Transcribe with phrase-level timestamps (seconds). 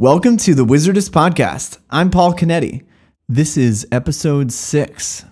[0.00, 1.76] Welcome to the Wizardist Podcast.
[1.90, 2.86] I'm Paul Canetti.
[3.28, 5.26] This is episode six.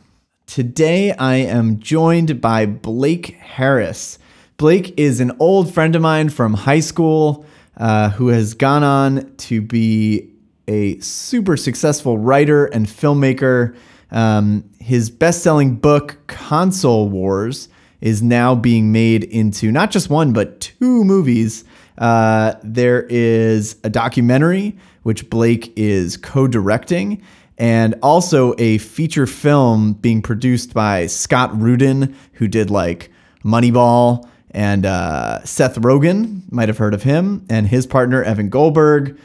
[0.47, 4.19] Today I am joined by Blake Harris.
[4.59, 7.47] Blake is an old friend of mine from high school
[7.79, 10.29] uh, who has gone on to be
[10.69, 13.75] a super successful writer and filmmaker.
[14.11, 17.71] Um, his best selling book, Console Wars,
[18.03, 21.65] is now being made into not just one, but two movies.
[21.99, 27.23] Uh, there is a documentary which Blake is co directing,
[27.57, 33.11] and also a feature film being produced by Scott Rudin, who did like
[33.45, 39.19] Moneyball, and uh, Seth Rogen, might have heard of him, and his partner, Evan Goldberg.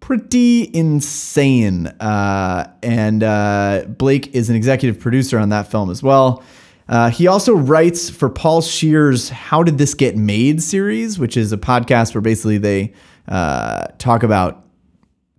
[0.00, 1.86] Pretty insane.
[1.86, 6.42] Uh, and uh, Blake is an executive producer on that film as well.
[6.92, 11.50] Uh, he also writes for Paul Scheer's How Did This Get Made series, which is
[11.50, 12.92] a podcast where basically they
[13.26, 14.66] uh, talk about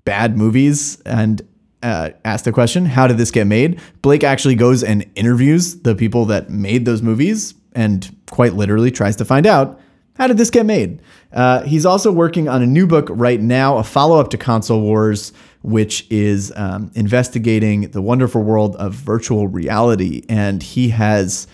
[0.04, 1.48] bad movies and
[1.84, 3.80] uh, ask the question, How did this get made?
[4.02, 9.16] Blake actually goes and interviews the people that made those movies and quite literally tries
[9.18, 9.80] to find out
[10.16, 11.02] how did this get made?
[11.32, 14.82] Uh, he's also working on a new book right now, a follow up to Console
[14.82, 20.24] Wars, which is um, investigating the wonderful world of virtual reality.
[20.30, 21.48] And he has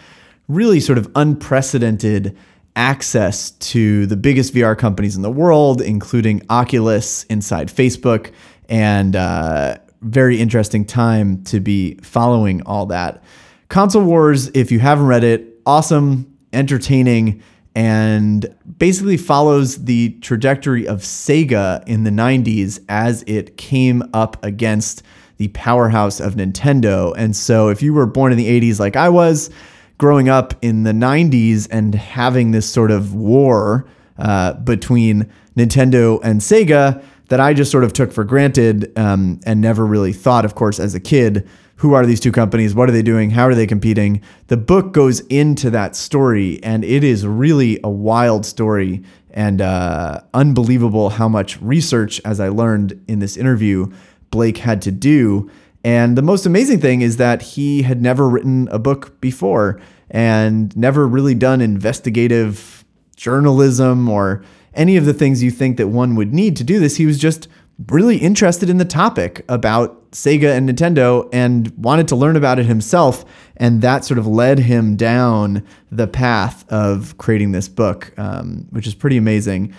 [0.47, 2.35] really sort of unprecedented
[2.75, 8.31] access to the biggest VR companies in the world, including Oculus inside Facebook,
[8.67, 13.23] and uh, very interesting time to be following all that.
[13.67, 17.44] Console Wars, if you haven't read it, awesome, entertaining
[17.75, 25.03] and basically follows the trajectory of Sega in the 90s as it came up against
[25.38, 27.14] the powerhouse of Nintendo.
[27.17, 29.50] And so, if you were born in the 80s like I was,
[29.97, 33.86] growing up in the 90s and having this sort of war
[34.17, 39.62] uh, between Nintendo and Sega that I just sort of took for granted um, and
[39.62, 41.47] never really thought, of course, as a kid
[41.80, 42.75] who are these two companies?
[42.75, 43.30] What are they doing?
[43.30, 44.22] How are they competing?
[44.47, 49.01] The book goes into that story, and it is really a wild story
[49.31, 53.88] and uh, unbelievable how much research, as I learned in this interview,
[54.29, 55.50] Blake had to do.
[55.81, 59.79] And the most amazing thing is that he had never written a book before
[60.11, 62.84] and never really done investigative
[63.16, 66.97] journalism or any of the things you think that one would need to do this.
[66.97, 67.47] He was just
[67.88, 72.66] really interested in the topic about Sega and Nintendo and wanted to learn about it
[72.66, 73.23] himself.
[73.57, 78.88] And that sort of led him down the path of creating this book, um, which
[78.88, 79.73] is pretty amazing.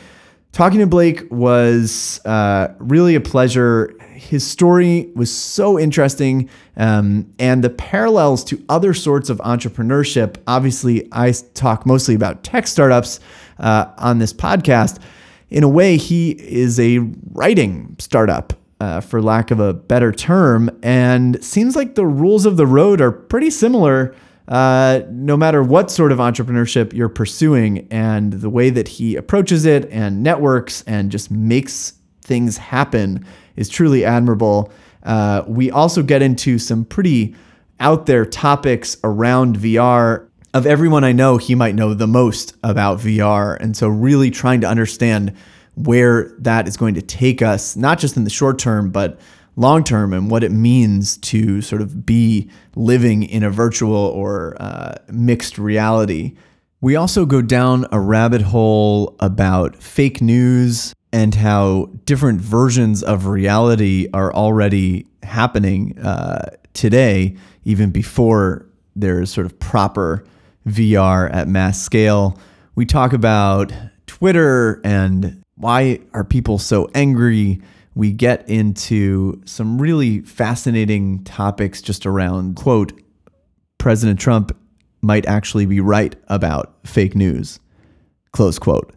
[0.52, 3.94] Talking to Blake was uh, really a pleasure.
[4.14, 10.38] His story was so interesting, um, and the parallels to other sorts of entrepreneurship.
[10.48, 13.20] Obviously, I talk mostly about tech startups
[13.60, 14.98] uh, on this podcast
[15.50, 16.98] in a way, he is a
[17.32, 22.56] writing startup, uh, for lack of a better term, and seems like the rules of
[22.56, 24.14] the road are pretty similar.
[24.48, 29.64] Uh, no matter what sort of entrepreneurship you're pursuing, and the way that he approaches
[29.64, 33.24] it and networks and just makes things happen
[33.56, 34.72] is truly admirable.
[35.02, 37.34] Uh, we also get into some pretty
[37.80, 42.98] out there topics around VR of everyone I know, he might know the most about
[42.98, 43.56] VR.
[43.60, 45.34] And so, really trying to understand
[45.74, 49.20] where that is going to take us, not just in the short term, but
[49.56, 54.56] long term, and what it means to sort of be living in a virtual or
[54.60, 56.34] uh, mixed reality.
[56.80, 63.26] We also go down a rabbit hole about fake news and how different versions of
[63.26, 70.24] reality are already happening uh, today, even before there's sort of proper
[70.66, 72.38] VR at mass scale.
[72.74, 73.72] We talk about
[74.06, 77.60] Twitter and why are people so angry.
[77.94, 82.92] We get into some really fascinating topics just around, quote,
[83.78, 84.56] President Trump
[85.02, 87.58] might actually be right about fake news,
[88.32, 88.92] close quote.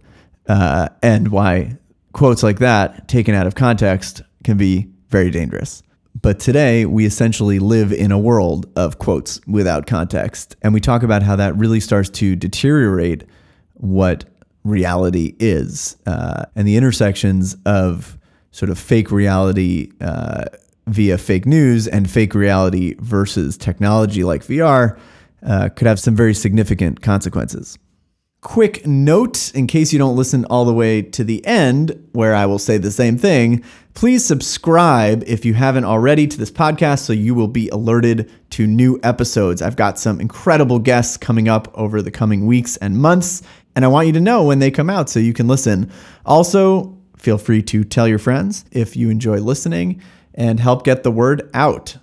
[0.47, 1.77] Uh, and why
[2.11, 5.83] quotes like that, taken out of context, can be very dangerous.
[6.23, 10.55] But today, we essentially live in a world of quotes without context.
[10.61, 13.25] And we talk about how that really starts to deteriorate
[13.73, 14.23] what
[14.63, 18.17] reality is uh, and the intersections of
[18.51, 20.45] sort of fake reality uh,
[20.87, 24.97] via fake news and fake reality versus technology like VR
[25.45, 27.77] uh, could have some very significant consequences.
[28.43, 32.45] Quick note in case you don't listen all the way to the end, where I
[32.45, 33.63] will say the same thing,
[33.93, 38.67] please subscribe if you haven't already to this podcast so you will be alerted to
[38.67, 39.61] new episodes.
[39.61, 43.43] I've got some incredible guests coming up over the coming weeks and months,
[43.77, 45.89] and I want you to know when they come out so you can listen.
[46.25, 50.01] Also, feel free to tell your friends if you enjoy listening
[50.33, 51.95] and help get the word out.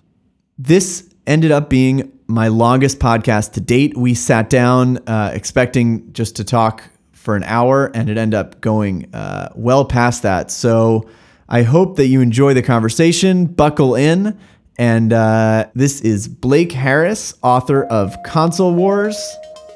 [0.56, 3.96] This ended up being my longest podcast to date.
[3.96, 8.60] We sat down uh, expecting just to talk for an hour, and it ended up
[8.60, 10.50] going uh, well past that.
[10.50, 11.08] So
[11.48, 13.46] I hope that you enjoy the conversation.
[13.46, 14.38] Buckle in.
[14.78, 19.18] And uh, this is Blake Harris, author of Console Wars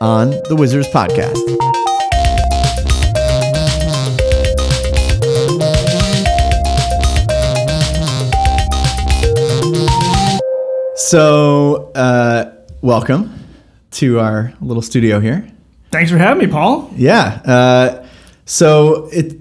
[0.01, 1.35] on the Wizards Podcast.
[11.15, 12.51] So, uh,
[12.83, 13.33] welcome
[13.93, 15.49] to our little studio here.
[15.93, 16.91] Thanks for having me, Paul.
[16.97, 17.41] Yeah.
[17.45, 18.09] Uh,
[18.47, 19.39] so it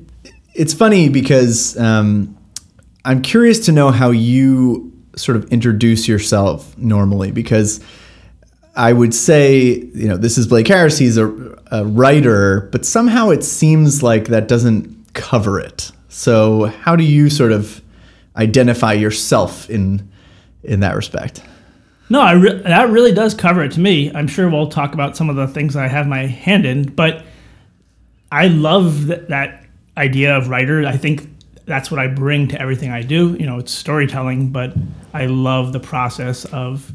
[0.54, 2.38] it's funny because um,
[3.06, 7.80] I'm curious to know how you sort of introduce yourself normally because
[8.76, 9.64] I would say
[9.96, 11.00] you know this is Blake Harris.
[11.00, 11.26] He's a,
[11.72, 15.92] a writer, but somehow it seems like that doesn't cover it.
[16.08, 17.82] So how do you sort of
[18.38, 20.08] identify yourself in
[20.64, 21.42] in that respect?
[22.14, 24.12] No, I re- that really does cover it to me.
[24.14, 27.26] I'm sure we'll talk about some of the things I have my hand in, but
[28.32, 29.66] I love th- that
[29.98, 30.86] idea of writer.
[30.86, 31.28] I think
[31.66, 33.36] that's what I bring to everything I do.
[33.40, 34.76] You know, it's storytelling, but
[35.12, 36.92] I love the process of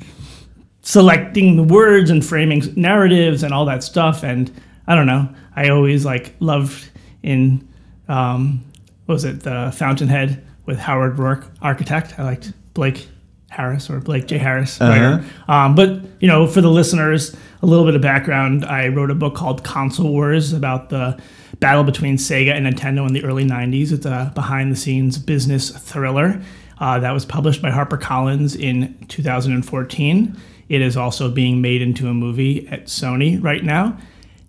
[0.83, 4.23] selecting the words and framing narratives and all that stuff.
[4.23, 4.49] And
[4.87, 6.91] I don't know, I always like loved
[7.25, 7.69] in
[8.07, 8.65] um,
[9.07, 12.17] what was it, the Fountainhead with Howard Roark, architect.
[12.21, 13.09] I liked Blake
[13.51, 14.39] Harris or Blake J.
[14.39, 15.25] Harris, writer.
[15.49, 18.65] Um, but you know, for the listeners, a little bit of background.
[18.65, 21.19] I wrote a book called Console Wars about the
[21.61, 23.93] battle between Sega and Nintendo in the early '90s.
[23.93, 26.41] It's a behind-the-scenes business thriller
[26.79, 30.37] uh, that was published by HarperCollins in 2014.
[30.69, 33.99] It is also being made into a movie at Sony right now,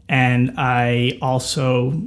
[0.07, 2.01] and I also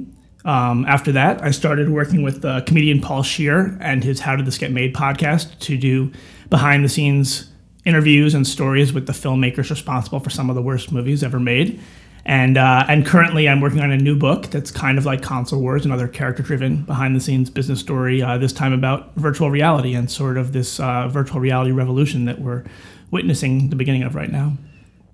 [0.45, 4.45] um, after that, I started working with uh, comedian Paul Scheer and his How Did
[4.45, 6.11] This Get Made podcast to do
[6.53, 7.49] behind the scenes
[7.83, 11.81] interviews and stories with the filmmakers responsible for some of the worst movies ever made.
[12.25, 15.59] And uh, and currently, I'm working on a new book that's kind of like Console
[15.59, 18.21] Wars, another character-driven, behind-the-scenes business story.
[18.21, 22.39] Uh, this time about virtual reality and sort of this uh, virtual reality revolution that
[22.39, 22.63] we're
[23.09, 24.53] witnessing the beginning of right now.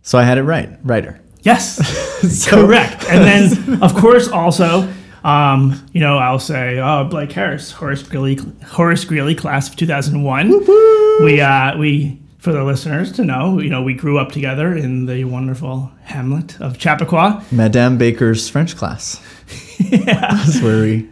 [0.01, 1.21] So I had it right, writer.
[1.43, 3.05] Yes, correct.
[3.09, 4.93] And then, of course, also
[5.29, 10.49] um, you know, I'll say, oh, Blake Harris, Horace Greeley, Horace Greeley, class of 2001.
[11.23, 15.05] We, uh, we, for the listeners to know, you know, we grew up together in
[15.05, 17.43] the wonderful hamlet of Chappaqua.
[17.51, 19.21] Madame Baker's French class.
[19.77, 20.33] yeah.
[20.33, 21.07] That's where we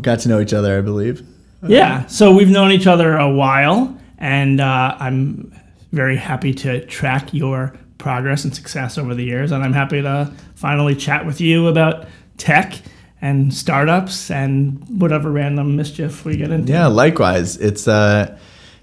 [0.00, 1.24] got to know each other, I believe.
[1.64, 2.06] Yeah.
[2.06, 5.56] So we've known each other a while, and uh, I'm
[5.92, 9.52] very happy to track your progress and success over the years.
[9.52, 12.80] And I'm happy to finally chat with you about tech
[13.22, 16.72] and startups and whatever random mischief we get into.
[16.72, 17.56] Yeah, likewise.
[17.56, 18.36] It's uh,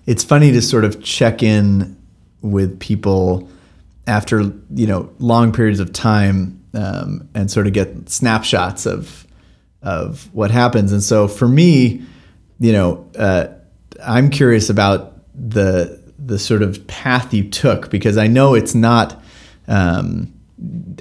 [0.07, 1.97] it's funny to sort of check in
[2.41, 3.47] with people
[4.07, 9.27] after you know long periods of time um, and sort of get snapshots of
[9.83, 10.93] of what happens.
[10.93, 12.01] And so for me,
[12.59, 13.47] you know, uh,
[14.01, 19.21] I'm curious about the the sort of path you took because I know it's not.
[19.67, 20.33] Um,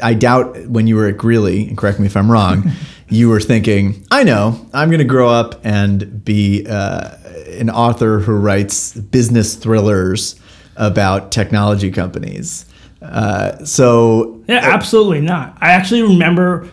[0.03, 2.71] I doubt when you were at Greeley, and correct me if I'm wrong,
[3.09, 7.17] you were thinking, I know, I'm going to grow up and be uh,
[7.59, 10.39] an author who writes business thrillers
[10.77, 12.67] about technology companies.
[13.03, 15.57] Uh, so yeah, absolutely not.
[15.61, 16.69] I actually remember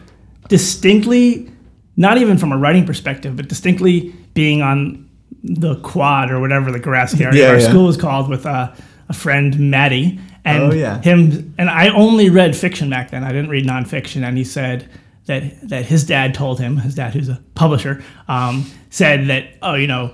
[0.47, 1.51] distinctly,
[1.97, 5.09] not even from a writing perspective, but distinctly being on
[5.43, 7.69] the quad or whatever the grassy area yeah, our yeah.
[7.69, 8.75] school was called with a,
[9.09, 11.01] a friend Maddie and oh, yeah.
[11.01, 13.23] him and I only read fiction back then.
[13.23, 14.87] I didn't read nonfiction, and he said
[15.25, 19.73] that that his dad told him, his dad who's a publisher, um, said that oh
[19.73, 20.13] you know.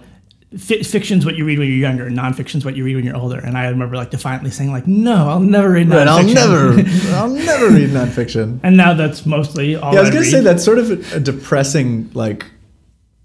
[0.53, 3.39] F- fiction's what you read when you're younger, nonfiction's what you read when you're older.
[3.39, 6.07] And I remember like defiantly saying like, "No, I'll never read nonfiction.
[6.07, 9.93] I'll never, I'll never read nonfiction." and now that's mostly all.
[9.93, 10.29] Yeah, I was gonna read.
[10.29, 12.45] say that's sort of a, a depressing like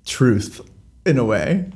[0.05, 0.61] truth
[1.05, 1.69] in a way.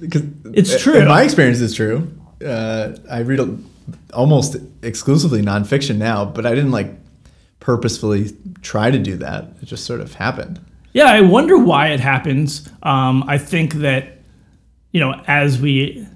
[0.00, 0.96] Because it's true.
[0.96, 2.12] In my experience, is true.
[2.44, 3.56] Uh, I read a,
[4.12, 6.92] almost exclusively nonfiction now, but I didn't like
[7.60, 8.30] purposefully
[8.62, 9.44] try to do that.
[9.62, 10.60] It just sort of happened.
[10.92, 12.68] Yeah, I wonder why it happens.
[12.82, 14.18] Um, I think that,
[14.92, 16.06] you know, as we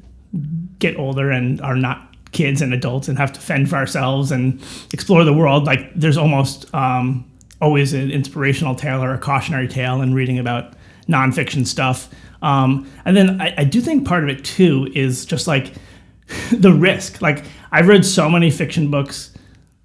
[0.79, 4.61] get older and are not kids and adults and have to fend for ourselves and
[4.93, 10.01] explore the world, like there's almost um, always an inspirational tale or a cautionary tale
[10.01, 10.73] in reading about
[11.09, 12.09] nonfiction stuff.
[12.41, 15.73] Um, and then I, I do think part of it too is just like
[16.53, 17.23] the risk.
[17.23, 19.33] Like I've read so many fiction books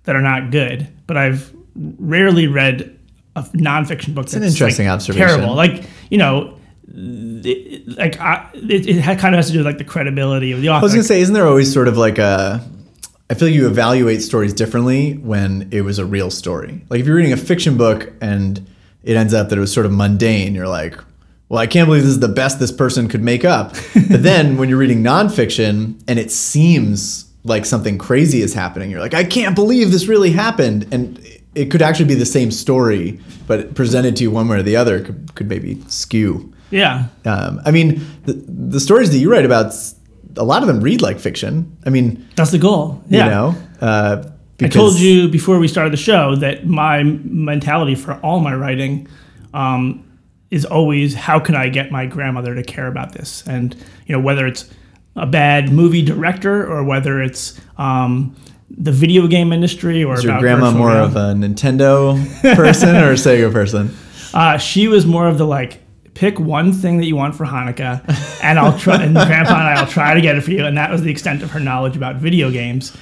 [0.03, 2.97] that are not good, but I've rarely read
[3.35, 5.27] a nonfiction book that's an interesting like observation.
[5.27, 5.55] Terrible.
[5.55, 6.57] Like you know,
[6.93, 10.61] it, like I, it, it kind of has to do with like the credibility of
[10.61, 10.79] the author.
[10.79, 12.63] I was gonna say, isn't there always sort of like a?
[13.29, 16.85] I feel like you evaluate stories differently when it was a real story.
[16.89, 18.65] Like if you're reading a fiction book and
[19.03, 20.97] it ends up that it was sort of mundane, you're like,
[21.49, 23.73] well, I can't believe this is the best this person could make up.
[24.09, 28.99] but then when you're reading nonfiction and it seems like something crazy is happening, you're
[28.99, 30.87] like, I can't believe this really happened.
[30.91, 31.19] And
[31.55, 34.75] it could actually be the same story, but presented to you one way or the
[34.75, 36.53] other could, could maybe skew.
[36.69, 39.73] yeah, Um, I mean, the, the stories that you write about,
[40.35, 41.75] a lot of them read like fiction.
[41.85, 43.01] I mean, that's the goal.
[43.09, 43.25] Yeah.
[43.25, 44.23] you know, uh,
[44.61, 49.07] I told you before we started the show that my mentality for all my writing
[49.53, 50.03] um,
[50.49, 53.75] is always how can I get my grandmother to care about this, and
[54.07, 54.69] you know whether it's
[55.17, 58.35] a bad movie director or whether it's um,
[58.69, 62.15] the video game industry or is your about grandma more of a Nintendo
[62.55, 63.95] person or a Sega person?
[64.33, 65.81] Uh, she was more of the like,
[66.13, 68.01] pick one thing that you want for Hanukkah,
[68.43, 69.03] and I'll try.
[69.03, 70.65] And Grandpa and I'll try to get it for you.
[70.65, 72.95] And that was the extent of her knowledge about video games.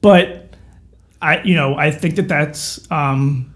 [0.00, 0.54] But
[1.20, 3.54] I, you know, I think that that's um,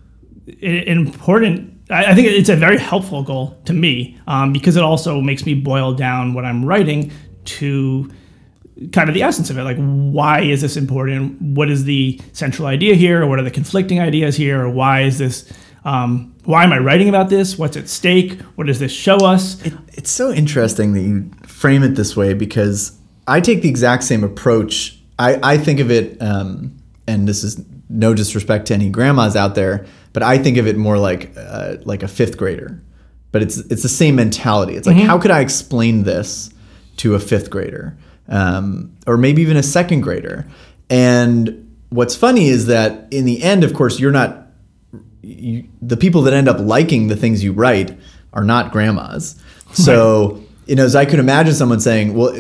[0.61, 1.73] important.
[1.91, 5.47] I I think it's a very helpful goal to me um, because it also makes
[5.47, 7.11] me boil down what I'm writing
[7.47, 8.11] to
[8.93, 9.63] kind of the essence of it.
[9.63, 11.41] Like, why is this important?
[11.41, 13.23] What is the central idea here?
[13.23, 14.63] Or what are the conflicting ideas here?
[14.63, 15.51] Or why is this?
[15.85, 17.57] Um, why am I writing about this?
[17.57, 18.41] What's at stake?
[18.57, 19.65] What does this show us?
[19.65, 24.05] It, it's so interesting that you frame it this way because I take the exact
[24.05, 25.01] same approach.
[25.19, 26.77] I, I think of it, um,
[27.07, 30.77] and this is no disrespect to any grandmas out there, but I think of it
[30.77, 32.83] more like uh, like a fifth grader.
[33.33, 34.77] But it's it's the same mentality.
[34.77, 36.51] It's like how could I explain this
[36.97, 37.97] to a fifth grader,
[38.29, 40.47] um, or maybe even a second grader?
[40.89, 44.47] And what's funny is that in the end, of course, you're not
[45.23, 47.99] you, the people that end up liking the things you write
[48.33, 49.43] are not grandmas.
[49.73, 52.33] So, you know, as I could imagine someone saying, well,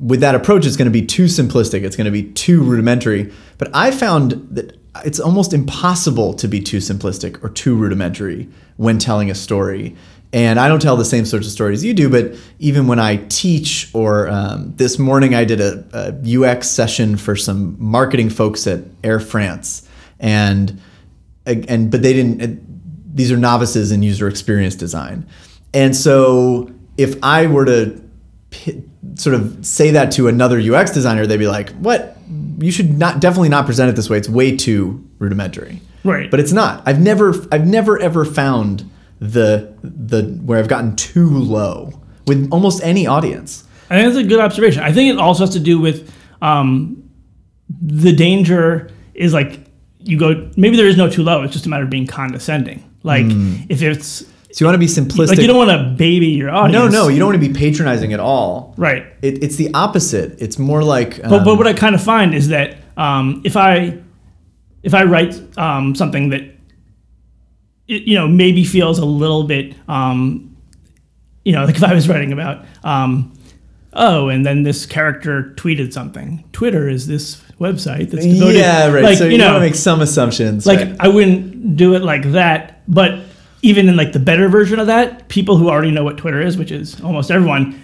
[0.00, 1.84] with that approach, it's going to be too simplistic.
[1.84, 3.32] It's going to be too rudimentary.
[3.58, 8.98] But I found that it's almost impossible to be too simplistic or too rudimentary when
[8.98, 9.94] telling a story.
[10.32, 13.16] And I don't tell the same sorts of stories you do, but even when I
[13.28, 18.66] teach, or um, this morning I did a, a UX session for some marketing folks
[18.66, 19.88] at Air France.
[20.20, 20.80] And
[21.46, 25.26] and but they didn't these are novices in user experience design.
[25.74, 28.00] And so if i were to
[28.50, 28.82] pi-
[29.14, 32.16] sort of say that to another ux designer they'd be like what?
[32.58, 34.18] You should not definitely not present it this way.
[34.18, 35.80] It's way too rudimentary.
[36.04, 36.30] Right.
[36.30, 36.82] but it's not.
[36.86, 38.88] I've never i've never ever found
[39.20, 41.92] the the where i've gotten too low
[42.26, 44.82] with almost any audience I think that's a good observation.
[44.84, 47.10] I think it also has to do with um,
[47.82, 49.66] the danger is like
[49.98, 51.42] you go maybe there is no too low.
[51.42, 52.88] It's just a matter of being condescending.
[53.02, 53.26] Like
[53.68, 56.50] if it's so you want to be simplistic like you don't want to baby your
[56.50, 56.92] audience.
[56.92, 59.06] no no you don't want to be patronizing at all right.
[59.22, 62.34] it, it's the opposite it's more like But, um, but what I kind of find
[62.34, 63.98] is that um, if I
[64.82, 66.49] if I write um, something that
[67.90, 70.56] you know maybe feels a little bit um,
[71.44, 73.36] you know like if I was writing about um,
[73.92, 76.44] oh and then this character tweeted something.
[76.52, 79.04] Twitter is this website that's devoted Yeah, right.
[79.04, 80.66] Like so you, you know make some assumptions.
[80.66, 80.96] like right.
[81.00, 83.20] I wouldn't do it like that, but
[83.62, 86.56] even in like the better version of that, people who already know what Twitter is,
[86.56, 87.82] which is almost everyone,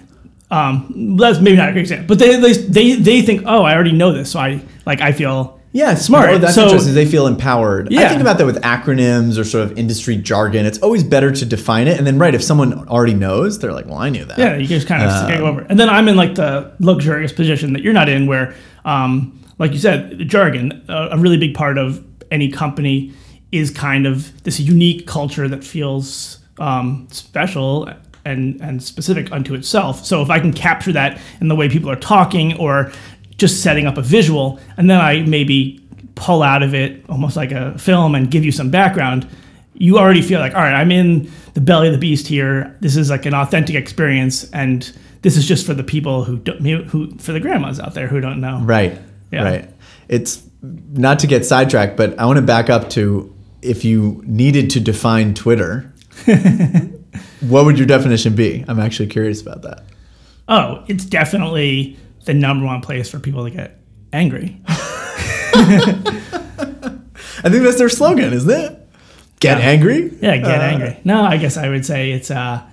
[0.50, 3.74] um, that's maybe not a great example, but they, they they they think, oh, I
[3.74, 6.30] already know this, so I like I feel yeah, smart.
[6.30, 6.94] Oh, that's So- interesting.
[6.94, 7.92] They feel empowered.
[7.94, 10.64] I think about that with acronyms or sort of industry jargon.
[10.66, 13.86] It's always better to define it, and then right, if someone already knows, they're like,
[13.86, 15.60] "Well, I knew that." yeah, you just kind of skip over.
[15.60, 15.66] it.
[15.70, 18.54] And then I'm in like the luxurious position that you're not in, where,
[18.84, 23.12] um, like you said, the jargon, a, a really big part of any company
[23.52, 27.88] is kind of this unique culture that feels um, special
[28.24, 30.04] and and specific unto itself.
[30.04, 32.90] So if I can capture that in the way people are talking or
[33.38, 37.52] just setting up a visual, and then I maybe pull out of it almost like
[37.52, 39.28] a film and give you some background,
[39.74, 42.76] you already feel like, all right, I'm in the belly of the beast here.
[42.80, 44.90] This is like an authentic experience, and
[45.22, 48.20] this is just for the people who don't, who for the grandmas out there who
[48.20, 48.60] don't know.
[48.62, 48.98] Right.
[49.30, 49.44] Yeah.
[49.44, 49.70] Right.
[50.08, 54.70] It's not to get sidetracked, but I want to back up to if you needed
[54.70, 55.92] to define Twitter,
[57.40, 58.64] what would your definition be?
[58.68, 59.84] I'm actually curious about that.
[60.48, 63.80] Oh, it's definitely the number one place for people to get
[64.12, 64.60] angry.
[64.68, 64.72] I
[67.50, 68.88] think that's their slogan, isn't it?
[69.40, 69.64] Get Yeah.
[69.64, 70.12] angry.
[70.20, 70.96] Yeah, get Uh, angry.
[71.04, 72.64] No, I guess I would say it's a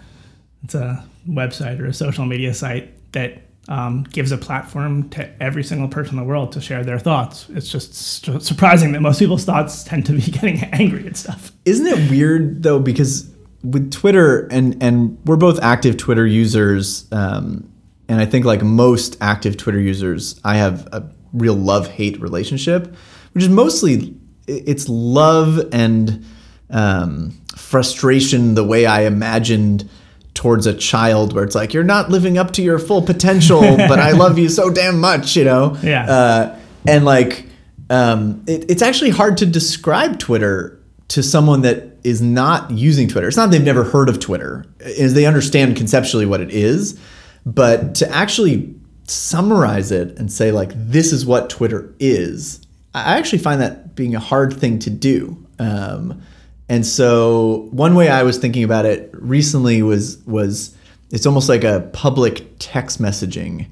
[0.63, 5.63] it's a website or a social media site that um, gives a platform to every
[5.63, 7.45] single person in the world to share their thoughts.
[7.49, 11.51] It's just su- surprising that most people's thoughts tend to be getting angry at stuff.
[11.65, 12.79] Isn't it weird though?
[12.79, 13.29] Because
[13.63, 17.69] with Twitter, and and we're both active Twitter users, um,
[18.09, 22.95] and I think like most active Twitter users, I have a real love hate relationship,
[23.33, 24.15] which is mostly
[24.47, 26.25] it's love and
[26.69, 29.89] um, frustration the way I imagined
[30.33, 33.99] towards a child where it's like you're not living up to your full potential but
[33.99, 35.77] i love you so damn much you know?
[35.83, 36.05] Yeah.
[36.05, 37.45] uh, and like
[37.91, 43.27] um, it, it's actually hard to describe twitter to someone that is not using twitter.
[43.27, 44.65] It's not they've never heard of twitter.
[44.79, 46.99] Is they understand conceptually what it is
[47.45, 48.73] but to actually
[49.05, 54.15] summarize it and say like this is what twitter is i actually find that being
[54.15, 56.21] a hard thing to do um,
[56.69, 60.75] and so one way I was thinking about it recently was was
[61.11, 63.67] it's almost like a public text messaging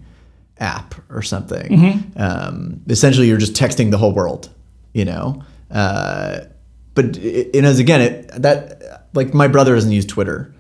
[0.60, 1.74] app or something.
[2.18, 4.50] Um, essentially, you're just texting the whole world,
[4.94, 5.44] you know.
[5.72, 6.42] Uh,
[6.94, 10.54] but it, and as again, it, that like my brother doesn't use Twitter.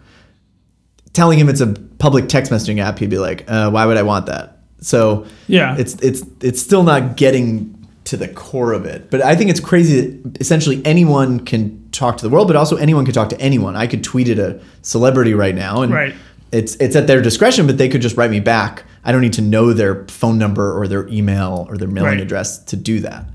[1.13, 1.67] Telling him it's a
[1.99, 5.75] public text messaging app, he'd be like, uh, "Why would I want that?" So Yeah.
[5.77, 7.75] it's it's it's still not getting
[8.05, 9.11] to the core of it.
[9.11, 12.77] But I think it's crazy that essentially anyone can talk to the world, but also
[12.77, 13.75] anyone can talk to anyone.
[13.75, 16.13] I could tweet at a celebrity right now, and Right.
[16.51, 18.83] it's it's at their discretion, but they could just write me back.
[19.03, 22.21] I don't need to know their phone number or their email or their mailing Right.
[22.21, 23.25] address to do that.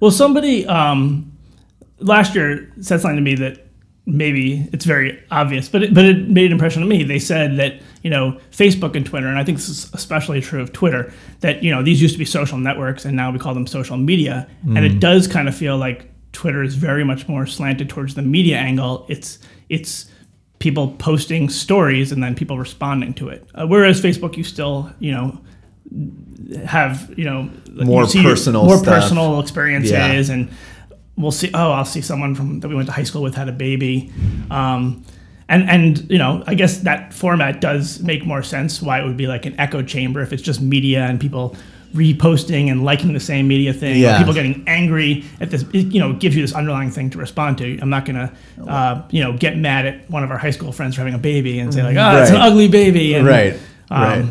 [0.00, 1.32] Well, somebody um,
[2.00, 3.66] last year said something to me that
[4.06, 7.02] maybe it's very obvious, but it, but it made an impression on me.
[7.04, 10.60] They said that you know Facebook and Twitter, and I think this is especially true
[10.60, 13.54] of Twitter, that you know these used to be social networks, and now we call
[13.54, 17.46] them social media, and it does kind of feel like Twitter is very much more
[17.46, 19.06] slanted towards the media angle.
[19.08, 20.10] It's it's
[20.58, 25.12] people posting stories and then people responding to it, uh, whereas Facebook, you still you
[25.12, 25.38] know
[26.66, 29.02] have you know More you personal more stuff.
[29.02, 30.34] personal experiences Yeah.
[30.34, 30.50] and
[31.16, 33.48] we'll see oh i'll see someone from that we went to high school with had
[33.48, 34.12] a baby
[34.50, 35.04] um,
[35.48, 39.16] and and you know i guess that format does make more sense why it would
[39.16, 41.54] be like an echo chamber if it's just media and people
[41.94, 44.18] reposting and liking the same media thing Yeah.
[44.18, 47.58] people getting angry at this it, you know gives you this underlying thing to respond
[47.58, 48.32] to i'm not gonna
[48.66, 51.18] uh, you know get mad at one of our high school friends for having a
[51.18, 53.54] baby and say like oh it's an ugly baby and, right,
[53.90, 54.24] um, right.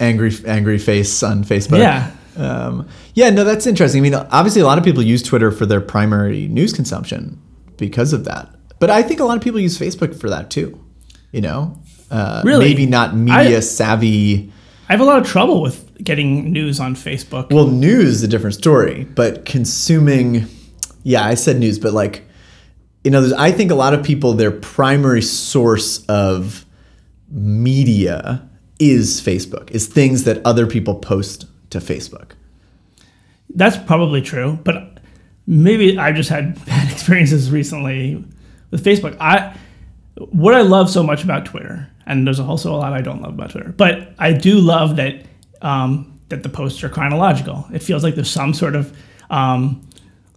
[0.00, 1.78] Angry angry face on Facebook.
[1.78, 2.10] Yeah.
[2.36, 4.00] Um, yeah, no, that's interesting.
[4.00, 7.40] I mean, obviously, a lot of people use Twitter for their primary news consumption
[7.76, 8.48] because of that.
[8.78, 10.78] But I think a lot of people use Facebook for that too.
[11.32, 11.78] You know,
[12.10, 12.66] uh, Really?
[12.68, 14.52] maybe not media I- savvy.
[14.88, 18.28] i have a lot of trouble with getting news on facebook Well, news is a
[18.28, 20.46] different story, but consuming,
[21.02, 22.22] yeah, I said news, but like,
[23.02, 26.64] you know, I think a lot of people, their primary source of
[27.30, 32.32] media is Facebook, is things that other people post to Facebook.
[33.54, 34.98] That's probably true, but
[35.46, 38.24] maybe I've just had bad experiences recently
[38.70, 39.16] with Facebook.
[39.20, 39.56] I
[40.30, 43.34] what I love so much about Twitter, and there's also a lot I don't love
[43.34, 45.24] about Twitter, but I do love that
[45.62, 47.66] um, that the posts are chronological.
[47.72, 48.96] It feels like there's some sort of
[49.30, 49.86] um,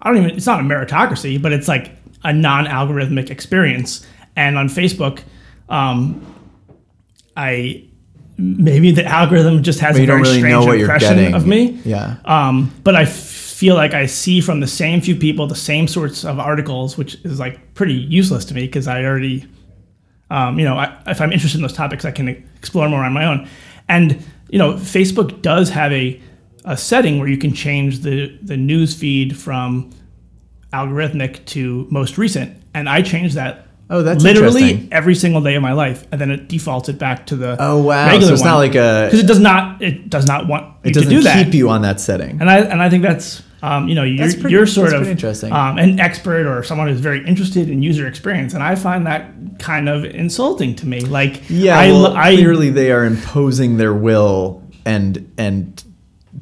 [0.01, 1.91] I don't even it's not a meritocracy, but it's like
[2.23, 4.05] a non-algorithmic experience.
[4.35, 5.21] And on Facebook,
[5.69, 6.25] um,
[7.35, 7.88] I
[8.39, 11.33] maybe the algorithm just has But a very really strange know what you're impression getting.
[11.35, 11.79] of me.
[11.85, 12.15] Yeah.
[12.25, 16.23] Um, but I feel like I see from the same few people the same sorts
[16.23, 19.45] of articles, which is like pretty useless to me because I already,
[20.29, 23.13] um, you know, I, if I'm interested in those topics, I can explore more on
[23.13, 23.47] my own.
[23.87, 26.19] And you know, Facebook does have a
[26.65, 29.91] a setting where you can change the the news feed from
[30.73, 33.65] algorithmic to most recent, and I changed that.
[33.91, 37.25] Oh, that's literally every single day of my life, and then it defaults it back
[37.27, 38.05] to the Oh, wow.
[38.07, 40.89] regular So it's not like a- because it does not it does not want It
[40.93, 42.39] to doesn't do that keep you on that setting.
[42.39, 45.51] and I and I think that's um, you know you're, pretty- you're sort of interesting.
[45.51, 49.31] Um, an expert or someone who's very interested in user experience, and I find that
[49.57, 51.01] kind of insulting to me.
[51.01, 55.83] Like Yeah, I, well, I clearly they are imposing their will and and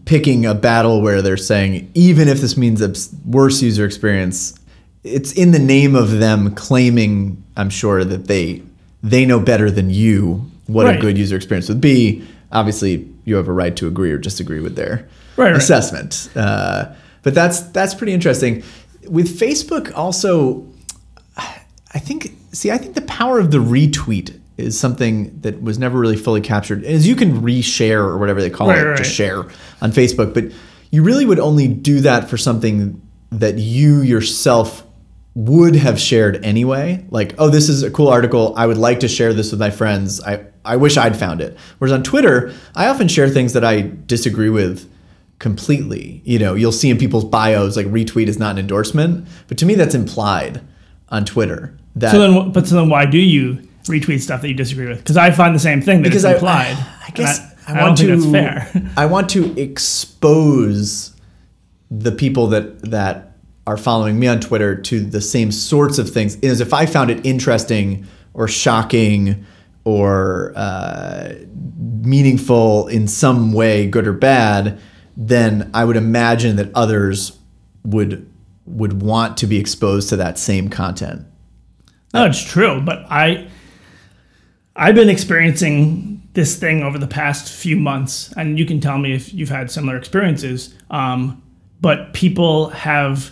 [0.06, 2.94] picking a battle where they're saying even if this means a
[3.26, 4.54] worse user experience,
[5.08, 8.62] it's in the name of them claiming, I'm sure that they
[9.04, 12.28] they know better than you what a good user experience would be.
[12.52, 15.56] Obviously, you have a right to agree or disagree with their Right, right.
[15.56, 16.30] assessment.
[16.36, 16.93] Uh,
[17.24, 18.63] but that's that's pretty interesting.
[19.08, 20.65] With Facebook, also,
[21.38, 26.00] I think, see, I think the power of the retweet is something that was never
[26.00, 26.84] really fully captured.
[26.84, 28.98] As you can reshare or whatever they call Right, it, right.
[28.98, 29.43] just share
[29.82, 30.46] on Facebook, but
[30.91, 33.00] you really would only do that for something
[33.32, 34.84] that you yourself
[35.39, 37.06] would have shared anyway.
[37.12, 38.56] Like, oh, this is a cool article.
[38.58, 40.19] I would like to share this with my friends.
[40.23, 41.56] I, I wish I'd found it.
[41.78, 44.89] Whereas on Twitter, I often share things that I disagree with
[45.38, 46.23] completely.
[46.26, 49.65] You know, you'll see in people's bios like retweet is not an endorsement, but to
[49.67, 50.60] me that's implied
[51.10, 51.78] on Twitter.
[51.95, 54.97] That so then but so then why do you retweet stuff that you disagree with
[54.97, 56.76] because I find the same thing that Because it's I- implied.
[57.02, 58.32] I And guess I, I I don't want think to- that's
[58.73, 58.91] fair.
[58.97, 61.13] I want to expose
[61.91, 63.27] the people that that
[63.67, 66.38] are following me on Twitter to the same sorts of things.
[66.38, 69.45] Is if I found it interesting or shocking
[69.84, 71.34] or uh,
[72.01, 74.80] meaningful in some way, good or bad,
[75.15, 77.38] then I would imagine that others
[77.84, 78.32] would
[78.65, 81.25] would want to be exposed to that same content.
[82.13, 83.47] No, it's true, but I
[84.75, 89.13] I've been experiencing this thing over the past few months, and you can tell me
[89.13, 90.73] if you've had similar experiences.
[90.89, 91.41] Um,
[91.82, 93.32] but people have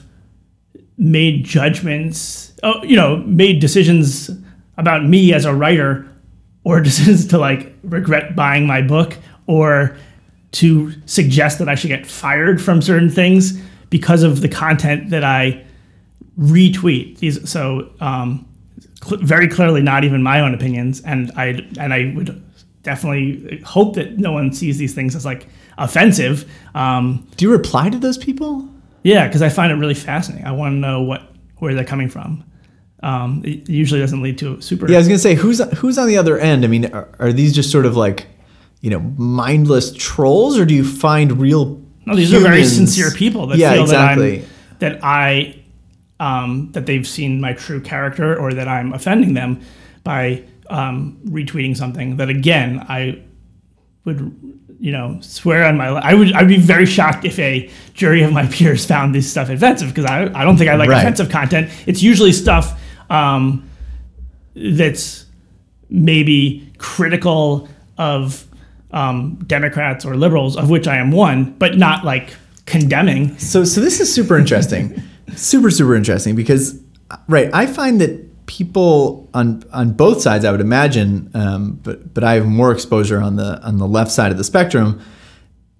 [0.97, 4.29] made judgments, oh, you know, made decisions
[4.77, 6.07] about me as a writer,
[6.63, 9.97] or decisions to like regret buying my book, or
[10.53, 15.23] to suggest that I should get fired from certain things because of the content that
[15.23, 15.63] I
[16.39, 17.19] retweet.
[17.19, 18.47] These so um,
[19.03, 22.41] cl- very clearly not even my own opinions, and I and I would
[22.83, 26.49] definitely hope that no one sees these things as like offensive.
[26.73, 28.69] Um, Do you reply to those people?
[29.05, 30.47] Yeah, because I find it really fascinating.
[30.47, 31.21] I want to know what
[31.59, 32.43] where they're coming from.
[33.03, 34.89] Um, it usually doesn't lead to super.
[34.89, 36.65] Yeah, I was gonna say who's who's on the other end.
[36.65, 38.25] I mean, are, are these just sort of like,
[38.81, 41.79] you know, mindless trolls, or do you find real?
[42.07, 44.39] No, these are very sincere people that yeah, feel exactly.
[44.79, 45.59] that I'm that I
[46.19, 49.61] um, that they've seen my true character or that I'm offending them
[50.03, 53.21] by um, retweeting something that again I
[54.03, 57.69] would you know swear on my li- I would I'd be very shocked if a
[57.93, 60.89] jury of my peers found this stuff offensive because I, I don't think I like
[60.89, 60.99] Right.
[60.99, 61.69] offensive content.
[61.87, 63.69] It's usually stuff um,
[64.55, 65.25] that's
[65.89, 68.45] maybe critical of
[68.91, 72.33] um, Democrats or liberals, of which I am one, but not like
[72.65, 73.37] condemning.
[73.37, 75.01] So, so this is super interesting,
[75.35, 76.79] super super interesting because,
[77.27, 82.23] right, I find that people on on both sides, I would imagine, um, but but
[82.23, 85.01] I have more exposure on the on the left side of the spectrum.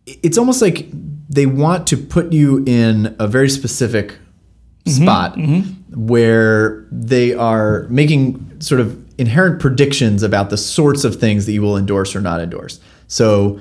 [0.05, 0.87] It's almost like
[1.29, 4.17] they want to put you in a very specific
[4.87, 5.35] spot
[5.95, 11.61] where they are making sort of inherent predictions about the sorts of things that you
[11.61, 12.79] will endorse or not endorse.
[13.07, 13.59] So,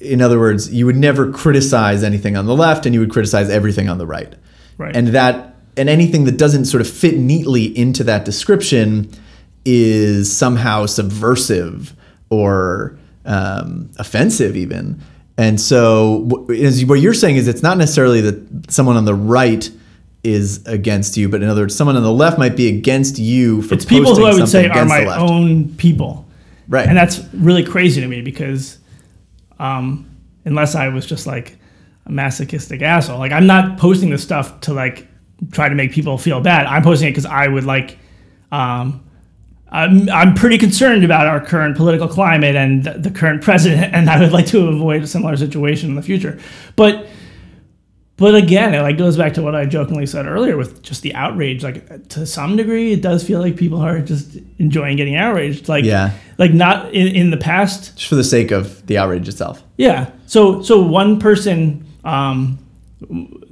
[0.00, 3.50] in other words, you would never criticize anything on the left and you would criticize
[3.50, 4.34] everything on the right.
[4.78, 4.96] Right.
[4.96, 9.10] And that and anything that doesn't sort of fit neatly into that description
[9.64, 11.94] is somehow subversive
[12.30, 15.00] or um, offensive even.
[15.38, 19.70] And so what you're saying is it's not necessarily that someone on the right
[20.24, 23.62] is against you, but in other words, someone on the left might be against you
[23.62, 23.74] for.
[23.74, 26.26] It's people who I would say are my own people.
[26.68, 26.86] Right.
[26.86, 28.78] And that's really crazy to me because
[29.58, 30.08] um,
[30.44, 31.56] unless I was just like
[32.06, 35.08] a masochistic asshole, like I'm not posting this stuff to like
[35.50, 36.66] try to make people feel bad.
[36.66, 37.98] I'm posting it because I would like.
[38.50, 39.04] Um,
[39.74, 44.10] I'm, I'm pretty concerned about our current political climate and the, the current president, and
[44.10, 46.38] I would like to avoid a similar situation in the future.
[46.76, 47.06] But
[48.18, 51.14] but again, it like goes back to what I jokingly said earlier with just the
[51.14, 51.64] outrage.
[51.64, 55.68] Like to some degree, it does feel like people are just enjoying getting outraged.
[55.68, 56.12] Like Yeah.
[56.38, 57.96] like not in, in the past.
[57.96, 59.62] just for the sake of the outrage itself.
[59.78, 60.10] Yeah.
[60.26, 62.58] So so one person, um,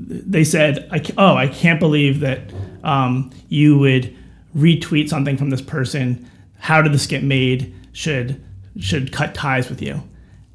[0.09, 2.41] they said, I, oh, I can't believe that
[2.85, 4.17] um, you would
[4.57, 6.29] retweet something from this person.
[6.59, 7.75] How did this get made?
[7.93, 8.43] Should
[8.79, 10.03] should cut ties with you.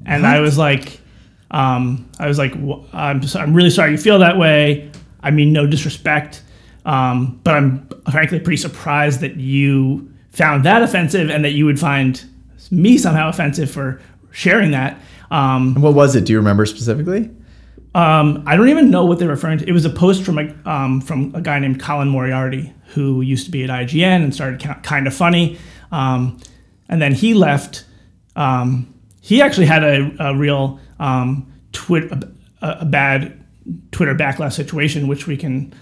[0.04, 1.00] And I was like,
[1.50, 4.90] um, I was like, "Wh- I'm just, I'm really sorry you feel that way.
[5.20, 6.42] I mean, no disrespect,
[6.84, 11.78] um, but I'm frankly pretty surprised that you found that offensive and that you would
[11.80, 12.22] find
[12.70, 14.98] me somehow offensive for sharing that.
[15.30, 16.24] Um, What was it?
[16.24, 17.30] Do you remember specifically?
[17.96, 19.66] Um, I don't even know what they're referring to.
[19.66, 23.46] It was a post from a um, from a guy named Colin Moriarty who used
[23.46, 25.58] to be at IGN and started Kinda Funny,
[25.90, 26.38] um,
[26.90, 27.86] and then he left.
[28.36, 32.28] Um, he actually had a, a real um, twit a,
[32.60, 33.42] a bad
[33.92, 35.72] Twitter backlash situation, which we can,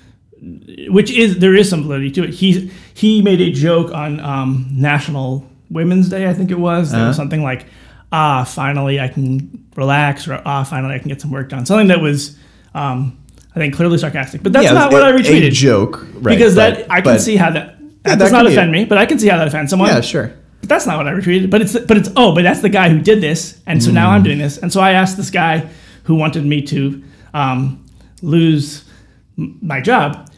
[0.89, 2.31] which is there is some validity to it.
[2.31, 6.93] He he made a joke on um, National Women's Day, I think it was.
[6.93, 7.67] There was something like,
[8.19, 9.29] "Ah, finally I can
[9.77, 12.37] relax," or "Ah, finally I can get some work done." Something that was,
[12.75, 12.99] um,
[13.55, 14.43] I think, clearly sarcastic.
[14.45, 16.35] But that's Yeah, not what I retweeted A joke, right?
[16.37, 17.71] because but- that I can but- see how that.
[18.05, 19.89] That does not offend a- me, but I can see how that offends someone.
[19.89, 20.31] Yeah, sure.
[20.61, 21.49] But that's not what I retweeted.
[21.51, 24.11] But it's but it's oh, but that's the guy who did this, and so now
[24.11, 24.25] I'm Mm.
[24.29, 24.59] doing this.
[24.59, 25.65] And so I asked this guy
[26.05, 27.59] who wanted me to um,
[28.23, 28.85] lose
[29.39, 30.29] m- my job.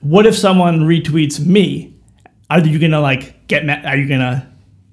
[0.00, 1.94] What if someone retweets me?
[2.50, 3.86] Are you gonna like get mad?
[3.86, 4.46] Are you gonna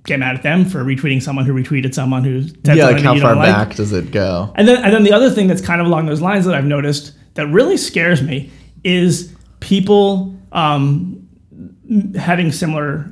[0.10, 3.18] get mad at them for retweeting someone who retweeted someone who said Yeah, like how
[3.20, 3.48] far like?
[3.48, 4.52] back does it go?
[4.56, 6.66] And then, and then the other thing that's kind of along those lines that I've
[6.66, 8.52] noticed that really scares me
[8.84, 11.28] is people um,
[12.16, 13.12] having similar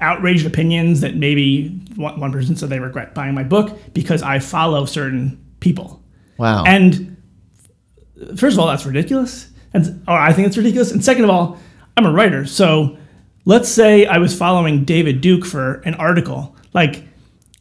[0.00, 4.38] outraged opinions that maybe one, one person said they regret buying my book because I
[4.38, 6.02] follow certain people.
[6.38, 6.64] Wow.
[6.64, 7.16] And
[8.36, 9.48] first of all, that's ridiculous.
[9.72, 10.92] And or I think it's ridiculous.
[10.92, 11.58] And second of all,
[11.96, 12.44] I'm a writer.
[12.46, 12.96] So
[13.46, 16.54] let's say I was following David Duke for an article.
[16.74, 17.04] Like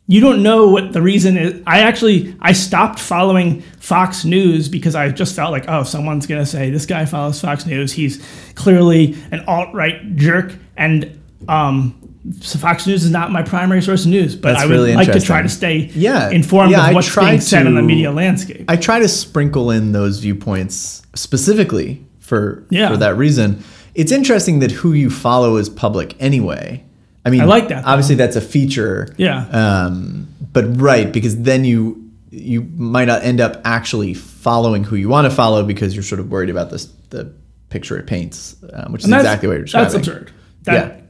[0.08, 1.63] you don't know what the reason is.
[1.65, 6.45] I actually I stopped following Fox News because I just felt like, oh, someone's gonna
[6.45, 7.91] say this guy follows Fox News.
[7.93, 8.24] He's
[8.56, 12.00] clearly an alt right jerk, and um,
[12.41, 14.36] so Fox News is not my primary source of news.
[14.36, 16.30] But That's I would really like to try to stay Yeah.
[16.30, 18.65] informed Yeah, of what's being said in the media landscape.
[18.67, 22.89] I try to sprinkle in those viewpoints specifically for Yeah.
[22.89, 23.63] for that reason.
[23.95, 26.84] It's interesting that who you follow is public anyway.
[27.25, 27.89] I mean, I like that, though.
[27.91, 29.08] Obviously, that's a feature.
[29.17, 29.47] Yeah.
[29.47, 35.08] Um, but right, because then you you might not end up actually following who you
[35.10, 37.34] want to follow because you're sort of worried about this the
[37.69, 39.91] picture it paints, um, which is And that's- exactly what you're describing.
[39.93, 40.31] That's absurd.
[40.63, 41.03] That,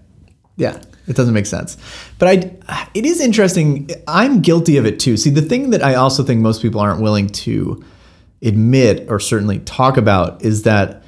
[0.58, 1.78] Yeah, it doesn't make sense.
[2.20, 2.28] But
[2.68, 3.90] I, it is interesting.
[4.08, 5.18] I'm guilty of it too.
[5.18, 7.84] See, the thing that I also think most people aren't willing to
[8.42, 11.04] admit or certainly talk about is that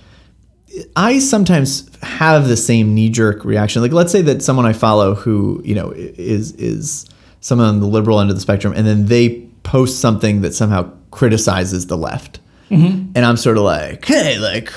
[0.95, 3.81] I sometimes have the same knee jerk reaction.
[3.81, 7.05] Like, let's say that someone I follow who you know is is
[7.39, 10.91] someone on the liberal end of the spectrum, and then they post something that somehow
[11.11, 13.11] criticizes the left, mm-hmm.
[13.15, 14.71] and I'm sort of like, hey, like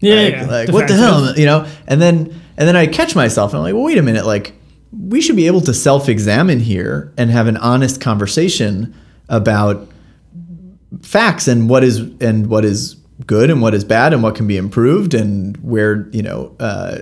[0.00, 1.66] Yeah, like, yeah, like what the hell, you know?
[1.86, 4.54] And then and then I catch myself and I'm like, well, wait a minute, like
[4.92, 8.94] we should be able to self-examine here and have an honest conversation
[9.28, 9.88] about
[11.02, 14.46] facts and what is and what is good and what is bad and what can
[14.46, 16.98] be improved and where you know uh,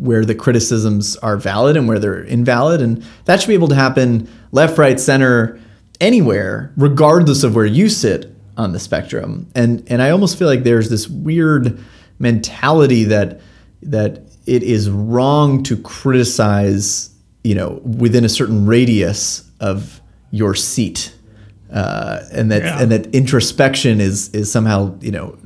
[0.00, 2.80] where the criticisms are valid and where they're invalid.
[2.80, 5.60] And that should be able to happen left right center
[6.00, 9.50] anywhere regardless of where you sit on the spectrum.
[9.54, 11.78] And and I almost feel like there's this weird
[12.18, 13.40] mentality that
[13.82, 17.10] that it is wrong to criticize
[17.44, 21.14] you know within a certain radius of your seat
[21.72, 22.82] uh, and that Yeah.
[22.82, 25.36] and that introspection is is somehow you know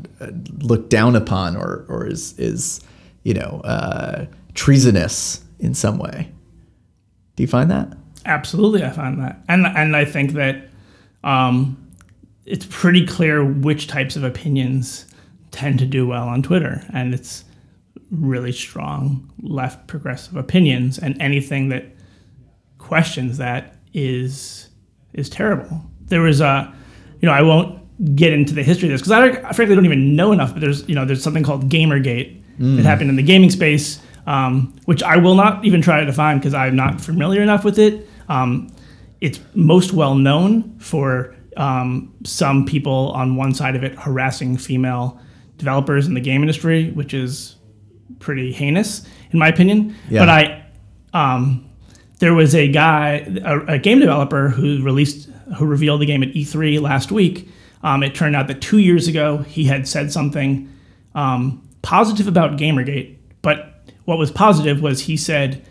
[0.60, 2.80] looked down upon or or is is
[3.24, 6.30] you know uh, treasonous in some way.
[7.36, 7.96] Do you find that?
[8.26, 10.68] Absolutely, I find that, and and I think that
[11.24, 11.76] um,
[12.46, 15.06] it's pretty clear which types of opinions
[15.50, 17.44] tend to do well on Twitter, and it's
[18.10, 21.84] really strong left progressive opinions, and anything that
[22.78, 24.68] questions that is
[25.12, 25.82] is terrible.
[26.06, 26.72] There was a,
[27.20, 27.80] you know, I won't
[28.16, 30.52] get into the history of this because I, I frankly don't even know enough.
[30.52, 34.74] But there's you know there's something called GamerGate that happened in the gaming space, um,
[34.84, 38.08] which I will not even try to define because I'm not familiar enough with it.
[38.28, 38.70] Um,
[39.20, 45.20] it's most well known for um, some people on one side of it harassing female
[45.56, 47.56] developers in the game industry, which is
[48.18, 49.94] pretty heinous in my opinion.
[50.08, 50.20] Yeah.
[50.20, 50.64] But I,
[51.12, 51.68] um,
[52.20, 56.30] there was a guy, a, a game developer who released, who revealed the game at
[56.30, 57.48] E3 last week.
[57.82, 60.72] Um, it turned out that two years ago he had said something
[61.14, 65.64] um, positive about Gamergate, but what was positive was he said,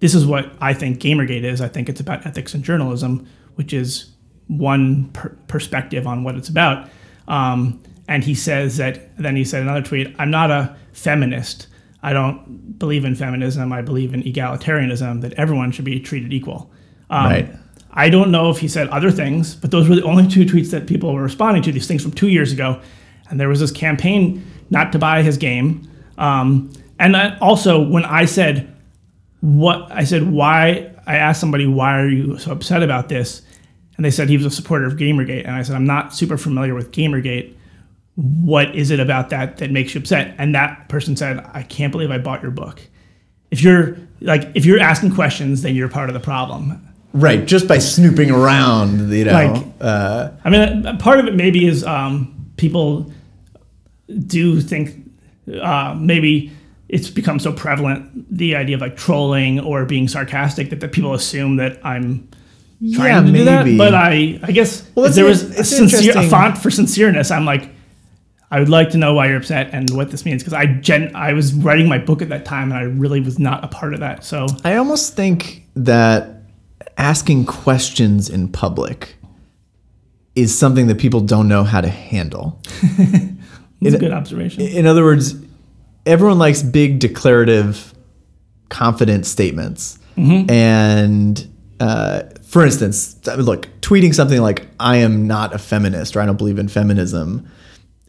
[0.00, 1.60] "This is what I think Gamergate is.
[1.60, 4.10] I think it's about ethics and journalism, which is
[4.46, 6.88] one per- perspective on what it's about."
[7.28, 9.16] Um, and he says that.
[9.16, 11.66] Then he said another tweet, "I'm not a feminist.
[12.04, 13.72] I don't believe in feminism.
[13.72, 15.20] I believe in egalitarianism.
[15.22, 16.70] That everyone should be treated equal."
[17.10, 17.54] Um, Right.
[17.92, 20.70] I don't know if he said other things, but those were the only two tweets
[20.70, 21.72] that people were responding to.
[21.72, 22.80] These things from two years ago,
[23.28, 25.88] and there was this campaign not to buy his game.
[26.18, 28.72] Um, and I, also, when I said
[29.42, 33.42] what I said, why I asked somebody, why are you so upset about this?
[33.96, 36.38] And they said he was a supporter of Gamergate, and I said I'm not super
[36.38, 37.54] familiar with Gamergate.
[38.14, 40.34] What is it about that that makes you upset?
[40.38, 42.80] And that person said, I can't believe I bought your book.
[43.50, 46.88] If you're like, if you're asking questions, then you're part of the problem.
[47.14, 49.32] Right, just by snooping around, you know.
[49.32, 53.12] Like- uh, I mean, part of it maybe is um, people
[54.26, 55.10] do think
[55.60, 56.52] uh, maybe
[56.88, 61.14] it's become so prevalent the idea of like trolling or being sarcastic that, that people
[61.14, 62.28] assume that I'm
[62.94, 63.78] trying Yeah, to do that.
[63.78, 67.44] But I, I guess Well, if there was a, sincere, a font for sincereness, I'm
[67.44, 67.70] like,
[68.50, 71.16] I would like to know why you're upset and what this means because I gen
[71.16, 73.94] I was writing my book at that time and I really was not a part
[73.94, 74.24] of that.
[74.24, 76.41] So I almost think that
[76.96, 79.16] asking questions in public
[80.34, 82.60] is something that people don't know how to handle.
[83.80, 84.62] it's a good observation.
[84.62, 85.34] In other words,
[86.06, 87.92] everyone likes big declarative,
[88.68, 89.98] confident statements.
[90.50, 91.46] And
[91.80, 96.36] uh, for instance, look, tweeting something like, I am not a feminist or I don't
[96.36, 97.48] believe in feminism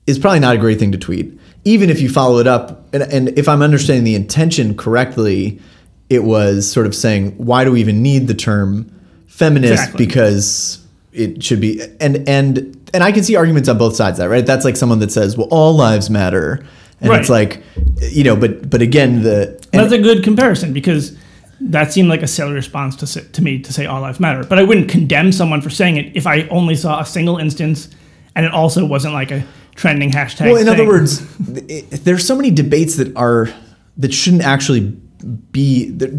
[0.05, 1.39] is probably not a great thing to tweet.
[1.63, 5.61] Even if you follow it up, and, and if I'm understanding the intention correctly,
[6.09, 8.91] it was sort of saying, why do we even need the term
[9.27, 9.73] feminist?
[9.73, 10.05] Exactly.
[10.05, 14.23] Because it should be, and and and I can see arguments on both sides of
[14.23, 14.45] that, right?
[14.45, 16.65] That's like someone that says, well, all lives matter,
[17.01, 17.61] and it's like,
[18.01, 21.17] you know, but but again, the and- That's a good comparison because
[21.61, 24.43] that seemed like a silly response to, to me to say all lives matter.
[24.43, 27.89] But I wouldn't condemn someone for saying it if I only saw a single instance
[28.35, 30.51] and it also wasn't like a trending hashtag.
[30.51, 33.49] Well, in other words, there's so many debates that are
[33.97, 35.89] that shouldn't actually be.
[35.91, 36.09] There,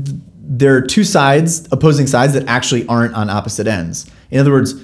[0.46, 4.10] there are two sides, opposing sides that actually aren't on opposite ends.
[4.30, 4.74] In other words,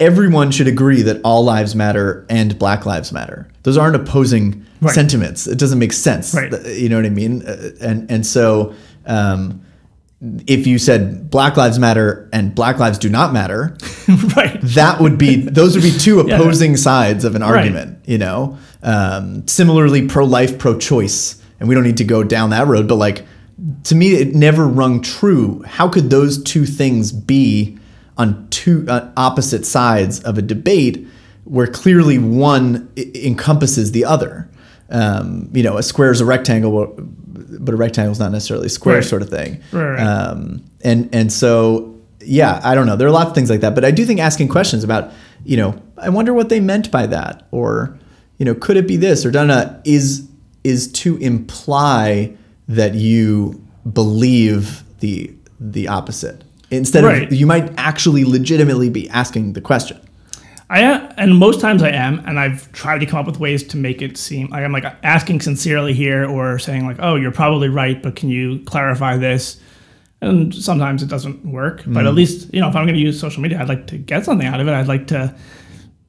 [0.00, 3.48] everyone should agree that all lives matter and Black lives matter.
[3.62, 4.92] Those aren't opposing Right.
[4.94, 5.46] sentiments.
[5.46, 6.34] It doesn't make sense.
[6.34, 6.52] Right.
[6.66, 7.42] You know what I mean?
[7.46, 8.74] Uh, And and so.
[9.06, 9.60] Um,
[10.46, 13.76] if you said Black Lives Matter and Black Lives do not matter,
[14.36, 14.58] right.
[14.62, 17.56] that would be those would be two opposing sides of an Right.
[17.58, 22.66] argument you know um, similarly pro-life pro-choice and we don't need to go down that
[22.66, 23.24] road but like
[23.84, 27.78] to me it never rung true how could those two things be
[28.18, 31.06] on two uh, opposite sides of a debate
[31.44, 34.50] where clearly one I- encompasses the other
[34.90, 36.92] um, you know a square is a rectangle
[37.58, 39.04] but a rectangle is not necessarily a square Right.
[39.04, 40.00] sort of thing Right, right.
[40.02, 41.90] um, and and so
[42.26, 42.96] yeah, I don't know.
[42.96, 45.12] There are lots of things like that, but I do think asking questions about,
[45.44, 47.98] you know, I wonder what they meant by that, or
[48.38, 50.26] you know, could it be this or donna is
[50.64, 52.32] is to imply
[52.68, 57.24] that you believe the the opposite instead Right.
[57.24, 59.98] of you might actually legitimately be asking the question.
[60.70, 63.62] I am, and most times I am, and I've tried to come up with ways
[63.64, 67.30] to make it seem like I'm like asking sincerely here, or saying like, "Oh, you're
[67.30, 69.60] probably right, but can you clarify this?"
[70.22, 73.20] And sometimes it doesn't work, but at least you know if I'm going to use
[73.20, 74.72] social media, I'd like to get something out of it.
[74.72, 75.34] I'd like to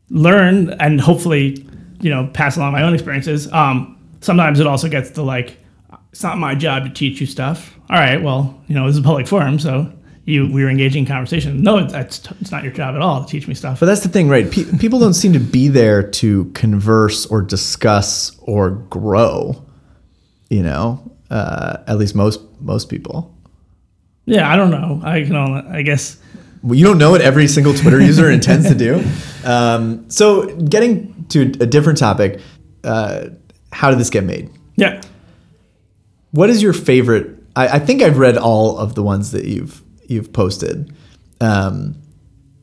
[0.09, 1.65] learn and hopefully
[1.99, 3.51] you know pass along my own experiences.
[3.51, 3.94] Um,
[4.25, 5.57] sometimes it also gets to like,
[6.11, 7.77] it's not my job to teach you stuff.
[7.89, 9.91] All right, well, you know this is a public forum, so
[10.25, 11.61] you we were engaging in conversation.
[11.61, 13.79] No, it's, it's, it's not your job at all to teach me stuff.
[13.79, 14.49] But that's the thing, right?
[14.49, 19.61] Pe- people don't seem to be there to converse or discuss or grow.
[20.49, 23.35] You know, uh, at least most most people.
[24.25, 25.01] Yeah, I don't know.
[25.03, 26.17] I can only, I guess.
[26.63, 29.03] Well, you don't know what every single Twitter user intends to do.
[29.43, 32.41] Um, so, getting to a different topic,
[32.83, 33.27] uh,
[33.75, 34.49] how did this get made?
[34.77, 35.01] Yeah.
[36.31, 37.37] What is your favorite?
[37.57, 40.95] I, I think I've read all of the ones that you've you've posted,
[41.41, 41.95] um,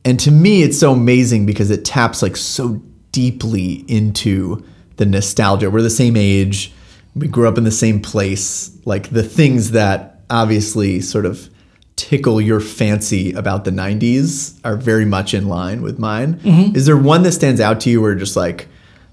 [0.03, 4.65] and to me, it's so amazing because it taps like so deeply into
[4.97, 5.69] the nostalgia.
[5.69, 6.73] We're the same age,
[7.15, 8.75] we grew up in the same place.
[8.85, 11.47] Like the things that obviously sort of
[11.95, 16.39] tickle your fancy about the 90s are very much in line with mine.
[16.75, 18.67] Is there one that stands out to you where just like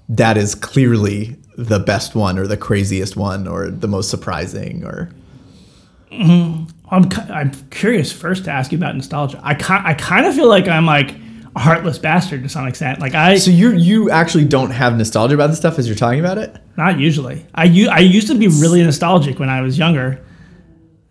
[0.09, 5.09] that is clearly the best one or the craziest one or the most surprising or
[6.11, 9.39] I'm, I'm curious first to ask you about nostalgia.
[9.43, 11.15] I, I kind of feel like I'm like
[11.55, 12.99] a heartless bastard to some extent.
[12.99, 16.19] Like I, so you you actually don't have nostalgia about this stuff as you're talking
[16.19, 17.45] about it not usually.
[17.53, 20.23] I, u- I used to be really nostalgic when I was younger.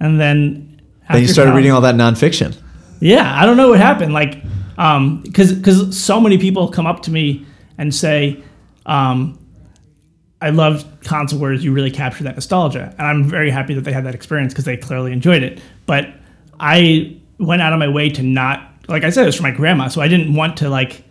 [0.00, 2.56] And then after then you started college- reading all that nonfiction
[3.00, 4.12] Yeah, I don't know what happened.
[4.12, 4.42] Like,
[4.78, 7.46] um, because because so many people come up to me
[7.78, 8.42] and say,
[8.86, 9.38] um,
[10.40, 11.64] "I love console wars.
[11.64, 14.64] You really capture that nostalgia," and I'm very happy that they had that experience because
[14.64, 15.60] they clearly enjoyed it.
[15.86, 16.08] But
[16.58, 19.50] I went out of my way to not, like I said, it was for my
[19.50, 21.02] grandma, so I didn't want to like,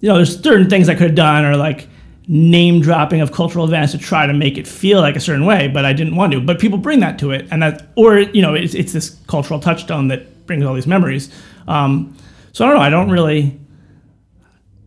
[0.00, 1.88] you know, there's certain things I could have done or like
[2.28, 5.68] name dropping of cultural events to try to make it feel like a certain way,
[5.68, 6.40] but I didn't want to.
[6.40, 9.60] But people bring that to it, and that, or you know, it's, it's this cultural
[9.60, 11.30] touchstone that brings all these memories.
[11.68, 12.16] Um,
[12.52, 12.82] so I don't know.
[12.82, 13.60] I don't really.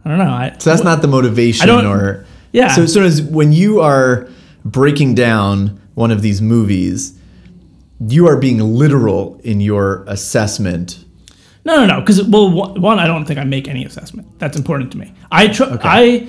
[0.04, 0.26] I don't know.
[0.32, 2.70] I, so that's not the motivation I don't- or Yeah.
[2.70, 4.28] so so as when you are
[4.66, 7.18] breaking down one of these movies
[8.08, 11.04] you are being literal in your assessment
[11.66, 12.00] No, no, no.
[12.00, 14.40] Because well, one, I don't think I make any assessment.
[14.40, 15.14] That's important to me.
[15.32, 16.28] I tr- I,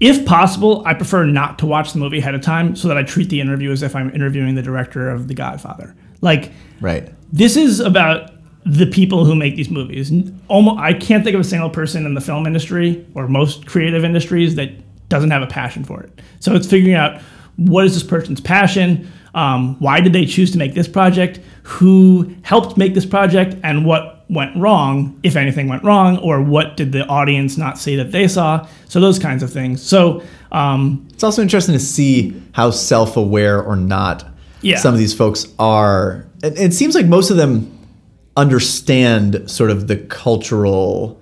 [0.00, 3.04] if possible, I prefer not to watch the movie ahead of time so that I
[3.04, 5.94] treat the interview as if I'm interviewing the director of The Godfather.
[6.20, 8.30] Like right this is about
[8.64, 10.12] the people who make these movies.
[10.48, 14.04] Almost, I can't think of a single person in the film industry or most creative
[14.04, 14.70] industries that
[15.12, 16.20] doesn't have a passion for it.
[16.40, 17.20] So it's figuring out
[17.56, 22.34] what is this person's passion, um, why did they choose to make this project, who
[22.42, 26.92] helped make this project, and what went wrong, if anything went wrong, or what did
[26.92, 28.66] the audience not see that they saw.
[28.88, 29.82] So those kinds of things.
[29.82, 34.24] So um, It's also interesting to see how self-aware or not
[34.62, 34.78] Yeah.
[34.78, 36.26] some of these folks are.
[36.42, 37.68] It, it seems like most of them
[38.34, 41.20] understand sort of the cultural,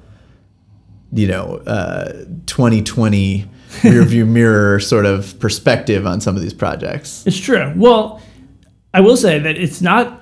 [1.13, 2.13] you know, uh,
[2.47, 3.47] 2020
[3.83, 7.27] rearview mirror sort of perspective on some of these projects.
[7.27, 7.73] It's true.
[7.77, 8.21] Well,
[8.93, 10.21] I will say that it's not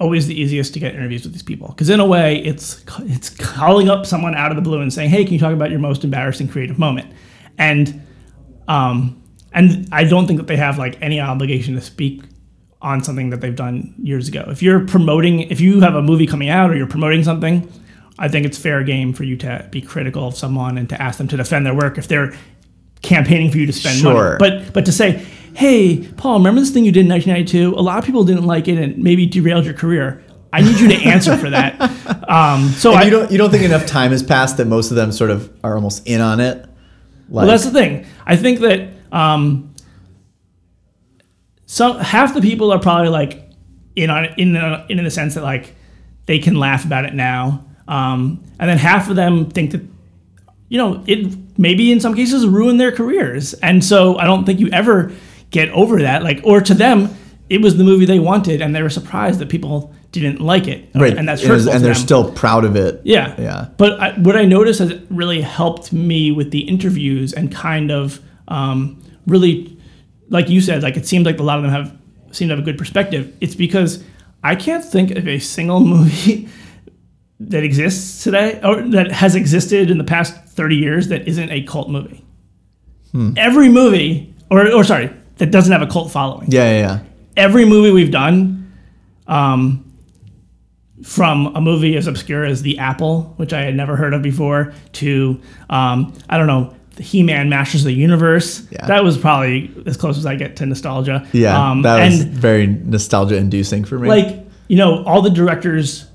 [0.00, 3.30] always the easiest to get interviews with these people because in a way it's it's
[3.30, 5.78] calling up someone out of the blue and saying hey can you talk about your
[5.78, 7.12] most embarrassing creative moment
[7.58, 8.04] and
[8.66, 9.22] um
[9.52, 12.22] and i don't think that they have like any obligation to speak
[12.82, 16.26] on something that they've done years ago if you're promoting if you have a movie
[16.26, 17.70] coming out or you're promoting something
[18.18, 21.18] i think it's fair game for you to be critical of someone and to ask
[21.18, 22.36] them to defend their work if they're
[23.04, 24.12] campaigning for you to spend Sure.
[24.14, 25.24] money but but to say
[25.54, 28.66] hey paul remember this thing you did in 1992 a lot of people didn't like
[28.66, 31.80] it and maybe derailed your career i need you to answer for that
[32.28, 34.96] um, so I, you don't you don't think enough time has passed that most of
[34.96, 36.58] them sort of are almost in on it?
[36.58, 36.68] Like,
[37.28, 38.06] Well, that's the thing.
[38.26, 39.74] I think that um,
[41.66, 43.50] some half the people are probably like
[43.96, 45.74] in on in the, in the sense that like
[46.26, 49.82] they can laugh about it now, um, and then half of them think that
[50.68, 54.60] you know it maybe in some cases ruin their careers, and so I don't think
[54.60, 55.12] you ever
[55.50, 56.22] get over that.
[56.22, 57.14] Like, or to them,
[57.48, 60.88] it was the movie they wanted, and they were surprised that people didn't like it,
[60.94, 62.02] right, and that's and, hurtful and they're them.
[62.02, 63.00] still proud of it.
[63.04, 63.34] Yeah.
[63.40, 63.68] Yeah.
[63.76, 68.20] But I, what I noticed has really helped me with the interviews and kind of
[68.48, 69.76] um, really,
[70.28, 71.96] like you said, like it seems like a lot of them have
[72.30, 73.34] seem to have a good perspective.
[73.40, 74.02] It's because
[74.42, 76.48] I can't think of a single movie
[77.40, 81.62] that exists today or that has existed in the past 30 years that isn't a
[81.62, 82.24] cult movie.
[83.12, 83.32] Hmm.
[83.36, 87.00] Every movie, or, or sorry, that doesn't have a cult following Yeah, yeah, yeah.
[87.36, 88.72] every movie we've done,
[89.26, 89.80] um,
[91.02, 94.72] from a movie as obscure as The Apple, which I had never heard of before,
[94.92, 95.40] to
[95.70, 98.66] um, I don't know, He-Man Masters of the Universe.
[98.70, 98.86] Yeah.
[98.86, 101.26] That was probably as close as I get to nostalgia.
[101.32, 104.08] Yeah, um, that was and very nostalgia inducing for me.
[104.08, 106.06] like you know, all the directors.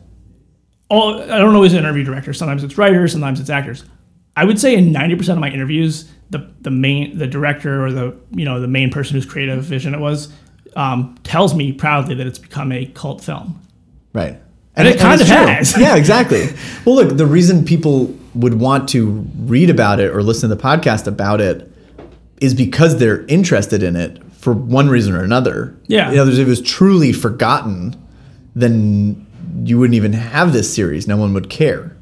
[0.90, 2.40] All I don't always interview directors.
[2.40, 3.12] Sometimes it's writers.
[3.12, 3.84] Sometimes it's actors.
[4.40, 7.92] I would say in ninety percent of my interviews, the the main the director or
[7.92, 10.32] the you know the main person whose creative vision it was
[10.78, 13.60] um, tells me proudly that it's become a cult film.
[14.14, 14.40] right.
[14.76, 15.36] And it kind of true.
[15.36, 15.78] has.
[15.78, 16.48] yeah, exactly.
[16.86, 20.62] Well, look, the reason people would want to read about it or listen to the
[20.62, 21.70] podcast about it
[22.40, 25.78] is because they're interested in it for one reason or another.
[25.88, 26.12] Yeah.
[26.12, 27.94] You know, if it was truly forgotten,
[28.56, 29.28] then
[29.66, 31.10] you wouldn't even have this series.
[31.10, 31.98] No one would care.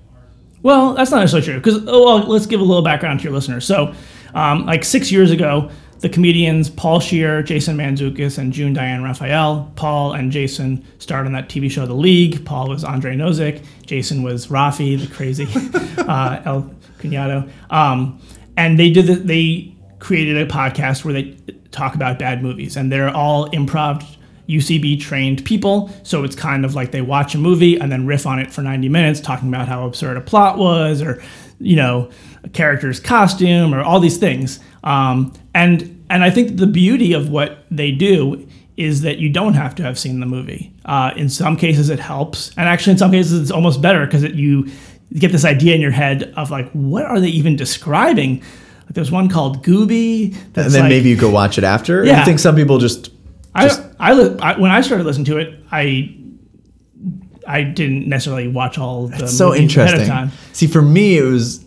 [0.68, 1.59] Well, that's not necessarily true.
[1.61, 3.65] Because oh, well, let's give a little background to your listeners.
[3.65, 3.93] So,
[4.34, 9.72] um, like six years ago, the comedians Paul Scheer, Jason Mantzoukas, and June Diane Raphael,
[9.78, 12.43] Paul and Jason starred on that TV show The League.
[12.43, 13.63] Paul was Andre Nowzick.
[13.86, 15.45] Jason was Rafi, the crazy
[16.05, 17.49] uh, El Cunado.
[17.70, 18.20] Um,
[18.57, 21.38] and they did the, they created a podcast where they
[21.72, 24.05] talk about bad movies, and they're all improv
[24.48, 25.89] UCB trained people.
[26.04, 28.62] So it's kind of like they watch a movie and then riff on it for
[28.62, 31.22] 90 minutes, talking about how absurd a plot was, or
[31.60, 32.10] you know,
[32.43, 34.60] a character's costume, or all these things.
[34.84, 39.56] Um, and and I think the beauty of what they do is that you don't
[39.56, 40.72] have to have seen the movie.
[40.86, 44.24] Uh, in some cases, it helps, and actually, in some cases, it's almost better because
[44.24, 44.70] you
[45.14, 48.39] get this idea in your head of like, what are they even describing?
[48.86, 50.34] Like, there's one called Gooby.
[50.54, 52.06] That's And then like, maybe you go watch it after.
[52.06, 52.22] Yeah.
[52.22, 53.12] I think some people just
[53.66, 56.14] just I, li- I when I started listening to it, I
[57.47, 59.95] I didn't necessarily watch all the so interesting.
[59.99, 60.32] ahead of time.
[60.53, 61.66] See, for me, it was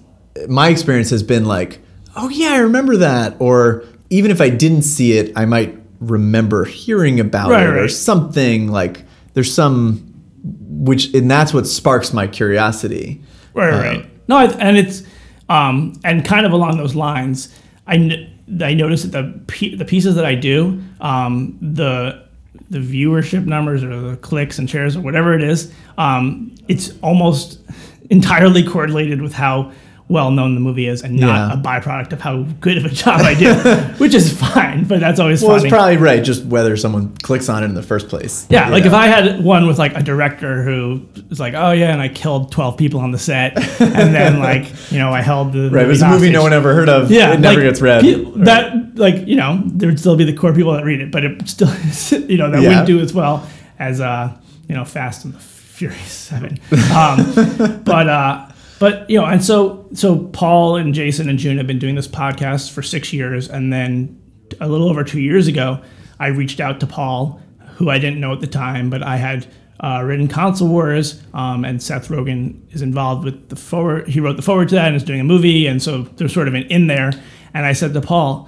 [0.49, 1.81] my experience has been like,
[2.17, 6.65] oh yeah, I remember that, or even if I didn't see it, I might remember
[6.65, 7.91] hearing about Right, it or right.
[7.91, 9.05] something like.
[9.33, 9.99] There's some,
[10.43, 13.23] which and that's what sparks my curiosity.
[13.55, 14.29] Right, Uh, right.
[14.29, 15.03] No, I, and it's
[15.49, 17.49] um and kind of along those lines,
[17.87, 18.29] I
[18.61, 22.23] I notice that the the pieces that I do, um the
[22.69, 27.61] the viewership numbers or the clicks and shares or whatever it is, um it's almost
[28.11, 29.73] entirely correlated with how
[30.11, 31.55] well known the movie is and not Yeah.
[31.55, 33.55] a byproduct of how good of a job I do,
[33.99, 35.69] which is fine, but that's always Well, funny.
[35.69, 38.47] it's probably right, just whether someone clicks on it in the first place.
[38.51, 41.93] Yeah, like if I had one with like a director who is like, oh yeah,
[41.93, 45.53] and I killed twelve people on the set, and then like you know I held
[45.53, 47.11] the right, it was a movie no one ever heard of.
[47.11, 48.03] Yeah, it never like, gets read.
[48.03, 51.11] pe- That like you know there would still be the core people that read it,
[51.13, 51.69] but it still
[52.29, 52.69] you know that Yeah.
[52.69, 53.47] wouldn't do as well
[53.79, 54.33] as uh
[54.69, 56.59] you know Fast and the Furious Seven.
[56.95, 58.47] Um, but uh,
[58.81, 62.09] but you know, and so so Paul and Jason and June have been doing this
[62.09, 64.21] podcast for six years, and then
[64.61, 65.81] a little over two years ago,
[66.19, 67.41] I reached out to Paul,
[67.77, 69.47] who I didn't know at the time, but I had.
[69.83, 74.07] Uh, written Console Wars, um, and Seth Rogen is involved with the forward.
[74.09, 76.49] He wrote the forward to that and is doing a movie, and so there's sort
[76.49, 77.13] of an in there.
[77.55, 78.47] And I said to Paul,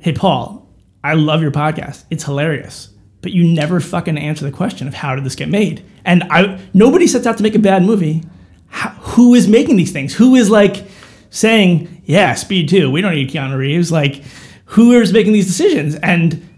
[0.00, 0.68] hey Paul,
[1.04, 2.04] I love your podcast.
[2.10, 2.88] It's hilarious.
[3.22, 5.84] But you never fucking answer the question of how did this get made?
[6.04, 8.22] And I nobody sets out to make a bad movie.
[8.68, 10.14] How, who is making these things?
[10.14, 10.86] Who is like
[11.30, 13.90] saying, yeah, Speed 2, we don't need Keanu Reeves.
[13.90, 14.22] Like,
[14.66, 15.94] who is making these decisions?
[15.96, 16.48] And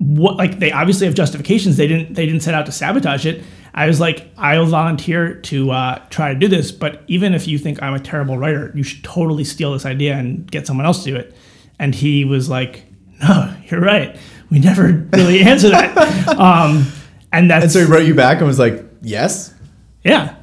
[0.00, 1.76] what like they obviously have justifications.
[1.76, 3.44] They didn't they didn't set out to sabotage it.
[3.74, 7.56] I was like, I'll volunteer to uh, try to do this, but even if you
[7.56, 11.04] think I'm a terrible writer, you should totally steal this idea and get someone else
[11.04, 11.36] to do it.
[11.78, 12.84] And he was like,
[13.22, 14.18] No, you're right.
[14.50, 16.28] We never really answer that.
[16.40, 16.86] Um,
[17.32, 19.54] and that's And so he wrote you back and was like, yes.
[20.02, 20.36] yeah.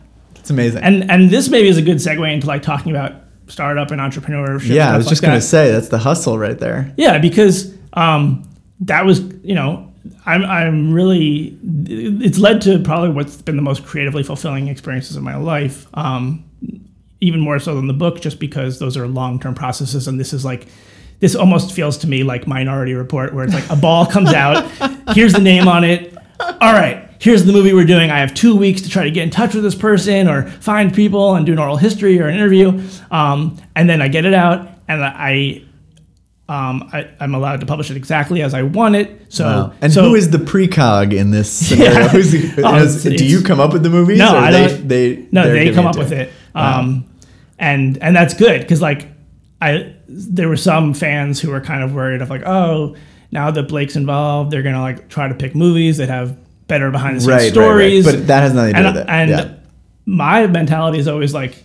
[0.47, 0.81] It's amazing.
[0.81, 3.15] And and this maybe is a good segue into like talking about
[3.47, 4.69] startup and entrepreneurship.
[4.69, 5.41] yeah, and I was just like going that.
[5.41, 6.93] to say that's the hustle right there.
[6.95, 9.93] Yeah, because um, that was, you know,
[10.25, 15.23] I'm, I'm really, it's led to probably what's been the most creatively fulfilling experiences of
[15.23, 15.85] my life.
[15.95, 16.45] Um,
[17.19, 20.07] even more so than the book, just because those are long term processes.
[20.07, 20.67] And this is like,
[21.19, 24.65] this almost feels to me like Minority Report, where it's like a ball comes out,
[25.13, 26.15] here's the name on it.
[26.39, 28.09] All right, here's the movie we're doing.
[28.11, 30.93] I have two weeks to try to get in touch with this person or find
[30.93, 32.81] people and do an oral history or an interview.
[33.11, 35.63] Um, and then I get it out and I
[36.49, 39.25] um, I, I'm allowed to publish it exactly as I want it.
[39.33, 39.73] So, Wow.
[39.81, 41.91] And so who is the precog in this scenario?
[41.99, 42.07] Yeah.
[42.07, 44.17] Who's the, Oh, it's- do you come up with the movies?
[44.19, 47.05] No, or I they, don't- They, no, they come up with it, um,
[47.59, 49.07] and and that's good because like
[49.61, 52.95] I there were some fans who were kind of worried of like oh
[53.31, 56.37] now that Blake's involved they're gonna like try to pick movies that have
[56.67, 57.51] better behind the scenes Right, right, right.
[57.53, 58.05] stories.
[58.05, 59.09] But that has nothing to do and, with it.
[59.09, 59.49] And Yeah.
[60.05, 61.63] my mentality is always like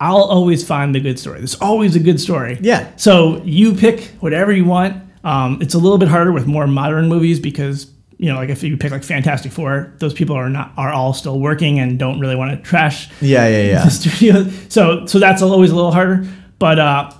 [0.00, 1.38] I'll always find the good story.
[1.38, 2.58] There's always a good story.
[2.60, 2.88] Yeah.
[2.96, 5.02] So you pick whatever you want.
[5.22, 8.62] Um, it's a little bit harder with more modern movies because you know, like if
[8.62, 12.20] you pick like Fantastic Four, those people are not are all still working and don't
[12.20, 13.84] really want to trash Yeah, yeah, yeah.
[13.84, 14.46] the studio.
[14.68, 16.26] So so that's always a little harder.
[16.58, 17.10] But uh,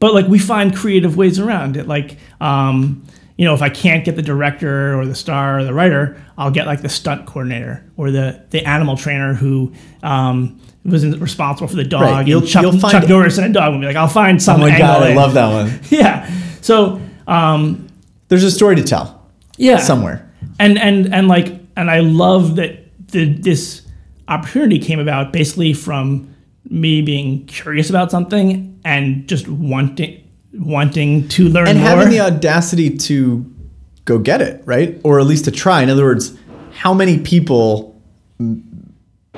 [0.00, 1.86] but like we find creative ways around it.
[1.88, 3.04] Like um,
[3.36, 6.50] you know, if I can't get the director or the star or the writer, I'll
[6.52, 9.72] get like the stunt coordinator or the the animal trainer who
[10.02, 12.02] um, was responsible for the dog.
[12.02, 14.40] Right, you'll- Chuck, you'll find- Chuck Norris and a dog will be Like I'll find
[14.42, 14.60] some.
[14.60, 15.16] Oh my god, I in.
[15.16, 15.80] love that one.
[15.90, 16.30] Yeah.
[16.60, 17.88] So um,
[18.28, 20.30] There's a story to tell yeah, somewhere.
[20.60, 22.78] and and and like and I love that
[23.08, 23.82] the, this
[24.28, 26.34] opportunity came about basically from
[26.70, 30.23] me being curious about something and just wanting
[30.58, 31.88] wanting to learn And more.
[31.88, 33.44] having the audacity to
[34.04, 35.00] go get it, right?
[35.04, 35.82] Or at least to try.
[35.82, 36.36] In other words,
[36.72, 38.00] how many people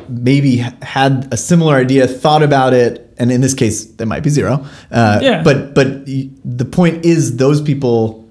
[0.09, 4.31] maybe had a similar idea, thought about it, and in this case, there might be
[4.31, 4.65] zero.
[4.91, 5.43] Uh, Yeah.
[5.43, 8.25] But but the point is, those people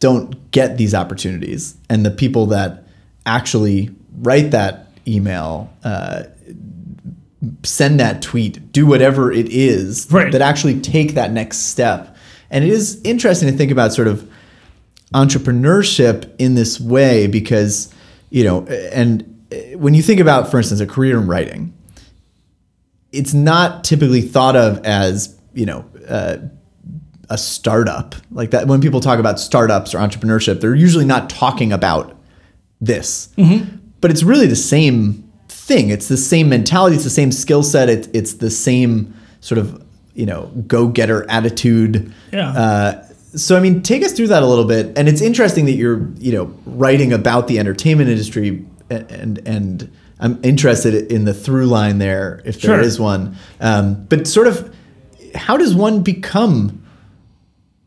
[0.00, 2.84] don't get these opportunities, and the people that
[3.26, 3.90] actually
[4.20, 5.70] write that email.
[5.84, 6.24] Uh,
[7.64, 10.30] send that tweet, do whatever it is Right.
[10.32, 12.16] that actually take that next step.
[12.50, 14.28] And it is interesting to think about sort of
[15.14, 17.92] entrepreneurship in this way because,
[18.30, 19.24] you know, and
[19.76, 21.72] when you think about, for instance, a career in writing,
[23.12, 26.36] it's not typically thought of as, you know, uh,
[27.28, 28.66] a startup like that.
[28.66, 32.16] When people talk about startups or entrepreneurship, they're usually not talking about
[32.80, 33.28] this,
[34.00, 35.21] but it's really the same
[35.66, 35.90] thing.
[35.90, 36.96] It's the same mentality.
[36.96, 37.88] It's the same skill set.
[37.88, 39.84] It, it's the same sort of
[40.14, 42.12] you know go getter attitude.
[42.32, 42.50] Yeah.
[42.50, 44.96] Uh, so I mean, take us through that a little bit.
[44.98, 49.92] And it's interesting that you're you know writing about the entertainment industry, and and, and
[50.20, 52.80] I'm interested in the through line there if there Sure.
[52.80, 53.36] is one.
[53.60, 54.74] Um, but sort of,
[55.34, 56.78] how does one become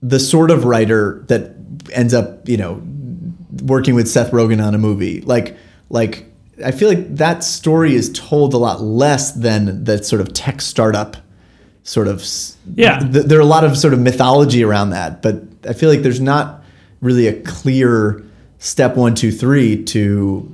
[0.01, 1.55] the sort of writer that
[1.91, 2.81] ends up, you know,
[3.63, 5.21] working with Seth Rogen on a movie.
[5.21, 5.57] Like,
[5.89, 6.31] like
[6.63, 10.61] I feel like that story is told a lot less than that sort of tech
[10.61, 11.17] startup
[11.83, 12.25] sort of.
[12.75, 12.99] Yeah.
[12.99, 16.01] th- there are a lot of sort of mythology around that, but I feel like
[16.01, 16.63] there's not
[17.01, 18.23] really a clear
[18.59, 20.49] step one, two, three to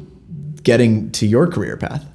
[0.64, 2.06] getting to your career path.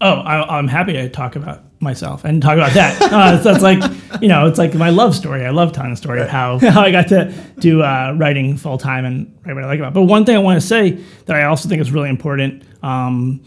[0.00, 3.00] oh, I, I'm happy to talk about myself and talk about that.
[3.12, 3.82] uh, so it's like
[4.20, 5.44] you know, it's like my love story.
[5.44, 8.78] I love telling the story of how how I got to do uh, writing full
[8.78, 9.94] time and write what I like about.
[9.94, 10.92] But one thing I want to say
[11.26, 13.42] that I also think is really important um,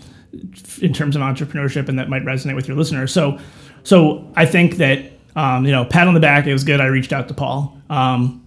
[0.82, 3.12] in terms of entrepreneurship and that might resonate with your listeners.
[3.12, 3.40] So,
[3.84, 6.46] so I think that um, you know, pat on the back.
[6.46, 6.82] It was good.
[6.82, 7.78] I reached out to Paul.
[7.90, 8.46] Um,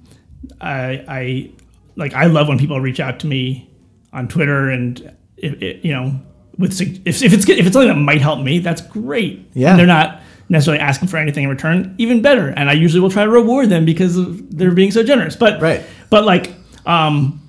[0.60, 1.50] I, I
[1.96, 3.70] like I love when people reach out to me
[4.12, 6.20] on Twitter and if, it, you know
[6.58, 9.50] with if, if it's if it's something that might help me, that's great.
[9.54, 9.70] Yeah.
[9.70, 12.48] and they're not necessarily asking for anything in return, even better.
[12.50, 15.36] And I usually will try to reward them because of they're being so generous.
[15.36, 15.82] But Right.
[16.10, 16.52] but like
[16.86, 17.40] um,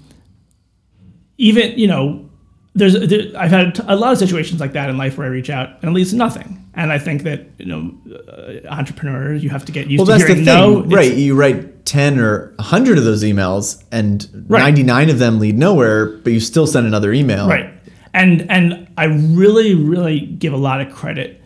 [1.38, 2.30] even you know
[2.74, 5.50] there's there, I've had a lot of situations like that in life where I reach
[5.50, 6.62] out and it leads to nothing.
[6.74, 10.12] And I think that you know uh, entrepreneurs you have to get used Well, to
[10.12, 10.96] that's the hearing thing, no.
[10.96, 11.14] Right?
[11.14, 14.60] You write ten or hundred of those emails, and Right.
[14.62, 17.48] ninety-nine of them lead nowhere, but you still send another email.
[17.48, 17.72] Right.
[18.16, 21.42] And and I really really give a lot of credit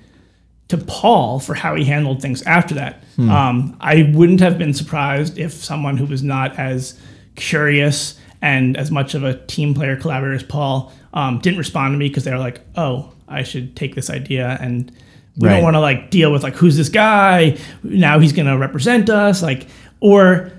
[0.69, 3.03] to Paul for how he handled things after that.
[3.17, 6.97] Um, I wouldn't have been surprised if someone who was not as
[7.35, 11.97] curious and as much of a team player collaborator as Paul um, didn't respond to
[11.97, 14.91] me because they were like, "Oh, I should take this idea," and
[15.37, 15.55] we Right.
[15.55, 19.09] don't want to like deal with like who's this guy now he's going to represent
[19.09, 19.67] us like
[20.01, 20.51] or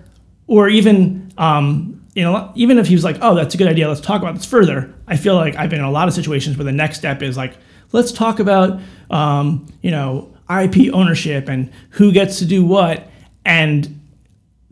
[0.47, 3.89] or even um, you know even if he was like, "Oh, that's a good idea.
[3.89, 6.57] Let's talk about this further." I feel like I've been in a lot of situations
[6.57, 7.57] where the next step is like,
[7.93, 8.81] "Let's talk about
[9.11, 13.09] um, you know IP ownership and who gets to do what,"
[13.45, 14.01] and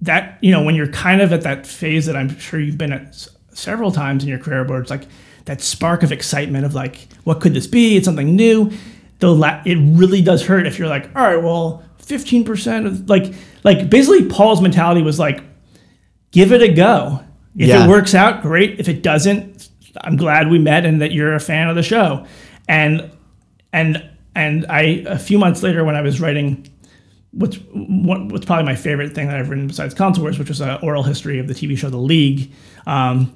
[0.02, 2.92] that you know when you're kind of at that phase that I'm sure you've been
[2.92, 5.04] at s- several times in your career where it's like
[5.46, 8.70] that spark of excitement of like what could this be it's something new
[9.18, 13.32] though la- it really does hurt if you're like all right well 15% of like
[13.64, 15.42] like basically Paul's mentality was like
[16.30, 17.20] give it a go
[17.58, 17.84] if Yeah.
[17.84, 19.68] it works out great if it doesn't
[20.02, 22.24] I'm glad we met and that you're a fan of the show
[22.68, 23.10] and
[23.72, 24.02] and
[24.34, 26.66] and I a few months later when I was writing
[27.32, 30.60] what's what, what's probably my favorite thing that I've written besides Console Wars, which was
[30.60, 32.52] an oral history of the TV show The League,
[32.86, 33.34] um,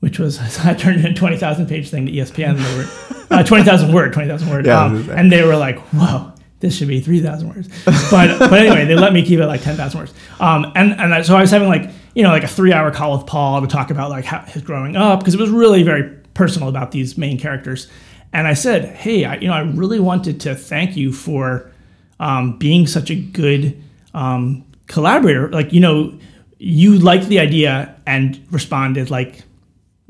[0.00, 2.56] which was I turned into a twenty thousand page thing to ESPN.
[2.58, 5.78] They were uh, twenty thousand word, twenty thousand word, Yeah, um, and they were like,
[5.92, 7.68] "Whoa, this should be three thousand words."
[8.10, 10.14] But but anyway, they let me keep it like ten thousand words.
[10.38, 12.90] Um, and and I, so I was having like you know like a three hour
[12.90, 15.82] call with Paul to talk about like how, his growing up because it was really
[15.82, 17.88] very personal about these main characters.
[18.32, 21.72] And I said, "Hey, I, you know, I really wanted to thank you for."
[22.22, 23.82] um, being such a good
[24.14, 25.50] um, collaborator.
[25.50, 26.18] Like you know,
[26.58, 29.42] you liked the idea and responded like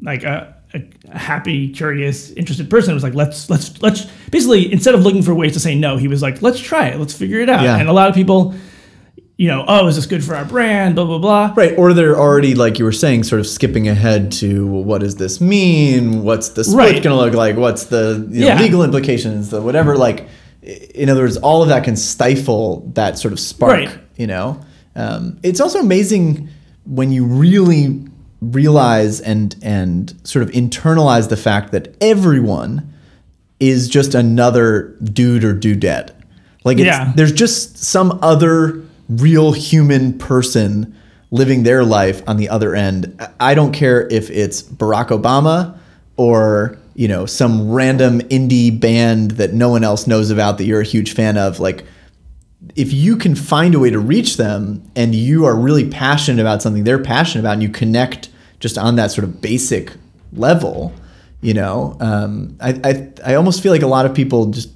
[0.03, 2.91] like a, a, happy, curious, interested person.
[2.91, 5.97] It was like let's let's let's basically instead of looking for ways to say no,
[5.97, 7.63] he was like let's try it, let's figure it out.
[7.63, 7.79] Yeah.
[7.79, 8.55] And a lot of people,
[9.43, 10.95] you know, oh, is this good for our brand?
[10.95, 11.53] Blah blah blah.
[11.57, 15.01] Right, or they're already like you were saying, sort of skipping ahead to well, what
[15.01, 16.23] does this mean?
[16.23, 17.03] What's the split Right.
[17.03, 17.57] going to look like?
[17.57, 18.61] What's the you know, Yeah.
[18.61, 19.51] legal implications?
[19.51, 19.97] The whatever.
[19.97, 20.29] Like,
[20.95, 23.73] in other words, all of that can stifle that sort of spark.
[23.73, 23.91] Right.
[24.17, 24.61] You know,
[24.95, 26.49] um, it's also amazing
[26.87, 28.01] when you really
[28.41, 32.93] realize and and sort of internalize the fact that everyone
[33.59, 36.11] is just another dude or dudette.
[36.65, 37.13] Like it's, Yeah.
[37.17, 38.83] there's just some other
[39.17, 40.97] real human person
[41.31, 43.19] living their life on the other end.
[43.41, 45.79] I- don't care if it's Barack Obama
[46.17, 50.81] or you know some random indie band that no one else knows about that you're
[50.83, 51.59] a huge fan of.
[51.59, 51.85] Like
[52.77, 56.63] if you can find a way to reach them and you are really passionate about
[56.63, 58.29] something they're passionate about and you connect
[58.61, 59.93] just on that sort of basic
[60.33, 60.93] level,
[61.41, 64.71] you know, um, I, I, I almost feel like a lot of people just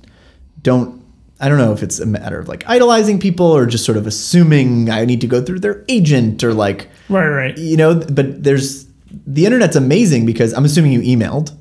[0.62, 1.00] don't,
[1.40, 4.06] I don't know if it's a matter of like idolizing people or just sort of
[4.06, 7.58] assuming I need to go through their agent or like, Right right.
[7.58, 8.86] you know, but there's,
[9.26, 11.54] the internet's amazing because I'm assuming you emailed,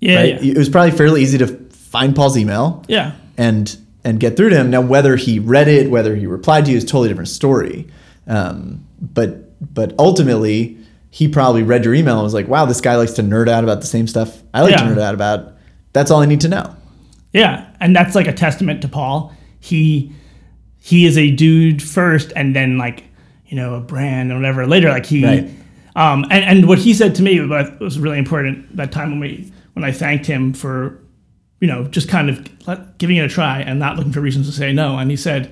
[0.00, 0.42] Yeah right?
[0.42, 3.12] yeah It was probably fairly easy to find Paul's email yeah.
[3.36, 4.70] and and get through to him.
[4.70, 7.86] Now, whether he read it, whether he replied to you, is a totally different story.
[8.26, 10.78] Um, but but ultimately,
[11.10, 13.62] he probably read your email and was like, "Wow, this guy likes to nerd out
[13.62, 15.54] about the same stuff I like to nerd out about."
[15.92, 16.74] That's all I need to know.
[17.32, 19.32] Yeah, and that's like a testament to Paul.
[19.60, 20.12] He
[20.78, 23.04] he is a dude first, and then like
[23.46, 24.88] you know a brand or whatever later.
[24.88, 25.48] Like he, Right.
[25.96, 29.20] um, and and what he said to me was was really important that time when
[29.20, 30.98] we when I thanked him for
[31.60, 34.46] you know just kind of let, giving it a try and not looking for reasons
[34.46, 34.98] to say no.
[34.98, 35.50] And he said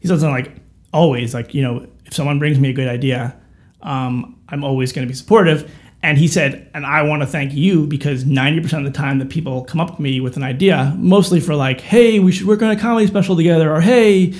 [0.00, 0.56] he said something like
[0.92, 3.34] always like you know if someone brings me a good idea,
[3.80, 5.70] um, I'm always going to be supportive.
[6.04, 9.28] And he said, and I want to thank you because 90% of the time that
[9.28, 12.60] people come up to me with an idea, mostly for like, hey, we should work
[12.60, 14.34] on a comedy special together, or hey,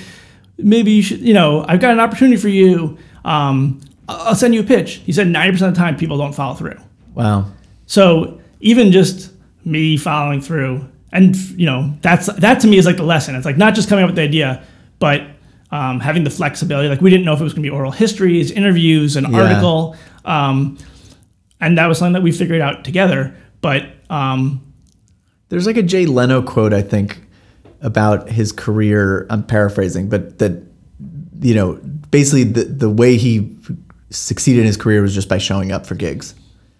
[0.57, 2.97] maybe you should, you know, I've got an opportunity for you.
[3.23, 4.95] Um, I'll send you a pitch.
[5.05, 6.77] He said 90% of the time people don't follow through.
[7.15, 7.45] Wow.
[7.85, 9.31] So even just
[9.63, 13.35] me following through, and you know, that's that to me is like the lesson.
[13.35, 14.63] It's like not just coming up with the idea,
[14.99, 15.21] but
[15.71, 16.89] um, having the flexibility.
[16.89, 19.41] Like we didn't know if it was going to be oral histories, interviews, an Yeah.
[19.43, 19.95] article,
[20.25, 20.77] um,
[21.61, 23.35] and that was something that we figured out together.
[23.61, 24.73] But um,
[25.49, 27.21] There's like a Jay Leno quote, I think,
[27.81, 29.25] about his career.
[29.29, 30.63] I'm paraphrasing, but that
[31.41, 31.73] you know,
[32.11, 33.55] basically the the way he
[34.09, 36.35] succeeded in his career was just by showing up for gigs.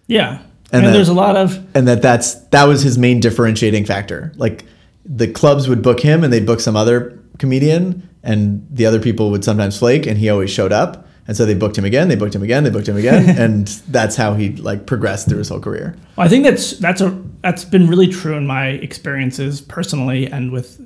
[0.07, 3.19] yeah, And and, that- there's a lot of and that that's that was his main
[3.19, 4.31] differentiating factor.
[4.35, 4.65] Like
[5.05, 9.31] the clubs would book him and they'd book some other comedian and the other people
[9.31, 11.07] would sometimes flake and he always showed up.
[11.27, 13.67] And so they booked him again, they booked him again, they booked him again, and
[13.87, 15.95] that's how he like progressed through his whole career.
[16.17, 20.51] Well, I think that's that's a that's been really true in my experiences personally and
[20.51, 20.81] with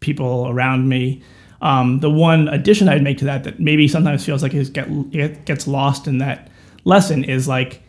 [0.00, 1.22] people around me.
[1.62, 4.88] Um, the one addition I'd make to that that maybe sometimes feels like is get
[5.12, 6.48] it gets lost in that
[6.84, 7.82] lesson is like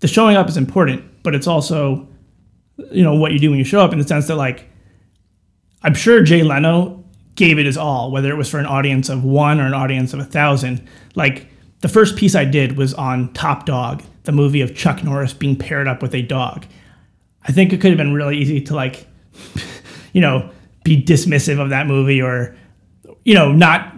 [0.00, 2.06] the showing up is important, but it's also
[2.90, 4.68] you know what you do when you show up in the sense that like
[5.82, 6.97] I'm sure Jay Leno
[7.38, 10.12] gave it his all, whether it was for an audience of one or an audience
[10.12, 10.86] of a thousand.
[11.14, 11.46] Like
[11.80, 15.56] the first piece I did was on Top Dog, the movie of Chuck Norris being
[15.56, 16.66] paired up with a dog.
[17.46, 19.06] I think it could have been really easy to like,
[20.12, 20.50] you know,
[20.84, 22.54] be dismissive of that movie or,
[23.24, 23.94] you know, not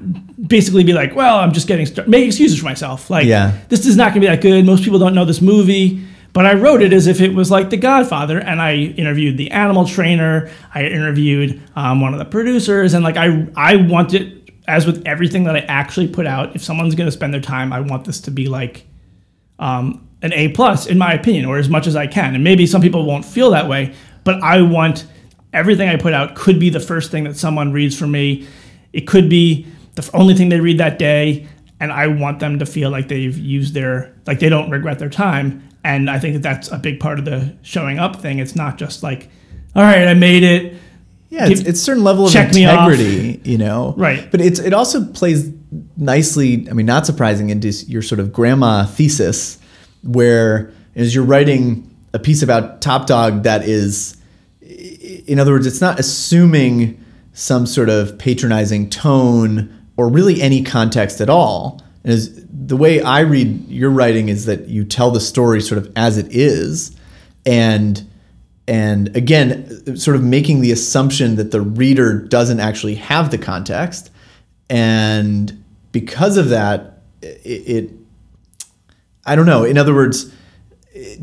[0.46, 3.10] basically be like, well, I'm just getting started, make excuses for myself.
[3.10, 3.56] Like, Yeah.
[3.68, 4.64] this is not going to be that good.
[4.66, 6.04] Most people don't know this movie.
[6.32, 9.50] But I wrote it as if it was like The Godfather, and I interviewed the
[9.50, 10.50] animal trainer.
[10.74, 15.02] I interviewed um, one of the producers, and like I, I want it as with
[15.06, 16.54] everything that I actually put out.
[16.54, 18.86] If someone's going to spend their time, I want this to be like
[19.58, 22.34] um, an A plus, in my opinion, or as much as I can.
[22.34, 25.06] And maybe some people won't feel that way, but I want
[25.52, 28.46] everything I put out could be the first thing that someone reads for me.
[28.92, 31.48] It could be the only thing they read that day,
[31.80, 35.08] and I want them to feel like they've used their like they don't regret their
[35.08, 35.66] time.
[35.82, 38.38] And I think that that's a big part of the showing up thing.
[38.38, 39.30] It's not just like,
[39.74, 40.74] all right, I made it.
[41.30, 42.90] Yeah, it's, Give- it's a certain level of check me off.
[42.90, 43.94] integrity, you know.
[43.96, 44.30] Right.
[44.30, 45.50] But it's it also plays
[45.96, 46.68] nicely.
[46.68, 49.58] I mean, not surprising into your sort of grandma thesis,
[50.02, 54.16] where as you're writing a piece about Top Dog that is,
[54.60, 57.02] in other words, it's not assuming
[57.32, 61.82] some sort of patronizing tone or really any context at all.
[62.02, 65.76] And is the way I read your writing is that you tell the story sort
[65.76, 66.96] of as it is,
[67.44, 68.02] and
[68.66, 74.10] and again sort of making the assumption that the reader doesn't actually have the context
[74.68, 77.90] and because of that it, it
[79.24, 80.32] i don't know in other words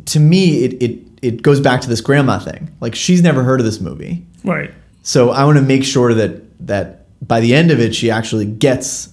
[0.06, 3.60] to me it, it it goes back to this grandma thing like she's never heard
[3.62, 4.74] of this movie Right.
[5.04, 8.46] so i want to make sure that that by the end of it she actually
[8.46, 9.10] gets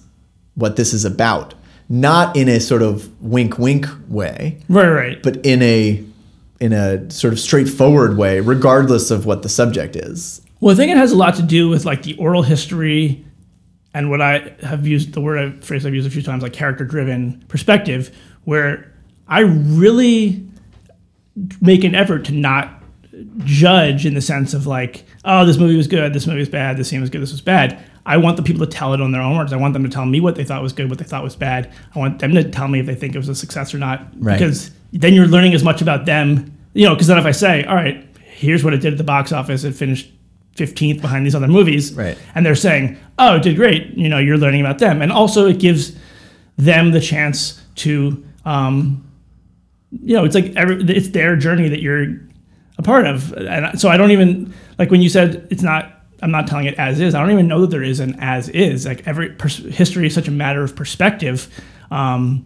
[0.55, 1.53] what this is about
[1.89, 4.89] not in a sort of wink wink way Right.
[4.89, 5.23] Right.
[5.23, 6.03] but in a
[6.61, 10.41] in a sort of straightforward way, regardless of what the subject is.
[10.61, 13.25] Well, I think it has a lot to do with like the oral history
[13.93, 16.53] and what I have used the word I, phrase I've used a few times, like
[16.53, 18.09] character driven perspective,
[18.45, 18.89] where
[19.27, 20.47] I really
[21.59, 22.81] make an effort to not
[23.39, 26.77] judge in the sense of like, oh, this movie was good, this movie was bad,
[26.77, 27.83] this scene was good, this was bad.
[28.05, 29.51] I want the people to tell it on their own words.
[29.51, 31.35] I want them to tell me what they thought was good, what they thought was
[31.35, 31.73] bad.
[31.95, 34.07] I want them to tell me if they think it was a success or not.
[34.17, 34.37] Right.
[34.37, 37.63] Because then you're learning as much about them, you know, because then if I say,
[37.63, 40.11] all right, here's what it did at the box office, it finished
[40.55, 41.93] 15th behind these other movies.
[41.93, 42.17] Right.
[42.35, 43.97] And they're saying, oh, it did great.
[43.97, 45.01] You know, you're learning about them.
[45.01, 45.95] And also it gives
[46.57, 49.03] them the chance to, um,
[49.91, 52.19] you know, it's like every, it's their journey that you're
[52.77, 53.33] a part of.
[53.33, 56.75] And so I don't even, like when you said it's not, I'm not telling it
[56.75, 58.85] as is, I don't even know that there is an as is.
[58.85, 61.49] Like every pers- history is such a matter of perspective.
[61.91, 62.45] Um,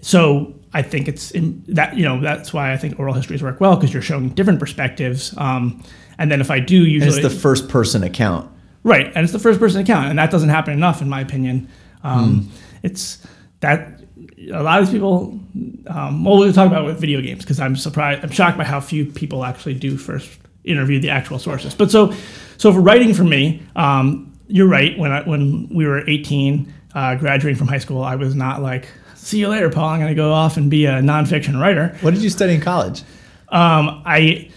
[0.00, 3.60] so I think it's in that, you know, that's why I think oral histories work
[3.60, 5.34] well because you're showing different perspectives.
[5.36, 5.82] Um,
[6.18, 8.50] and then if I do And usually it's the first person account.
[8.84, 11.68] Right, and it's the first person account, and that doesn't happen enough, in my opinion.
[12.02, 12.50] Um,
[12.82, 13.24] It's
[13.60, 14.01] that
[14.50, 15.38] a lot of these people.
[15.86, 18.22] Um, well, we'll talk about it with video games because I'm surprised.
[18.22, 20.30] I'm shocked by how few people actually do first
[20.64, 21.74] interview the actual sources.
[21.74, 22.14] But so,
[22.56, 24.96] so for writing for me, um, you're right.
[24.98, 28.88] When I, when we were 18, uh, graduating from high school, I was not like,
[29.14, 29.88] "See you later, Paul.
[29.88, 32.60] I'm going to go off and be a nonfiction writer." What did you study in
[32.60, 33.02] college?
[33.48, 34.50] Um, I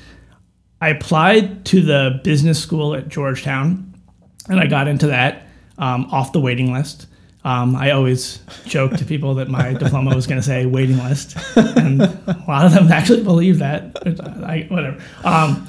[0.81, 3.93] I applied to the business school at Georgetown,
[4.49, 7.07] and I got into that um, off the waiting list.
[7.45, 11.37] Um, I always joke to people that my diploma was going to say waiting list,
[11.55, 13.95] and a lot of them actually believe that.
[14.43, 14.99] I, whatever.
[15.23, 15.67] Um,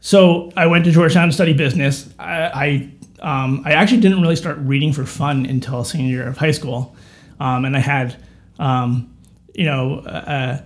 [0.00, 2.12] so I went to Georgetown to study business.
[2.18, 2.90] I
[3.22, 6.50] I, um, I actually didn't really start reading for fun until senior year of high
[6.50, 6.94] school,
[7.40, 8.16] um, and I had
[8.58, 9.12] um,
[9.54, 10.00] you know.
[10.00, 10.60] Uh,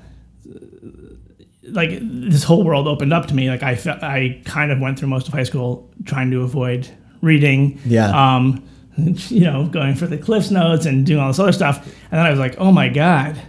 [1.71, 3.51] like this whole world opened up to me.
[3.51, 6.89] Like I, fe- I kind of went through most of high school trying to avoid
[7.21, 7.79] reading.
[7.85, 8.09] Yeah.
[8.09, 8.67] Um,
[9.29, 11.85] you know, going for the Cliffs notes and doing all this other stuff.
[11.87, 13.41] And then I was like, oh my god,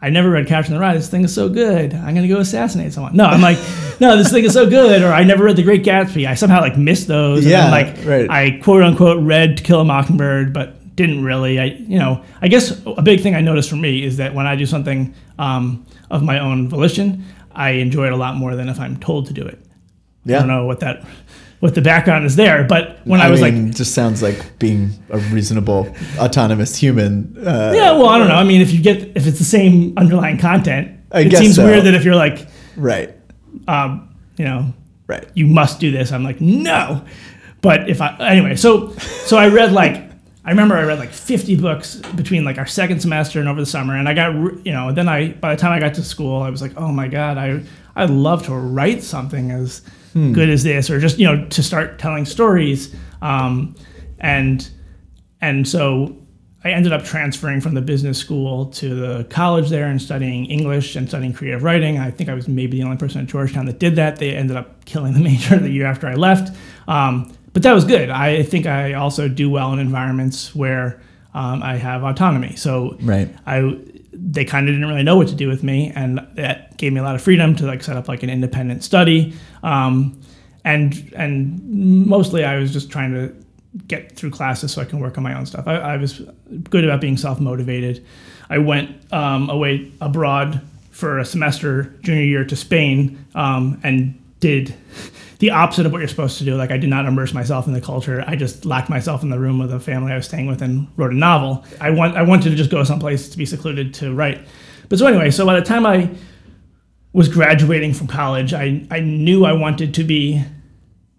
[0.00, 0.94] I never read Catcher in the Rye.
[0.94, 1.94] This thing is so good.
[1.94, 3.16] I'm gonna go assassinate someone.
[3.16, 3.58] No, I'm like,
[4.00, 5.02] no, this thing is so good.
[5.02, 6.26] Or I never read The Great Gatsby.
[6.26, 7.44] I somehow like missed those.
[7.44, 8.30] And Yeah, then, like right.
[8.30, 11.58] I quote unquote read To Kill a Mockingbird, but didn't really.
[11.60, 14.46] I, you know, I guess a big thing I noticed for me is that when
[14.46, 18.68] I do something um, of my own volition, I enjoy it a lot more than
[18.68, 19.58] if I'm told to do it.
[20.24, 20.36] Yeah.
[20.36, 21.04] I don't know what that,
[21.60, 24.58] what the background is there, but when I, I was mean, like, just sounds like
[24.58, 27.34] being a reasonable, autonomous human.
[27.38, 28.34] Uh, yeah, well, I don't know.
[28.34, 31.64] I mean, if you get if it's the same underlying content, I it seems so.
[31.64, 32.46] weird that if you're like,
[32.76, 33.14] Right.
[33.68, 34.74] um, you know,
[35.06, 35.26] Right.
[35.34, 36.12] you must do this.
[36.12, 37.04] I'm like, no.
[37.62, 38.90] But if I anyway, so
[39.24, 40.02] so I read like
[40.44, 43.66] I remember I read like 50 books between like our second semester and over the
[43.66, 44.34] summer, and I got
[44.66, 46.92] you know then I by the time I got to school I was like, oh
[46.92, 47.62] my god, I
[47.96, 49.80] I'd love to write something as
[50.32, 53.74] good as this, or just you know to start telling stories, um,
[54.18, 54.68] and
[55.40, 56.16] and so
[56.64, 60.96] I ended up transferring from the business school to the college there and studying English
[60.96, 61.98] and studying creative writing.
[61.98, 64.16] I think I was maybe the only person at Georgetown that did that.
[64.16, 66.56] They ended up killing the major the year after I left.
[66.88, 68.10] Um, but that was good.
[68.10, 71.00] I think I also do well in environments where
[71.34, 72.56] um, I have autonomy.
[72.56, 73.28] So Right.
[73.46, 73.78] I
[74.18, 77.00] they kind of didn't really know what to do with me, and that gave me
[77.00, 79.34] a lot of freedom to like set up like an independent study.
[79.62, 80.20] Um,
[80.64, 81.62] and and
[82.06, 83.34] mostly I was just trying to
[83.86, 85.66] get through classes so I can work on my own stuff.
[85.66, 86.22] I, I was
[86.70, 88.04] good about being self motivated.
[88.48, 90.60] I went um, away abroad
[90.90, 94.74] for a semester junior year to Spain um, and did
[95.38, 96.56] the opposite of what you're supposed to do.
[96.56, 98.24] Like I did not immerse myself in the culture.
[98.26, 100.88] I just locked myself in the room with a family I was staying with and
[100.96, 101.64] wrote a novel.
[101.80, 104.46] I want I wanted to just go someplace to be secluded to write.
[104.88, 106.10] But so anyway, so by the time I
[107.12, 110.44] was graduating from college, I, I knew I wanted to be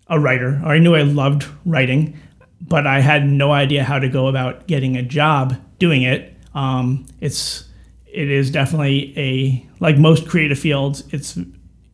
[0.07, 2.17] a writer, or I knew I loved writing,
[2.61, 6.35] but I had no idea how to go about getting a job doing it.
[6.53, 7.67] Um, it's
[8.05, 11.03] it is definitely a like most creative fields.
[11.11, 11.37] It's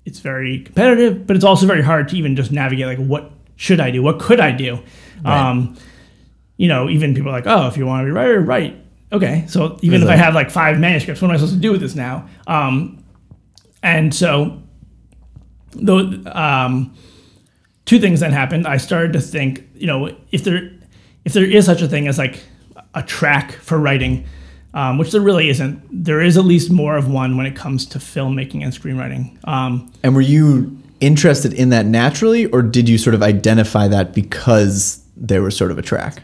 [0.06, 2.86] it's very competitive, but it's also very hard to even just navigate.
[2.86, 4.02] Like, what should I do?
[4.02, 4.80] What could I do?
[5.24, 5.50] Right.
[5.50, 5.78] Um,
[6.58, 8.80] you know, even people are like, oh, if you want to be a writer, write.
[9.12, 11.72] Okay, so even if I have like five manuscripts, what am I supposed to do
[11.72, 12.28] with this now?
[12.48, 13.04] Um,
[13.84, 14.62] and so,
[15.72, 16.96] though, um,
[17.86, 18.66] two things then happened.
[18.66, 20.72] I started to think, you know, if there
[21.26, 22.44] if there is such a thing as like
[22.96, 24.26] a track for writing,
[24.74, 27.86] um, which there really isn't, there is at least more of one when it comes
[27.88, 29.38] to filmmaking and screenwriting.
[29.48, 34.14] Um, And were you interested in that naturally, or did you sort of identify that
[34.14, 36.24] because there was sort of a track?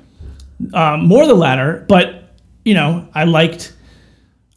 [0.73, 2.33] um, more the latter, but
[2.65, 3.73] you know, I liked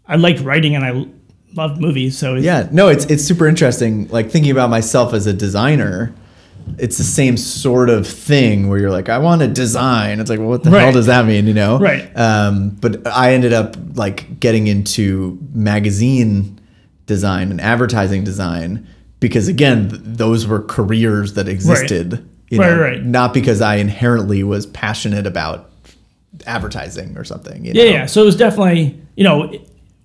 [0.06, 1.06] I liked writing and I
[1.54, 4.08] loved movies, so it's, Yeah, no, it's it's super interesting.
[4.08, 6.12] Like thinking about myself as a designer,
[6.78, 10.20] it's the same sort of thing where you're like, I want to design.
[10.20, 11.46] It's like, well, what the hell does that mean?
[11.46, 11.78] You know?
[11.78, 12.10] Right.
[12.16, 16.58] Um, but I ended up like getting into magazine
[17.06, 18.86] design and advertising design
[19.20, 22.28] because again, th- those were careers that existed.
[22.48, 23.02] You Right, know, right.
[23.04, 25.70] Not because I inherently was passionate about
[26.46, 27.64] advertising or something.
[27.64, 27.90] You Yeah, know?
[27.90, 28.06] yeah.
[28.06, 29.52] So it was definitely, you know,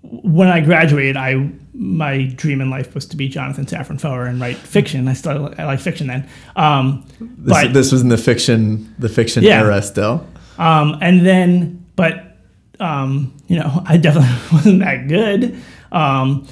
[0.09, 4.39] when I graduated, I my dream in life was to be Jonathan Safran Foer and
[4.41, 5.07] write fiction.
[5.07, 6.27] I still I like fiction then.
[6.55, 9.59] Um, This, but this was in the fiction, the fiction Yeah.
[9.61, 10.25] era still.
[10.57, 12.37] um, and then, but
[12.79, 15.55] um, you know, I definitely wasn't that good.
[15.91, 16.47] Um,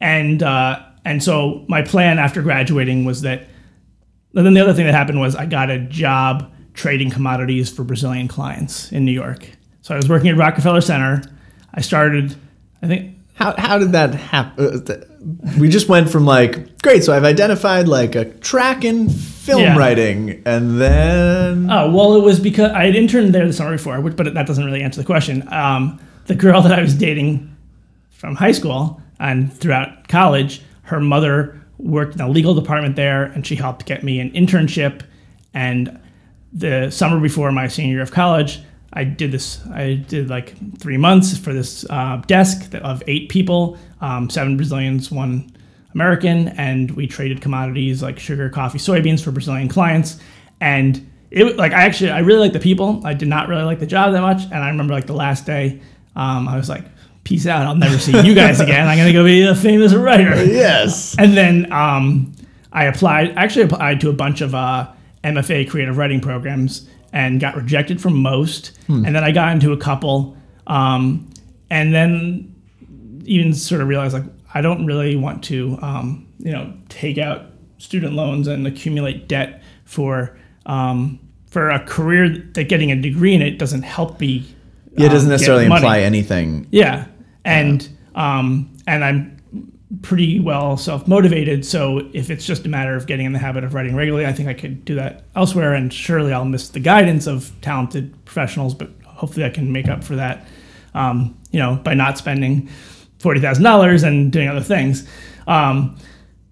[0.00, 3.46] and uh, and so my plan after graduating was that.
[4.36, 7.84] And then the other thing that happened was I got a job trading commodities for
[7.84, 9.48] Brazilian clients in New York.
[9.82, 11.22] So I was working at Rockefeller Center.
[11.72, 12.34] I started,
[12.84, 14.84] I think, How, how did that happen?
[15.58, 19.76] We just went from like, great, so I've identified like a track in film Yeah.
[19.78, 24.00] writing, and then Oh well, it was because I had interned there the summer before,
[24.00, 25.46] which, but that doesn't really answer the question.
[25.52, 27.54] Um, the girl that I was dating
[28.10, 33.46] from high school and throughout college, her mother worked in the legal department there, and
[33.46, 35.02] she helped get me an internship.
[35.54, 35.98] And
[36.52, 38.60] the summer before my senior year of college,
[38.94, 39.60] I did this.
[39.72, 45.10] I did like three months for this uh, desk of eight people, um, seven Brazilians,
[45.10, 45.50] one
[45.94, 50.18] American, and we traded commodities like sugar, coffee, soybeans for Brazilian clients.
[50.60, 53.02] And it was- like I actually I really liked the people.
[53.04, 54.44] I did not really like the job that much.
[54.44, 55.80] And I remember like the last day,
[56.16, 56.84] um, I was like,
[57.24, 57.66] "Peace out.
[57.66, 58.86] I'll never see you guys again.
[58.86, 62.32] I'm gonna go be a famous writer." yes, And then um,
[62.72, 63.34] I applied.
[63.36, 64.86] Actually, applied to a bunch of uh,
[65.24, 68.72] MFA creative writing programs and got rejected from most.
[69.06, 70.36] And then I got into a couple,
[70.66, 71.30] um,
[71.70, 72.54] and then
[73.24, 77.46] even sort of realized like I don't really want to, um, you know, take out
[77.78, 80.36] student loans and accumulate debt for
[80.66, 84.44] um, for a career that getting a degree in it doesn't help me.
[84.96, 86.66] yeah, it doesn't um, necessarily imply anything.
[86.72, 87.06] Yeah,
[87.44, 89.33] and um, and I'm
[90.02, 91.64] pretty well self motivated.
[91.64, 94.32] So if it's just a matter of getting in the habit of writing regularly, I
[94.32, 95.74] think I could do that elsewhere.
[95.74, 100.04] And surely I'll miss the guidance of talented professionals, but hopefully I can make up
[100.04, 100.46] for that.
[100.94, 102.68] Um, you know, by not spending
[103.18, 105.08] forty thousand dollars and doing other things.
[105.46, 105.96] Um,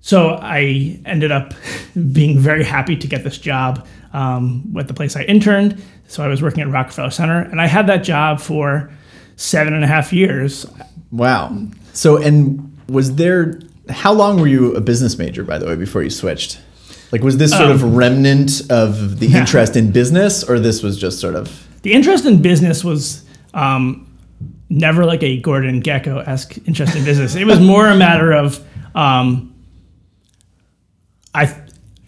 [0.01, 1.55] so I ended up
[2.13, 5.83] being very happy to get this job um, with the place I interned.
[6.09, 8.91] So I was working at Rockefeller Center, and I had that job for
[9.37, 10.67] seven and a half years.
[11.11, 11.57] Wow.
[11.93, 13.61] So, and was there?
[13.89, 16.61] How long were you a business major, by the way, before you switched?
[17.11, 19.41] Like, was this sort of remnant of the Um, yeah.
[19.41, 21.67] interest in business, or this was just sort of?
[21.83, 23.25] The interest in business was
[23.55, 24.07] um,
[24.71, 27.35] never like a Gordon Gekko esque interest in business.
[27.35, 28.65] It was more a matter of
[28.95, 29.55] um,
[31.35, 31.45] I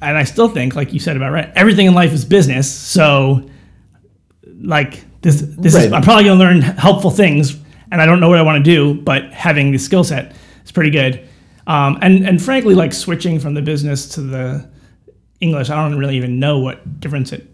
[0.01, 2.71] and I still think, like you said about right, everything in life is business.
[2.71, 3.49] So,
[4.61, 7.57] like this this is I'm probably going to learn helpful things,
[7.91, 10.35] and I don't know what I want to do, but having the skill set
[10.65, 11.27] is pretty good.
[11.67, 14.69] Um, and and frankly, like switching from the business to the
[15.41, 17.49] English, I don't really even know what difference it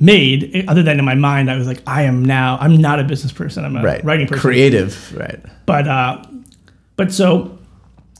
[0.00, 0.64] made.
[0.68, 2.56] Other than in my mind, I was like, I am now.
[2.60, 3.64] I'm not a business person.
[3.64, 4.04] I'm a Right.
[4.04, 5.16] writing person Creative.
[5.16, 5.40] Right.
[5.66, 6.22] but uh,
[6.96, 7.58] but so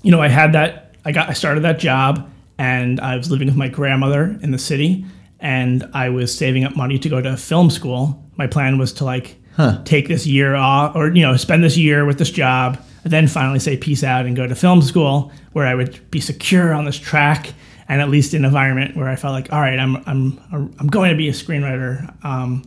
[0.02, 3.46] you know i had that i got i started that job and i was living
[3.46, 5.04] with my grandmother in the city
[5.38, 9.04] and i was saving up money to go to film school my plan was to
[9.04, 9.36] like
[9.84, 13.58] take this year off or you know spend this year with this job then finally
[13.58, 16.98] say peace out and go to film school where i would be secure on this
[16.98, 17.52] track
[17.88, 20.38] and at least in an environment where i felt like all right i'm i'm
[20.80, 22.62] i'm going to be a screenwriter um,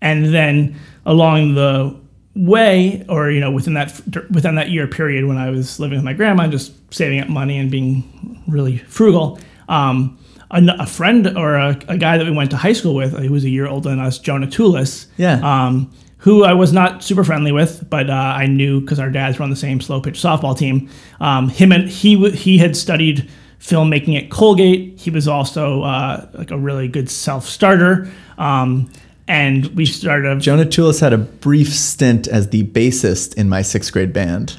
[0.00, 0.74] and then
[1.06, 1.94] along the
[2.36, 4.00] way or you know within that
[4.32, 7.28] within that year period when i was living with my grandma and just saving up
[7.28, 9.38] money and being really frugal
[9.68, 10.18] um,
[10.50, 13.30] a, a friend or a, a guy that we went to high school with who
[13.32, 15.34] was a year older than us jonah Tulis, Yeah.
[15.42, 15.92] um,
[16.24, 19.42] who i was not super friendly with but uh, i knew because our dads were
[19.44, 20.88] on the same slow pitch softball team
[21.20, 23.28] um, him and he he had studied
[23.60, 28.90] filmmaking at colgate he was also uh, like a really good self-starter um,
[29.28, 33.62] and we started A, Jonah Tulis had a brief stint as the bassist in my
[33.62, 34.58] sixth grade band.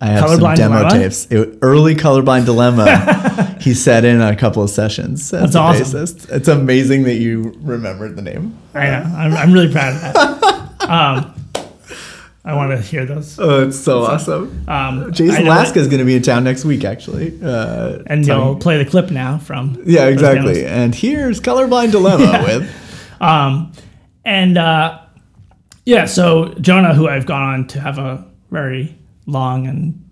[0.00, 0.90] I have some demo Dilemma?
[0.90, 1.26] tapes.
[1.32, 3.56] It- early colorblind dilemma.
[3.60, 5.84] he sat in on a couple of sessions as That's awesome.
[5.84, 6.30] bassist.
[6.30, 8.56] It's amazing that you remembered the name.
[8.74, 9.12] I know.
[9.16, 10.64] I'm, I'm really proud of that.
[10.88, 11.34] um,
[12.44, 13.38] I want to hear those.
[13.38, 14.64] Oh, it's so awesome.
[14.68, 17.38] Um, Jason Laska is going to be in town next week, actually.
[17.42, 19.82] Uh, and you'll play the clip now from.
[19.84, 20.64] yeah, exactly.
[20.64, 23.72] And here's colorblind dilemma with Um,
[24.24, 24.98] and uh,
[25.84, 30.04] yeah, so Jonah, who I've gone on to have a very long and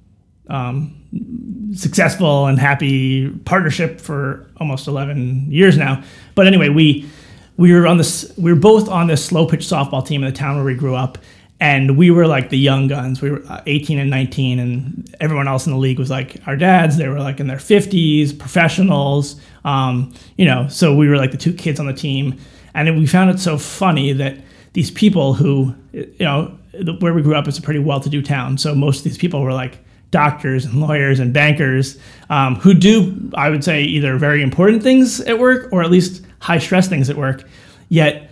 [0.49, 6.03] um, successful and happy partnership for almost 11 years now.
[6.35, 7.09] But anyway, we
[7.57, 10.37] we were on this we were both on this slow pitch softball team in the
[10.37, 11.19] town where we grew up
[11.59, 13.23] and we were like the young guns.
[13.23, 16.55] We were uh, 18 and 19 and everyone else in the league was like our
[16.55, 21.31] dads, they were like in their 50s, professionals, um, you know, so we were like
[21.31, 22.39] the two kids on the team
[22.77, 24.37] and we found it so funny that
[24.75, 26.57] these people who you know
[27.01, 29.55] where we grew up is a pretty well-to-do town so most of these people were
[29.55, 29.79] like
[30.11, 31.99] doctors and lawyers and bankers
[32.29, 36.26] um, who do i would say either very important things at work or at least
[36.41, 37.45] high stress things at work
[37.89, 38.31] yet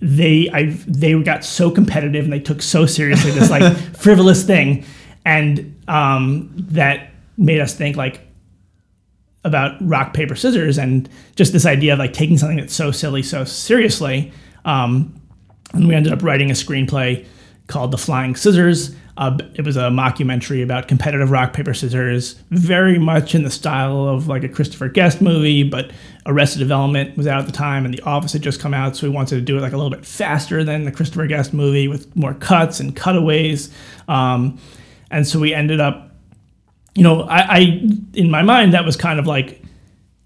[0.00, 4.84] they I they got so competitive and they took so seriously this like frivolous thing
[5.24, 8.20] and um, that made us think like
[9.44, 13.22] about rock paper scissors and just this idea of like taking something that's so silly
[13.22, 14.32] so seriously
[14.64, 15.14] um,
[15.72, 17.24] and we ended up writing a screenplay
[17.68, 22.98] called the flying scissors uh, it was a mockumentary about competitive rock paper scissors very
[22.98, 25.90] much in the style of like a christopher guest movie but
[26.26, 29.06] arrested development was out at the time and the office had just come out so
[29.06, 31.88] we wanted to do it like a little bit faster than the christopher guest movie
[31.88, 33.72] with more cuts and cutaways
[34.08, 34.58] um,
[35.10, 36.06] and so we ended up
[36.96, 37.58] you know, I, I
[38.14, 39.62] in my mind that was kind of like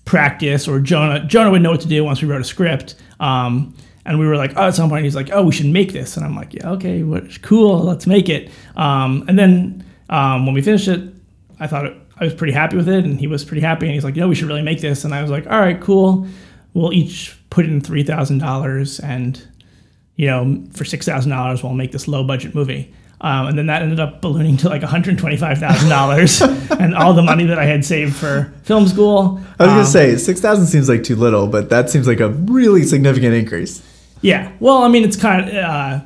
[0.04, 2.94] practice or Jonah Jonah would know what to do once we wrote a script.
[3.18, 3.74] Um,
[4.10, 6.16] and we were like, oh, at some point he's like, oh, we should make this,
[6.16, 8.50] and I'm like, yeah, okay, what, cool, let's make it.
[8.74, 11.14] Um, and then um, when we finished it,
[11.60, 13.94] I thought it, I was pretty happy with it, and he was pretty happy, and
[13.94, 16.26] he's like, know, we should really make this, and I was like, all right, cool,
[16.74, 19.40] we'll each put in three thousand dollars, and
[20.16, 22.92] you know, for six thousand dollars, we'll make this low budget movie.
[23.20, 26.40] Um, and then that ended up ballooning to like one hundred twenty-five thousand dollars,
[26.80, 29.40] and all the money that I had saved for film school.
[29.60, 32.18] I was um, gonna say six thousand seems like too little, but that seems like
[32.18, 33.82] a really significant increase.
[34.20, 34.52] Yeah.
[34.60, 35.54] Well, I mean, it's kind of.
[35.54, 36.00] Uh,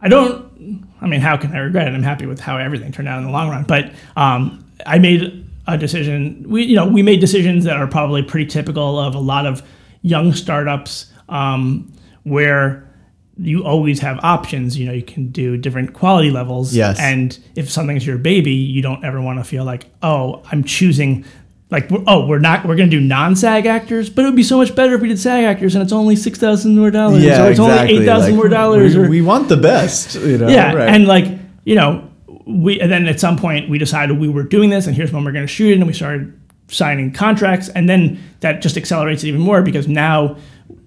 [0.00, 0.86] I don't.
[1.00, 1.94] I mean, how can I regret it?
[1.94, 3.64] I'm happy with how everything turned out in the long run.
[3.64, 6.44] But um, I made a decision.
[6.48, 9.62] We, you know, we made decisions that are probably pretty typical of a lot of
[10.02, 11.92] young startups, um,
[12.24, 12.88] where
[13.36, 14.78] you always have options.
[14.78, 16.74] You know, you can do different quality levels.
[16.74, 16.98] Yes.
[17.00, 21.24] And if something's your baby, you don't ever want to feel like, oh, I'm choosing.
[21.72, 22.66] Like, oh, we're not.
[22.66, 25.08] We're going to do non-SAG actors, but it would be so much better if we
[25.08, 27.94] did SAG actors, and it's only six thousand more dollars, Yeah, or it's exactly.
[27.94, 30.48] only eight thousand Like, more dollars, We, or we want the best, you know.
[30.48, 30.88] yeah, right.
[30.90, 31.24] and like
[31.64, 32.08] you know,
[32.46, 35.24] we and then at some point we decided we were doing this, and here's when
[35.24, 39.24] we're going to shoot it, and we started signing contracts, and then that just accelerates
[39.24, 40.36] it even more because now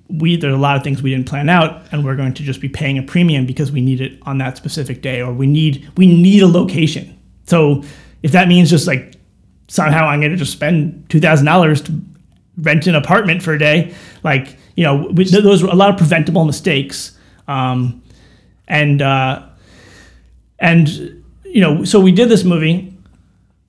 [0.08, 2.62] we there's a lot of things we didn't plan out, and we're going to just
[2.62, 5.90] be paying a premium because we need it on that specific day, or we need
[5.98, 7.18] we need a location.
[7.48, 7.84] So
[8.22, 9.15] if that means just like
[9.68, 12.02] somehow I'm going to just spend two thousand dollars to
[12.58, 13.94] rent an apartment for a day,
[14.24, 17.18] like you know, we, those were a lot of preventable mistakes.
[17.48, 18.04] Um,
[18.68, 19.44] and uh,
[20.60, 20.90] and
[21.46, 22.94] you know, so we did this movie,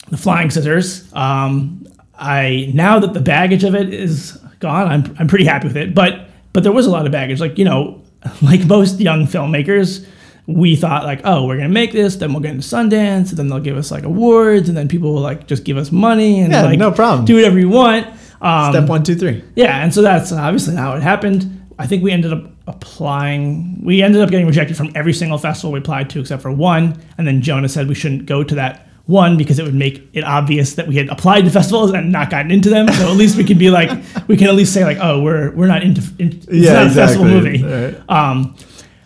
[0.08, 1.12] The Flying Scissors.
[1.14, 5.76] Um, I now that the baggage of it is gone, I'm I'm pretty happy with
[5.76, 5.94] it.
[5.94, 8.02] But but there was a lot of baggage, like you know,
[8.42, 10.06] like most young filmmakers,
[10.46, 13.48] we thought like, oh, we're gonna make this, then we'll get into Sundance, and then
[13.48, 16.52] they'll give us like awards, and then people will like just give us money and
[16.52, 17.24] Yeah, like no problem.
[17.24, 18.06] do whatever you want.
[18.40, 19.42] Um, Step one, two, three.
[19.56, 21.52] yeah, and so that's obviously not what happened.
[21.78, 23.80] I think we ended up applying.
[23.84, 27.00] We ended up getting rejected from every single festival we applied to except for one.
[27.18, 30.24] And then Jonah said we shouldn't go to that one because it would make it
[30.24, 32.88] obvious that we had applied to festivals and not gotten into them.
[32.88, 33.90] So at least we could be like,
[34.26, 36.02] we can at least say like, oh, we're we're not into.
[36.18, 37.62] In, it's Yeah, not a festival movie.
[37.62, 38.00] Right.
[38.08, 38.56] Um,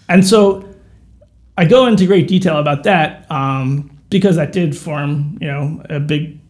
[0.08, 0.69] and so
[1.60, 6.00] I go into great detail about that um, because that did form, you know, a
[6.00, 6.40] big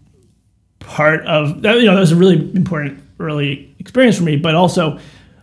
[0.78, 1.80] part of that.
[1.80, 4.36] You know, that was a really important early experience for me.
[4.36, 5.00] But also,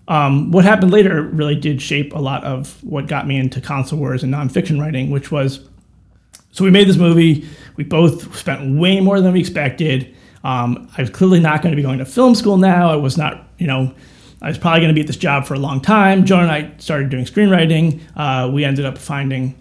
[0.08, 4.00] um, what happened later really did shape a lot of what got me into console
[4.00, 5.68] wars and nonfiction writing, which was
[6.52, 7.46] so we made this movie.
[7.76, 10.16] We both spent way more than we expected.
[10.46, 12.90] Um, I was clearly not going to be going to film school now.
[12.90, 13.94] I was not, you know,
[14.42, 16.26] I was probably going to be at this job for a long time.
[16.26, 18.02] Joan and I started doing screenwriting.
[18.16, 19.56] Uh, we ended up finding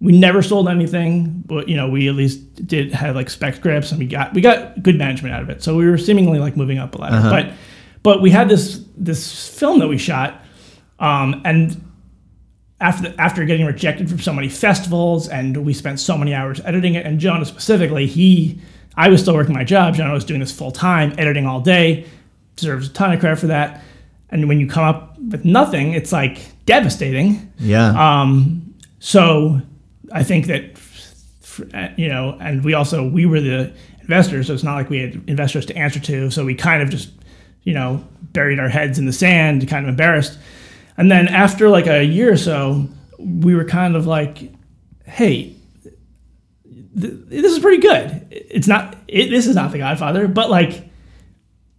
[0.00, 3.90] we never sold anything, but you know, we at least did have like spec scripts
[3.90, 5.62] and we got we got good management out of it.
[5.62, 7.16] So we were seemingly like moving up a ladder.
[7.30, 7.52] But
[8.02, 10.40] but we had this this film that we shot,
[11.00, 11.84] um, and
[12.80, 16.60] after the, after getting rejected from so many festivals and we spent so many hours
[16.60, 18.60] editing it and Jonah specifically he
[18.94, 22.06] I was still working my job Jonah was doing this full time editing all day
[22.54, 23.82] deserves a ton of credit for that
[24.30, 28.20] and when you come up with nothing it's like devastating Yeah.
[28.22, 29.60] um, so
[30.12, 30.76] I think that
[31.98, 35.22] you know and we also we were the investors so it's not like we had
[35.28, 37.10] investors to answer to so we kind of just
[37.62, 40.38] you know buried our heads in the sand kind of embarrassed
[40.96, 42.88] and then after like a year or so,
[43.20, 44.50] we were kind of like,
[45.04, 45.54] hey,
[47.00, 48.26] th- this is pretty good.
[48.32, 50.87] It's not, it, this is not The Godfather, but like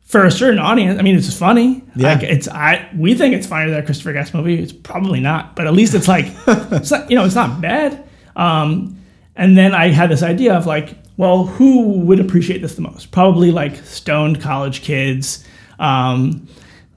[0.09, 1.83] for a certain audience, I mean, it's funny.
[1.95, 2.13] Yeah.
[2.13, 4.59] Like it's, I, we think it's funnier than a Christopher Guest movie.
[4.59, 8.09] It's probably not, but at least it's like, it's not, you know, it's not bad.
[8.35, 8.97] Um,
[9.35, 13.11] and then I had this idea of like, well, who would appreciate this the most?
[13.11, 15.45] Probably like stoned college kids.
[15.77, 16.47] Um,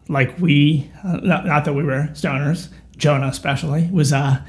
[0.09, 4.41] like we, uh, not, not that we were stoners, Jonah especially was uh,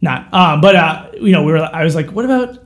[0.00, 0.28] not.
[0.32, 1.58] Uh, but uh, you know, we were.
[1.58, 2.64] I was like, what about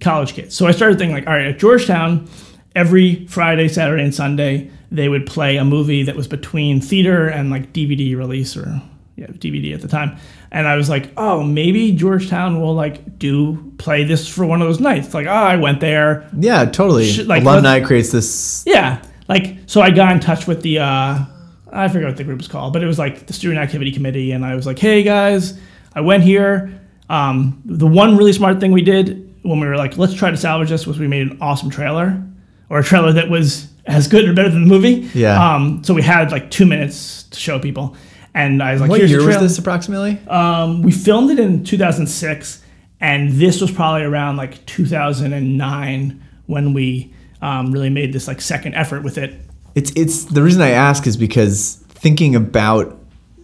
[0.00, 0.54] college kids?
[0.54, 2.28] So I started thinking like, all right, at Georgetown,
[2.76, 7.50] every Friday, Saturday, and Sunday, they would play a movie that was between theater and
[7.50, 8.80] like DVD release or
[9.16, 10.16] yeah, DVD at the time.
[10.50, 14.68] And I was like, oh, maybe Georgetown will like do play this for one of
[14.68, 15.14] those nights.
[15.14, 16.28] Like, oh, I went there.
[16.38, 17.06] yeah, totally.
[17.10, 18.64] Sh- like, Alumni creates this.
[18.66, 19.02] Yeah.
[19.28, 21.24] Like, so I got in touch with the, uh,
[21.72, 24.32] I forget what the group was called, but it was like the student activity committee.
[24.32, 25.58] And I was like, hey guys,
[25.94, 26.80] I went here.
[27.08, 30.36] Um, the one really smart thing we did when we were like, let's try to
[30.36, 32.22] salvage this was we made an awesome trailer
[32.70, 35.08] or a trailer that was as good or better than the movie.
[35.14, 35.54] Yeah.
[35.54, 37.96] Um, so we had like two minutes to show people.
[38.34, 40.18] And I was like, What here's year was this approximately?
[40.26, 42.62] Um, we filmed it in 2006,
[43.00, 48.74] and this was probably around like 2009 when we um, really made this like second
[48.74, 49.40] effort with it.
[49.74, 52.98] It's it's the reason I ask is because thinking about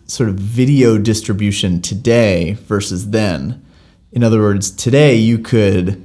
[0.06, 3.64] sort of video distribution today versus then.
[4.12, 6.04] In other words, today you could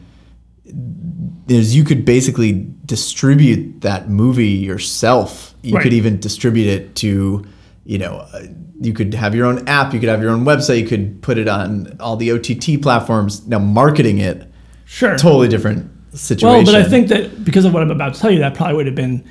[1.47, 5.53] is you could basically distribute that movie yourself.
[5.61, 5.83] You Right.
[5.83, 7.43] could even distribute it to,
[7.85, 8.41] you know, uh,
[8.81, 11.37] you could have your own app, you could have your own website, you could put
[11.37, 13.41] it on all the OTT platforms.
[13.47, 14.51] Now marketing it,
[14.85, 15.17] Sure.
[15.17, 16.65] totally different situation.
[16.65, 18.75] Well, but I think that because of what I'm about to tell you, that probably
[18.75, 19.23] would have been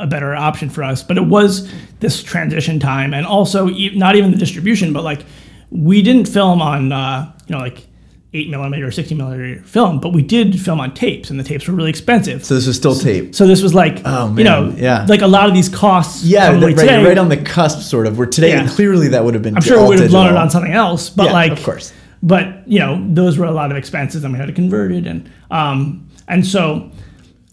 [0.00, 1.02] a better option for us.
[1.02, 1.68] But it was
[2.00, 5.24] this transition time, and also not even the distribution, but like
[5.70, 7.86] we didn't film on uh, you know like
[8.34, 11.66] eight millimeter or sixty millimeter film, but we did film on tapes, and the tapes
[11.66, 12.44] were really expensive.
[12.44, 13.34] so this was still tape.
[13.34, 15.06] So this was like, Oh, you know, yeah.
[15.08, 16.24] like a lot of these costs.
[16.24, 18.18] Yeah, that- right, today, right on the cusp, sort of.
[18.18, 18.68] Where today, Yeah.
[18.68, 19.56] clearly, that would have been.
[19.56, 21.92] I'm sure we would have blown it on something else, but Yeah, like, of course.
[22.22, 25.06] But you know, those were a lot of expenses, and we had to convert it,
[25.06, 26.90] and um, and so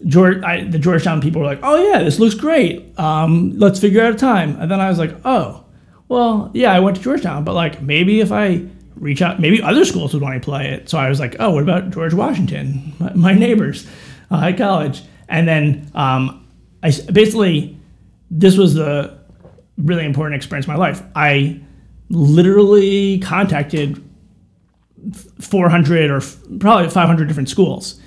[0.06, 2.92] George, I, the Georgetown people were like, "Oh yeah, this looks great.
[2.98, 5.64] Um, let's figure out a time." And then I was like, "Oh,
[6.08, 8.62] well, yeah, I went to Georgetown, but like maybe if I
[8.96, 11.50] reach out, maybe other schools would want to play it." So I was like, "Oh,
[11.50, 13.86] what about George Washington, my, my neighbors
[14.30, 16.46] uh, at college?" And then um,
[16.82, 17.76] I basically
[18.30, 19.18] this was the
[19.76, 21.02] really important experience of my life.
[21.14, 21.60] I
[22.08, 24.02] literally contacted
[25.40, 28.00] 400 or f- probably 500 different schools.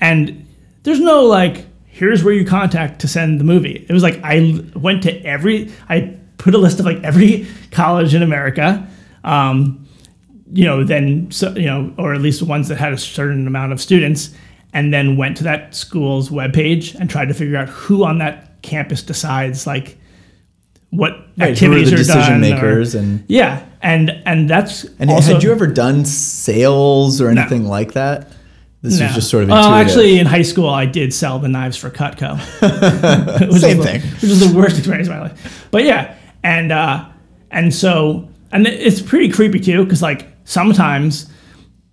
[0.00, 0.46] And
[0.82, 3.86] there's no like, here's where you contact to send the movie.
[3.88, 8.14] It was like, I went to every, I put a list of like every college
[8.14, 8.86] in America.
[9.24, 9.87] Um,
[10.52, 13.46] you know, then, so, you know, or at least the ones that had a certain
[13.46, 14.30] amount of students,
[14.72, 18.60] and then went to that school's webpage and tried to figure out who on that
[18.62, 19.96] campus decides like
[20.90, 21.46] what Right, who are
[21.78, 25.42] activities the are decision done or- makers and yeah, and and that's and also, had
[25.42, 28.32] you ever done sales or anything like that?
[28.80, 29.06] This No.
[29.06, 29.86] was just sort of Oh, intuitive.
[29.86, 32.38] actually, in high school, I did sell the knives for Cutco.
[33.58, 34.00] Same the- thing.
[34.02, 35.66] Which was the worst experience of my life.
[35.70, 37.04] But yeah, and uh,
[37.50, 41.30] and so and it's pretty creepy too, because like sometimes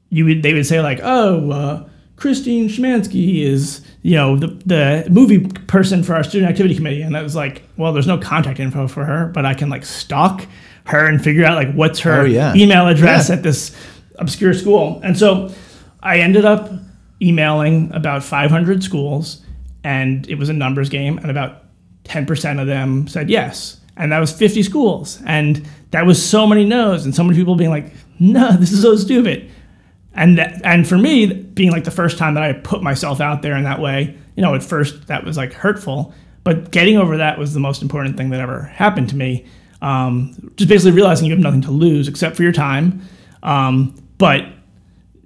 [0.09, 5.07] you would they would say like, oh, uh, Christine Schmansky is you know the the
[5.11, 8.59] movie person for our student activity committee, and I was like, well, there's no contact
[8.59, 10.47] info for her, but I can like stalk
[10.85, 12.55] her and figure out like what's her Oh, yeah.
[12.55, 13.35] email address Yeah.
[13.35, 13.75] at this
[14.17, 15.51] obscure school, and so
[16.01, 16.71] I ended up
[17.21, 19.41] emailing about 500 schools,
[19.83, 21.63] and it was a numbers game, and about
[22.05, 23.79] 10% of them said yes.
[23.97, 25.21] And that was 50 schools.
[25.25, 28.81] And that was so many no's, and so many people being like, no, this is
[28.81, 29.49] so stupid.
[30.13, 33.41] And that, and for me, being like the first time that I put myself out
[33.41, 36.13] there in that way, you know, at first that was like hurtful,
[36.43, 39.45] but getting over that was the most important thing that ever happened to me.
[39.81, 43.01] Um, just basically realizing you have nothing to lose except for your time.
[43.43, 44.45] Um, but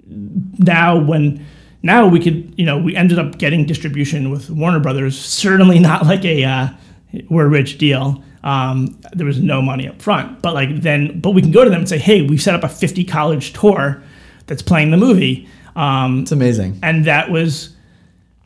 [0.06, 1.46] now when
[1.82, 6.04] now we could you know we ended up getting distribution with Warner Brothers certainly not
[6.04, 6.68] like a uh,
[7.28, 11.42] we're rich deal um, there was no money up front but like then but we
[11.42, 14.02] can go to them and say hey we've set up a 50 college tour
[14.50, 15.48] that's playing the movie.
[15.76, 16.78] Um, it's amazing.
[16.82, 17.74] and that was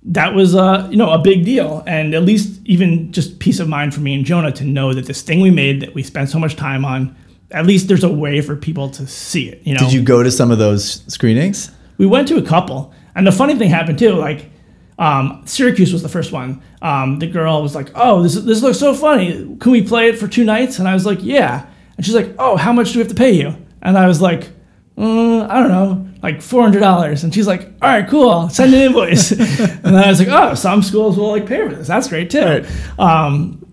[0.07, 1.83] that was uh, you know a big deal.
[1.87, 5.07] And at least even just peace of mind for me and Jonah to know that
[5.07, 7.17] this thing we made that we spent so much time on
[7.51, 9.81] at least there's a way for people to see it you know?
[9.81, 11.71] Did you go to some of those screenings?
[11.97, 12.93] we went to a couple.
[13.15, 14.51] And the funny thing happened too like
[14.99, 18.79] um, syracuse was the first one um, the girl was like oh this, this looks
[18.79, 19.57] so funny.
[19.57, 20.79] Can we play it for two nights?
[20.79, 21.67] And i was like yeah.
[21.97, 23.57] And she's like oh how much do we have to pay you?
[23.83, 24.51] And i was like
[24.97, 29.33] uh, i don't know like $400 and she's like all right cool send an invoice.
[29.33, 31.89] And then i was like oh some schools will like pay for this.
[31.89, 32.65] That's great too.
[32.99, 33.67] Um,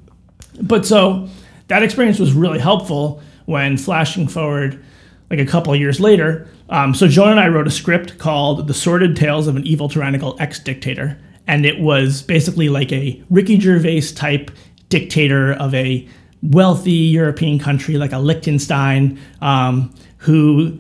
[0.62, 1.28] but so
[1.68, 4.84] that experience was really helpful when flashing forward
[5.30, 6.48] like a couple of years later.
[6.70, 9.90] Um, so Jonah and I wrote a script called "The Sordid Tales of an Evil
[9.90, 11.18] Tyrannical Ex-Dictator,"
[11.52, 14.52] and it was basically like a Ricky Gervais type
[14.88, 16.08] dictator of a
[16.42, 20.80] wealthy European country, like a Liechtenstein, um, who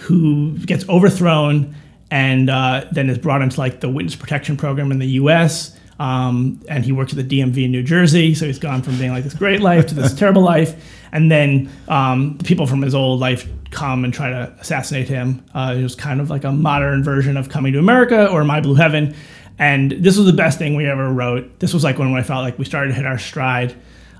[0.00, 1.72] who gets overthrown
[2.10, 5.78] and uh, then is brought into like the witness protection program in the U.S.
[6.00, 9.12] Um, and he works at the DMV in New Jersey, so he's gone from being
[9.12, 10.96] like this great life to this terrible life.
[11.12, 15.44] And then um, the people from his old life come and try to assassinate him.
[15.54, 18.60] Uh, it was kind of like a modern version of Coming to America or My
[18.60, 19.14] Blue Heaven.
[19.58, 21.58] And this was the best thing we ever wrote.
[21.58, 23.72] This was like when I felt like we started to hit our stride.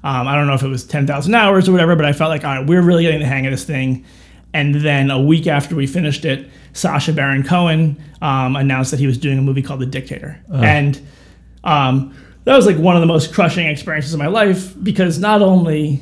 [0.02, 2.44] Um, I don't know if it was 10,000 hours or whatever, but I felt like,
[2.44, 4.04] all right, we're really getting the hang of this thing.
[4.52, 9.06] And then a week after we finished it, Sacha Baron Cohen um, announced that he
[9.06, 10.40] was doing a movie called The Dictator.
[10.64, 11.00] And
[11.64, 15.42] um, that was like one of the most crushing experiences of my life because not
[15.42, 16.00] only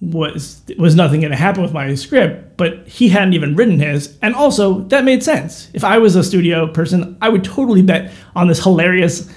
[0.00, 4.16] was was nothing going to happen with my script, but he hadn't even written his,
[4.20, 5.70] and also that made sense.
[5.72, 9.32] If I was a studio person, I would totally bet on this hilarious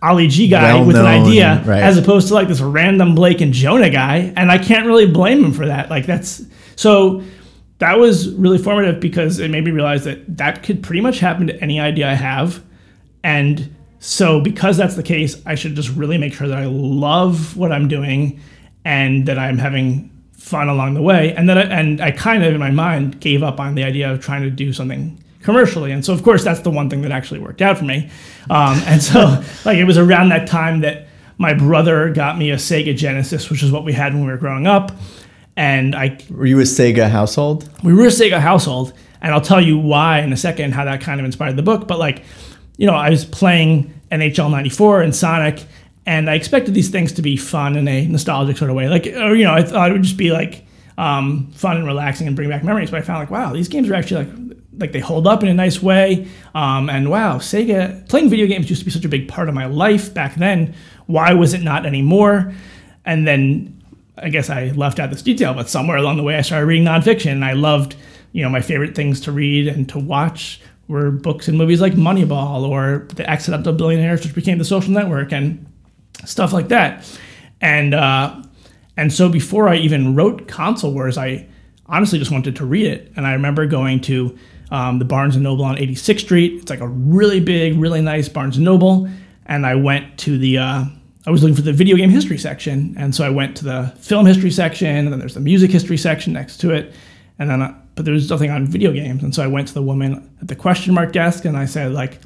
[0.00, 1.82] Ali G guy with an idea, right.
[1.82, 5.44] as opposed to like this random Blake and Jonah guy, and I can't really blame
[5.44, 5.90] him for that.
[5.90, 6.42] Like that's
[6.76, 7.22] so.
[7.80, 11.46] That was really formative because it made me realize that that could pretty much happen
[11.46, 12.64] to any idea I have,
[13.22, 17.56] and so because that's the case, I should just really make sure that I love
[17.56, 18.40] what I'm doing
[18.84, 21.34] and that I'm having fun along the way.
[21.34, 24.10] And that I, and I kind of in my mind gave up on the idea
[24.10, 25.92] of trying to do something commercially.
[25.92, 28.10] And so of course that's the one thing that actually worked out for me.
[28.50, 31.06] Um, and so like it was around that time that
[31.38, 34.38] my brother got me a Sega Genesis, which is what we had when we were
[34.38, 34.92] growing up.
[35.56, 37.68] And I Were you a Sega household?
[37.82, 41.00] we were a Sega household, and I'll tell you why in a second how that
[41.00, 41.88] kind of inspired the book.
[41.88, 42.22] But like,
[42.76, 45.64] you know, I was playing NHL '94 and Sonic,
[46.08, 48.88] and I expected these things to be fun in a nostalgic sort of way.
[48.88, 50.64] Like, or, you know, I thought it would just be like
[50.96, 52.90] um, fun and relaxing and bring back memories.
[52.90, 54.34] But I found like, wow, these games are actually like
[54.78, 56.26] like they hold up in a nice way.
[56.54, 59.54] Um, and wow, Sega playing video games used to be such a big part of
[59.54, 60.74] my life back then.
[61.04, 62.54] Why was it not anymore?
[63.04, 63.82] And then
[64.16, 66.86] I guess I left out this detail, but somewhere along the way, I started reading
[66.86, 67.96] nonfiction, and I loved,
[68.32, 71.94] you know, my favorite things to read and to watch were books and movies like
[71.94, 75.67] Moneyball or The Accidental Billionaires, which became The Social Network, and
[76.24, 77.08] stuff like that.
[77.60, 78.42] And uh,
[78.96, 81.46] and so before I even wrote Console Wars, I
[81.86, 84.36] honestly just wanted to read it, and I remember going to
[84.70, 86.60] um, the Barnes and Noble on 86th Street.
[86.60, 89.08] It's like a really big, really nice Barnes and Noble,
[89.46, 90.84] and I went to the uh,
[91.26, 93.92] I was looking for the video game history section, and so I went to the
[93.98, 96.94] film history section, and then there's the music history section next to it,
[97.38, 99.74] and then uh, but there was nothing on video games, and so I went to
[99.74, 102.18] the woman at the question mark desk, and I said like,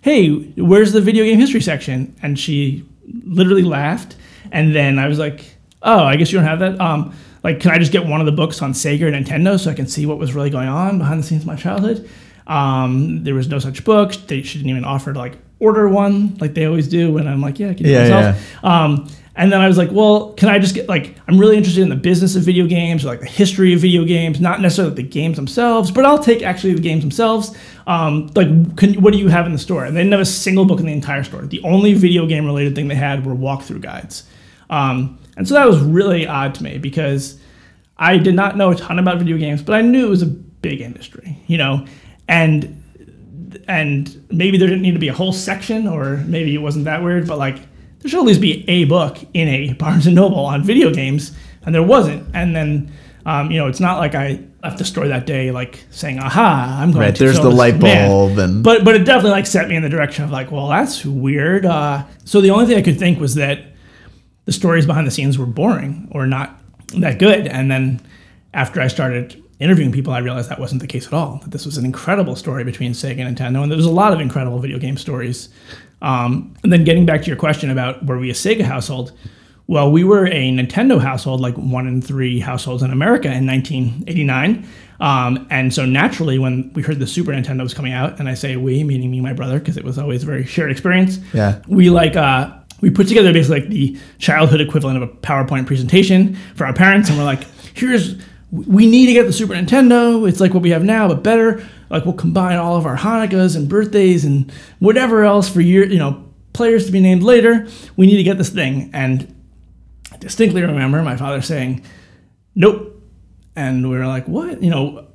[0.00, 2.84] "Hey, where's the video game history section?" And she
[3.24, 4.16] literally laughed,
[4.52, 5.44] and then I was like,
[5.82, 6.80] oh, I guess you don't have that.
[6.80, 9.70] Um, like, can I just get one of the books on Sega or Nintendo so
[9.70, 12.08] I can see what was really going on behind the scenes of my childhood?
[12.46, 14.12] Um, there was no such book.
[14.26, 17.16] They shouldn't even offer to like order one like they always do.
[17.18, 18.64] And I'm like, yeah, I can do Yeah, it myself.
[18.64, 21.82] Um, and then I was like, well, can I just get like, I'm really interested
[21.82, 24.94] in the business of video games or like the history of video games, not necessarily
[24.94, 27.56] the games themselves, but I'll take actually the games themselves.
[27.86, 29.84] Um, like, can, what do you have in the store?
[29.84, 31.42] And they didn't have a single book in the entire store.
[31.42, 34.24] The only video game related thing they had were walkthrough guides.
[34.68, 37.40] Um, and so that was really odd to me because
[37.96, 40.26] I did not know a ton about video games, but I knew it was a
[40.26, 41.86] big industry, you know,
[42.28, 42.76] and
[43.66, 47.02] and maybe there didn't need to be a whole section, or maybe it wasn't that
[47.02, 47.58] weird, but like
[48.00, 51.32] there should at least be a book in a Barnes and Noble on video games,
[51.64, 52.26] and there wasn't.
[52.34, 52.92] And then,
[53.26, 56.78] um, you know, it's not like I left the store that day like saying, "Aha,
[56.82, 59.30] I'm going Right, to." Right there's the light man." bulb and- but but it definitely
[59.32, 61.64] like set me in the direction of like, well, that's weird.
[61.66, 63.60] Uh, so the only thing I could think was that
[64.46, 66.60] the stories behind the scenes were boring or not
[66.98, 67.46] that good.
[67.46, 68.00] And then
[68.52, 71.36] after I started interviewing people, I realized that wasn't the case at all.
[71.42, 74.12] That this was an incredible story between Sega and Nintendo, and there was a lot
[74.12, 75.50] of incredible video game stories.
[76.02, 79.12] Um, and then getting back to your question about were we a Sega household?
[79.66, 84.66] Well, we were a Nintendo household, like one in three households in America in 1989.
[84.98, 88.34] Um, and so naturally, when we heard the Super Nintendo was coming out, and I
[88.34, 91.20] say we, meaning me and my brother, because it was always a very shared experience.
[91.32, 91.62] Yeah.
[91.68, 96.34] We like uh, we put together basically like the childhood equivalent of a PowerPoint presentation
[96.54, 98.16] for our parents, and we're like, here's
[98.52, 100.28] we need to get the Super Nintendo.
[100.28, 101.66] It's like what we have now, but better.
[101.88, 105.98] Like we'll combine all of our Hanukkahs and birthdays and whatever else for year, you
[105.98, 107.68] know, players to be named later.
[107.96, 108.90] We need to get this thing.
[108.92, 109.34] And
[110.12, 111.82] I distinctly remember my father saying,
[112.54, 113.00] "Nope,"
[113.54, 115.06] and we were like, "What?" You know,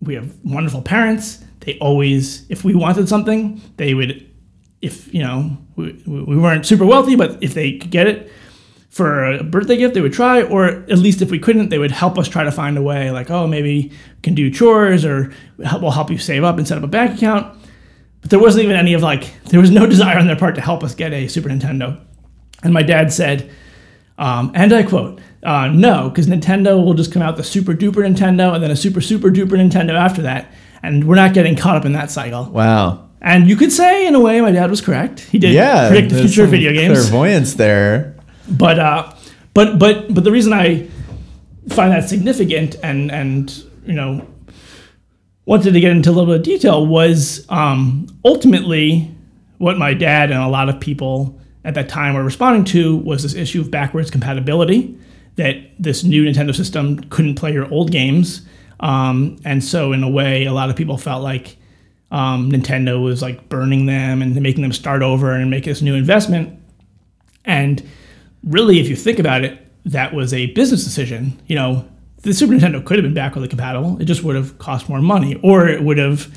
[0.00, 1.44] we have wonderful parents.
[1.60, 4.28] They always, if we wanted something, they would,
[4.82, 8.30] if you know, we, we weren't super wealthy, but if they could get it
[8.96, 11.90] for a birthday gift, they would try, or at least if we couldn't, they would
[11.90, 13.10] help us try to find a way.
[13.10, 13.92] Like, oh, maybe we
[14.22, 15.30] can do chores, or
[15.62, 17.46] help- we'll help you save up and set up a bank account.
[18.22, 20.60] But there wasn't even any of like, there was no desire on their part to
[20.62, 22.00] help us get a Super Nintendo.
[22.62, 23.50] And my dad said,
[24.18, 27.96] um, and I quote, uh, no, because Nintendo will just come out the super duper
[28.02, 30.50] Nintendo and then a super super duper Nintendo after that.
[30.82, 32.46] And we're not getting caught up in that cycle.
[32.46, 33.08] Wow.
[33.20, 35.20] And you could say, in a way, my dad was correct.
[35.20, 35.88] He did Yeah.
[35.88, 36.98] predict the future of video games.
[36.98, 38.15] Clairvoyance there.
[38.48, 39.12] But, uh,
[39.54, 40.88] but, but, but the reason I
[41.68, 43.50] find that significant and, and,
[43.84, 44.26] you know,
[45.46, 49.10] wanted to get into a little bit of detail was um, ultimately
[49.58, 53.22] what my dad and a lot of people at that time were responding to was
[53.22, 54.98] this issue of backwards compatibility
[55.36, 58.42] that this new Nintendo system couldn't play your old games.
[58.80, 61.56] Um, and so, in a way, a lot of people felt like
[62.10, 65.94] um, Nintendo was like burning them and making them start over and make this new
[65.94, 66.58] investment.
[67.44, 67.82] And
[68.46, 71.40] really, if you think about it, that was a business decision.
[71.46, 71.88] You know,
[72.22, 74.00] the Super Nintendo could have been backwardly compatible.
[74.00, 76.32] It just would have cost more money, or it would have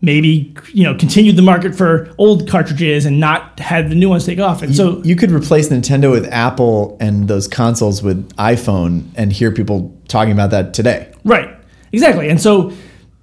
[0.00, 4.26] maybe you know continued the market for old cartridges and not had the new ones
[4.26, 4.62] take off.
[4.62, 9.50] And so You could replace Nintendo with Apple and those consoles with iPhone and hear
[9.50, 11.12] people talking about that today.
[11.24, 11.50] Right.
[11.92, 12.28] Exactly.
[12.28, 12.72] And so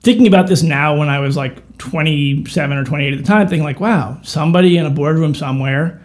[0.01, 3.63] thinking about this now when I was like 27 or 28 at the time, thinking
[3.63, 6.01] like, wow, somebody in a boardroom somewhere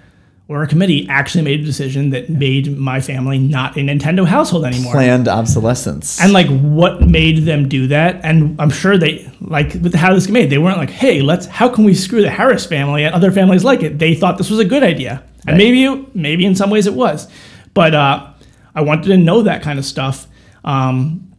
[0.49, 4.65] or a committee actually made a decision that made my family not a Nintendo household
[4.65, 4.93] anymore.
[4.93, 6.21] Planned obsolescence.
[6.21, 8.21] And like what made them do that?
[8.23, 11.69] And I'm sure they like with how this made, they weren't like, hey, let's how
[11.69, 13.99] can we screw the Harris family and other families like it?
[13.99, 15.25] They thought this was a good idea.
[15.49, 17.29] And maybe maybe in some ways it was.
[17.75, 18.33] But uh,
[18.75, 20.29] I wanted to know that kind of stuff.
[20.65, 21.33] Um,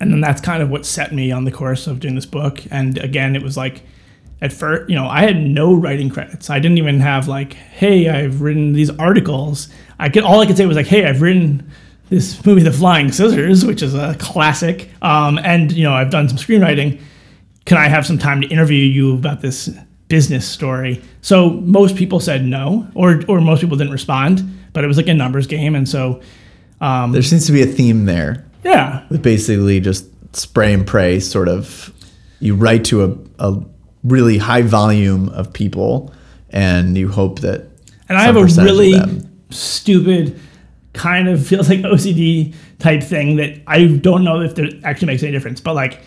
[0.00, 2.60] and then that's kind of what set me on the course of doing this book.
[2.72, 3.82] And again, it was like
[4.42, 6.50] at first, you know, I had no writing credits.
[6.50, 9.68] I didn't even have like, hey, I've written these articles.
[9.98, 11.70] I could all I could say was like, hey, I've written
[12.10, 14.90] this movie, The Flying Scissors, which is a classic.
[15.00, 17.00] Um, and you know, I've done some screenwriting.
[17.64, 19.70] Can I have some time to interview you about this
[20.08, 21.00] business story?
[21.20, 24.42] So most people said no, or or most people didn't respond.
[24.74, 26.20] But it was like a numbers game, and so
[26.80, 31.48] there seems to be a theme there yeah, with basically just spray and pray sort
[31.48, 31.92] of.
[32.40, 33.64] You write to a, a
[34.04, 36.12] really high volume of people
[36.50, 37.66] and you hope that.
[38.08, 38.94] And I have a really
[39.50, 40.38] stupid,
[40.92, 45.22] kind of feels like OCD type thing that I don't know if it actually makes
[45.22, 45.60] any difference.
[45.60, 46.00] But like,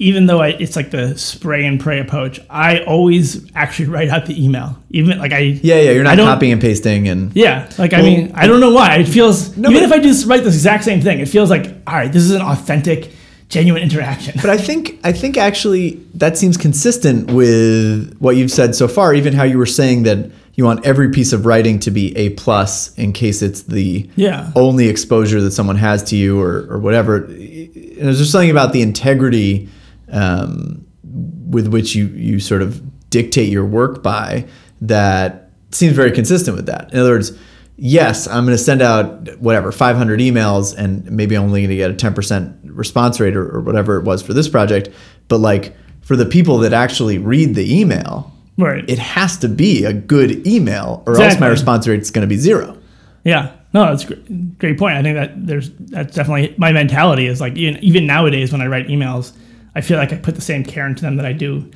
[0.00, 4.26] even though I, it's like the spray and pray approach, I always actually write out
[4.26, 4.80] the email.
[4.90, 7.34] Even like I Yeah, yeah, you're not copying and pasting and.
[7.34, 9.56] Yeah, like I mean, I don't know why it feels.
[9.56, 12.12] No, even if I just write this exact same thing, it feels like all right,
[12.12, 13.12] this is an authentic,
[13.48, 14.34] genuine interaction.
[14.36, 19.14] But I think I think actually that seems consistent with what you've said so far.
[19.14, 22.30] Even how you were saying that you want every piece of writing to be a
[22.30, 24.50] plus in case it's the Yeah.
[24.56, 27.24] only exposure that someone has to you or, or whatever.
[27.26, 29.68] And there's just something about the integrity
[30.10, 34.46] um, with which you, you sort of dictate your work by
[34.80, 36.92] that seems very consistent with that.
[36.92, 37.32] In other words,
[37.78, 41.76] yes, I'm going to send out whatever 500 emails and maybe I'm only going to
[41.76, 44.90] get a 10% response rate or, or whatever it was for this project.
[45.28, 48.84] But like for the people that actually read the email, Right.
[48.90, 52.28] it has to be a good email or else my response rate is going to
[52.28, 52.76] be zero.
[53.24, 53.52] Yeah.
[53.72, 54.96] No, that's a great, great point.
[54.96, 58.66] I think that there's that's definitely my mentality is like even even nowadays when I
[58.66, 59.32] write emails,
[59.76, 61.70] I feel like I put the same care into them that I do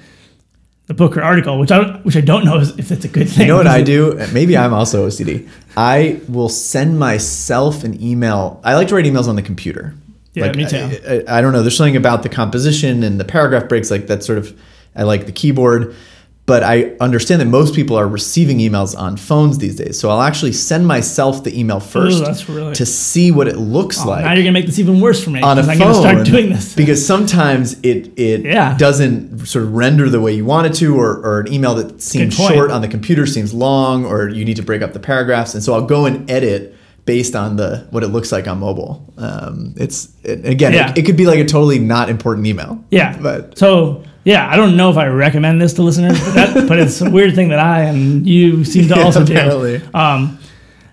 [0.86, 3.28] the book or article, which I don't, which I don't know if it's a good
[3.28, 3.46] thing.
[3.46, 4.14] You know what I do?
[4.32, 5.48] Maybe I'm also OCD.
[5.76, 8.60] I will send myself an email.
[8.64, 9.94] I like to write emails on the computer.
[10.34, 10.76] Yeah, like, me too.
[10.76, 11.62] I, I, I don't know.
[11.62, 14.58] There's something about the composition and the paragraph breaks like that sort of.
[14.94, 15.94] I like the keyboard,
[16.44, 19.98] but I understand that most people are receiving emails on phones these days.
[19.98, 24.00] So I'll actually send myself the email first that's really- to see what it looks
[24.04, 25.40] oh, like now you're gonna make this even worse for me.
[25.40, 26.74] on a I'm phone gonna start doing this.
[26.74, 28.76] because sometimes it it Yeah.
[28.76, 32.02] doesn't sort of render the way you want it to or, or an email that
[32.02, 35.54] seems short on the computer seems long or you need to break up the paragraphs
[35.54, 36.74] and so I'll go and edit
[37.04, 40.90] based on the what it looks like on mobile um, it's it, again Yeah.
[40.90, 43.18] it, it could be like a totally not important email Yeah.
[43.20, 46.78] but so yeah, I don't know if I recommend this to listeners, but, that, but
[46.78, 49.78] it's a weird thing that I and you seem to Yeah, also apparently.
[49.78, 49.88] do.
[49.94, 50.38] Um,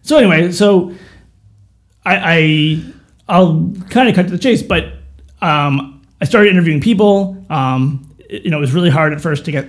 [0.01, 0.95] so anyway, so
[2.03, 2.83] I, I
[3.27, 4.85] I'll kind of cut to the chase, but
[5.43, 7.45] um, I started interviewing people.
[7.51, 9.67] Um, it- you know, it was really hard at first to get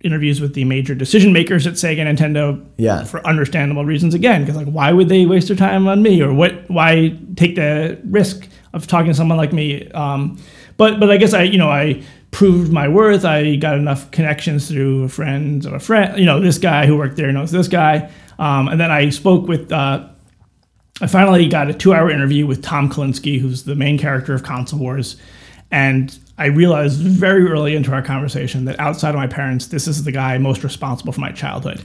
[0.00, 2.64] interviews with the major decision makers at Sega and Nintendo.
[2.76, 3.04] Yeah.
[3.04, 6.32] For understandable reasons, again, because like, why would they waste their time on me, or
[6.32, 6.68] what?
[6.68, 9.90] Why take the risk of talking to someone like me?
[9.90, 10.38] Um,
[10.76, 13.24] but but I guess I you know I proved my worth.
[13.24, 16.18] I got enough connections through friends of a friend.
[16.18, 19.48] You know, this guy who worked there knows this guy, um, and then I spoke
[19.48, 19.72] with.
[19.72, 20.08] Uh,
[21.00, 24.80] I finally got a two-hour interview with Tom Kalinske, who's the main character of Console
[24.80, 25.16] Wars,
[25.70, 30.04] and I realized very early into our conversation that outside of my parents, this is
[30.04, 31.84] the guy most responsible for my childhood.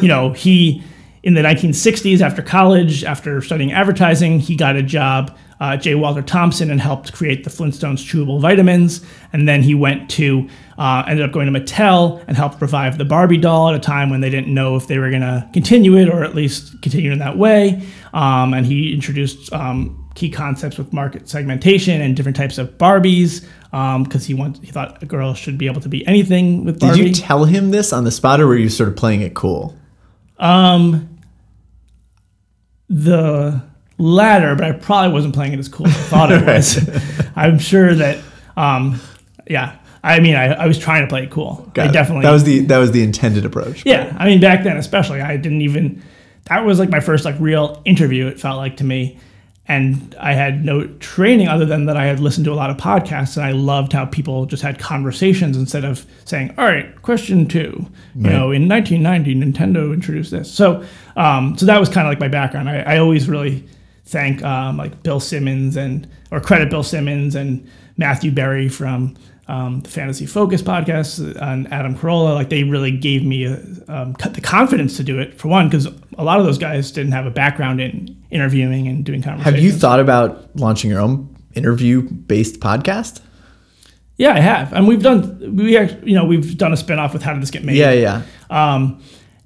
[0.00, 0.82] you know, he
[1.22, 5.94] in the 1960s, after college, after studying advertising, he got a job uh, at J.
[5.94, 9.04] Walter Thompson and helped create the Flintstones chewable vitamins.
[9.34, 10.48] And then he went to,
[10.78, 14.08] uh, ended up going to Mattel and helped revive the Barbie doll at a time
[14.08, 17.12] when they didn't know if they were going to continue it or at least continue
[17.12, 17.86] in that way.
[18.14, 23.46] Um, and he introduced um, key concepts with market segmentation and different types of Barbies
[24.04, 26.96] because he wants, he thought a girl should be able to be anything with did
[26.96, 29.76] you tell him this on the spot or were you sort of playing it cool
[32.90, 33.62] the
[33.96, 36.90] latter, but I probably wasn't playing it as cool as I thought it was.
[37.36, 38.18] I'm sure that,
[38.56, 39.00] um,
[39.46, 39.78] yeah.
[40.02, 41.70] I mean, I, I was trying to play it cool.
[41.74, 41.92] Got I it.
[41.92, 42.22] definitely.
[42.22, 44.16] that was the that was the intended approach yeah.
[44.18, 46.02] I mean, back then, especially, I didn't even.
[46.44, 48.26] That was like my first like real interview.
[48.26, 49.18] It felt like to me,
[49.68, 52.76] and I had no training other than that I had listened to a lot of
[52.76, 57.46] podcasts, and I loved how people just had conversations instead of saying, "All right, question
[57.46, 60.84] two, you know, in 1990, Nintendo introduced this." So,
[61.16, 62.68] um, so that was kind of like my background.
[62.68, 63.64] I, I always really
[64.06, 69.16] thank um, like Bill Simmons and or credit Bill Simmons and Matthew Berry from
[69.46, 72.34] um, the Fantasy Focus podcast and Adam Carolla.
[72.34, 73.54] Like they really gave me a,
[73.88, 75.86] um, the confidence to do it for one, because
[76.18, 79.54] a lot of those guys didn't have a background in interviewing and doing conversations.
[79.56, 83.20] have you thought about launching your own interview based podcast
[84.16, 87.32] Yeah, I have, and we've done we you know we've done a spinoff with How
[87.32, 87.76] Did This Get Made?
[87.76, 89.02] yeah yeah Um,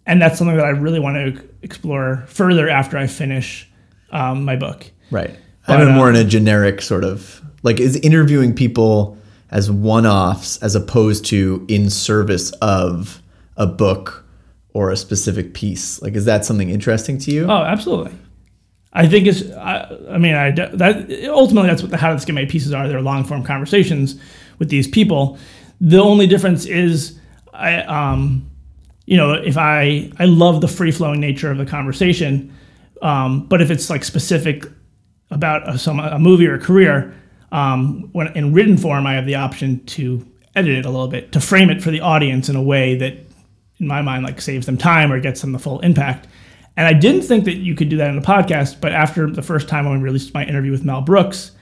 [0.06, 3.68] and that's something that I really want to explore further after I finish
[4.10, 4.90] um, my book.
[5.10, 5.34] Right.
[5.66, 9.16] But, I mean, uh, more in a generic sort of like is interviewing people
[9.50, 13.22] as one-offs as opposed to in service of
[13.56, 14.23] a book
[14.74, 16.02] or a specific piece.
[16.02, 17.46] Like, is that something interesting to you?
[17.46, 18.12] Oh, absolutely.
[18.92, 19.50] I think it's.
[19.52, 22.86] I, I mean, I that ultimately that's what the how get made pieces are.
[22.86, 24.20] They're long form conversations
[24.58, 25.38] with these people.
[25.80, 27.18] The only difference is,
[27.52, 28.48] I um,
[29.06, 32.54] you know, if I I love the free flowing nature of the conversation,
[33.02, 34.64] um, but if it's like specific
[35.30, 37.14] about a, some a movie or a career,
[37.50, 40.24] um, when in written form, I have the option to
[40.54, 43.14] edit it a little bit to frame it for the audience in a way that,
[43.78, 46.28] in my mind, like saves them time or gets them the full impact.
[46.76, 49.42] And I didn't think that you could do that in a podcast, but after the
[49.42, 51.52] first time when we released my interview with Mel Brooks,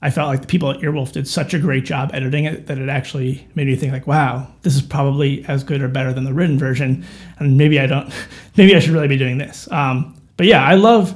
[0.00, 2.78] I felt like the people at Earwolf did such a great job editing it that
[2.78, 6.24] it actually made me think like, wow, this is probably as good or better than
[6.24, 7.04] the written version,
[7.38, 8.12] and maybe I don't,
[8.56, 9.70] maybe I should really be doing this.
[9.70, 11.14] Um, but yeah, I love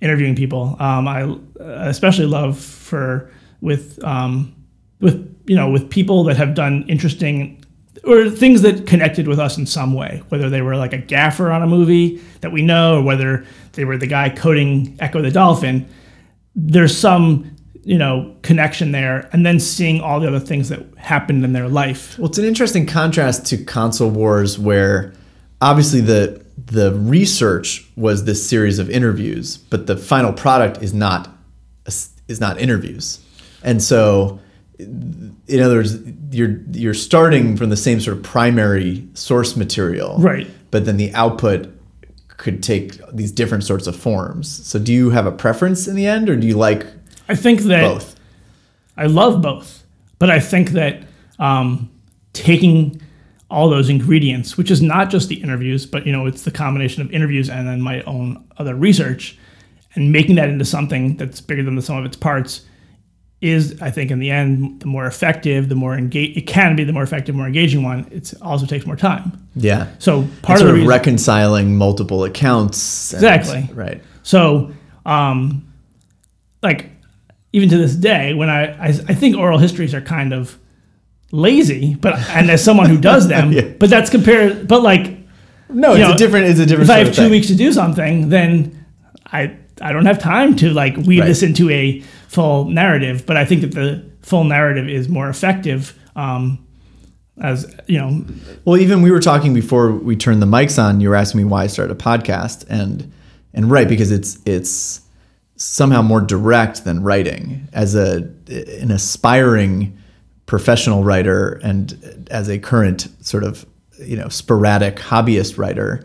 [0.00, 0.76] interviewing people.
[0.78, 4.54] Um, I uh, especially love for with um,
[5.00, 7.61] with you know with people that have done interesting
[8.04, 11.50] or things that connected with us in some way, whether they were like a gaffer
[11.50, 15.30] on a movie that we know, or whether they were the guy coding Ecco the
[15.30, 15.88] Dolphin.
[16.54, 21.44] There's some you know connection there, and then seeing all the other things that happened
[21.44, 22.18] in their life.
[22.18, 25.12] Well, it's an interesting contrast to console wars, where
[25.60, 31.30] obviously the the research was this series of interviews, but the final product is not
[31.86, 33.20] is not interviews,
[33.62, 34.40] and so
[35.52, 35.98] in other words,
[36.30, 40.50] you're you're starting from the same sort of primary source material, right?
[40.70, 41.68] But then the output
[42.28, 44.66] could take these different sorts of forms.
[44.66, 46.86] So, do you have a preference in the end, or do you like?
[47.28, 48.16] I think that both.
[48.96, 49.84] I love both,
[50.18, 51.02] but I think that
[51.38, 51.90] um,
[52.32, 53.00] taking
[53.50, 57.02] all those ingredients, which is not just the interviews, but you know, it's the combination
[57.02, 59.38] of interviews and then my own other research,
[59.94, 62.62] and making that into something that's bigger than the sum of its parts
[63.42, 66.84] is, I think, in the end, the more effective, the more engage it can be,
[66.84, 68.06] the more effective, more engaging one.
[68.12, 69.46] It also takes more time.
[69.56, 69.88] Yeah.
[69.98, 73.12] So part of, sort of reconciling multiple accounts.
[73.12, 73.74] And, exactly.
[73.74, 74.02] Right.
[74.22, 74.72] So,
[75.04, 75.66] um,
[76.62, 76.90] like,
[77.52, 80.56] even to this day, when I, I, I think oral histories are kind of
[81.32, 83.62] lazy, but and as someone who does them, yeah.
[83.62, 84.68] but that's compared.
[84.68, 85.18] But like,
[85.68, 86.46] no, it's know, a different.
[86.46, 86.88] It's a different.
[86.88, 87.30] If I have two thing.
[87.32, 88.86] weeks to do something, then
[89.26, 91.26] I I don't have time to like weave right.
[91.26, 92.02] this into a
[92.32, 93.26] full narrative.
[93.26, 95.98] But I think that the full narrative is more effective.
[96.16, 96.66] Um,
[97.40, 98.24] as you know,
[98.64, 101.00] well, even we were talking before we turned the mics on.
[101.00, 103.12] You were asking me why I started a podcast, and
[103.52, 105.02] and right because it's it's
[105.56, 107.68] somehow more direct than writing.
[107.72, 109.96] As a an aspiring
[110.46, 113.66] professional writer and as a current sort of
[113.98, 116.04] you know sporadic hobbyist writer,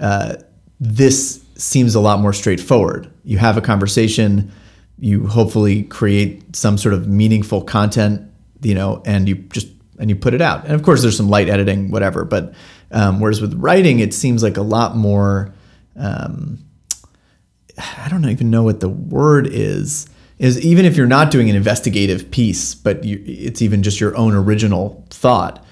[0.00, 0.36] uh,
[0.80, 3.10] this seems a lot more straightforward.
[3.24, 4.52] You have a conversation,
[4.98, 8.30] you hopefully create some sort of meaningful content,
[8.62, 9.68] you know, and you just
[9.98, 10.64] and you put it out.
[10.64, 12.24] And of course, there's some light editing, whatever.
[12.24, 12.54] But
[12.90, 15.54] um, whereas with writing, it seems like a lot more.
[15.96, 16.64] Um,
[17.78, 20.08] I don't even know what the word is.
[20.38, 24.14] Is even if you're not doing an investigative piece, but you, it's even just your
[24.16, 25.64] own original thought.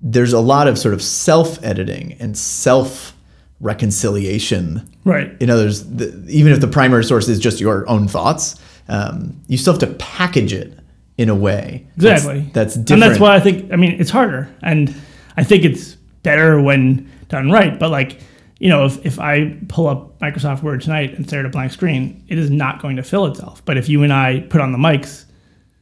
[0.00, 3.15] There's a lot of sort of self editing and self
[3.60, 4.88] reconciliation.
[5.04, 5.36] Right.
[5.40, 9.56] In others, the, even if the primary source is just your own thoughts, um, you
[9.56, 10.78] still have to package it
[11.16, 11.86] in a way.
[11.96, 12.40] Exactly.
[12.40, 12.90] That's, that's different.
[12.90, 14.48] And that's why I think, I mean, it's harder.
[14.62, 14.94] And
[15.36, 17.78] I think it's better when done right.
[17.78, 18.20] But like,
[18.58, 21.72] you know, if, if I pull up Microsoft Word tonight and stare at a blank
[21.72, 23.64] screen, it is not going to fill itself.
[23.64, 25.24] But if you and I put on the mics,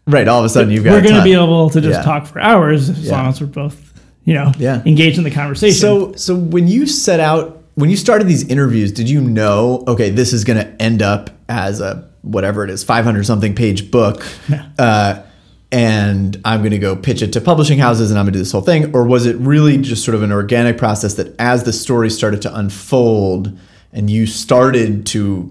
[0.06, 2.04] right, all of a sudden you've got we're going to be able to just yeah.
[2.04, 3.12] talk for hours as yeah.
[3.12, 3.92] long as we're both,
[4.24, 4.82] you know, yeah.
[4.86, 5.80] engaged in the conversation.
[5.80, 10.10] So, so when you set out when you started these interviews, did you know, okay,
[10.10, 14.24] this is going to end up as a whatever it is, 500 something page book,
[14.48, 14.68] yeah.
[14.78, 15.22] uh,
[15.70, 18.42] and I'm going to go pitch it to publishing houses and I'm going to do
[18.42, 18.94] this whole thing?
[18.94, 22.42] Or was it really just sort of an organic process that as the story started
[22.42, 23.58] to unfold
[23.92, 25.50] and you started to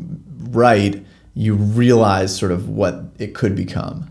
[0.50, 4.10] write, you realized sort of what it could become?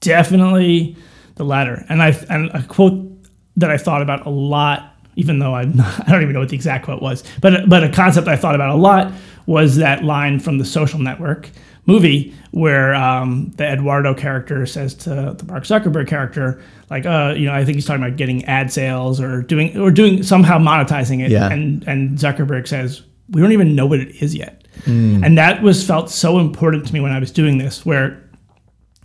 [0.00, 0.96] Definitely
[1.36, 1.84] the latter.
[1.88, 3.08] And I and a quote
[3.56, 6.48] that I thought about a lot even though I'm not, I don't even know what
[6.48, 9.12] the exact quote was, but but a concept I thought about a lot
[9.46, 11.50] was that line from the Social Network
[11.86, 17.46] movie where um, the Eduardo character says to the Mark Zuckerberg character, like, uh, you
[17.46, 21.24] know, I think he's talking about getting ad sales or doing or doing somehow monetizing
[21.24, 21.50] it, yeah.
[21.50, 25.24] and and Zuckerberg says we don't even know what it is yet, mm.
[25.24, 28.22] and that was felt so important to me when I was doing this, where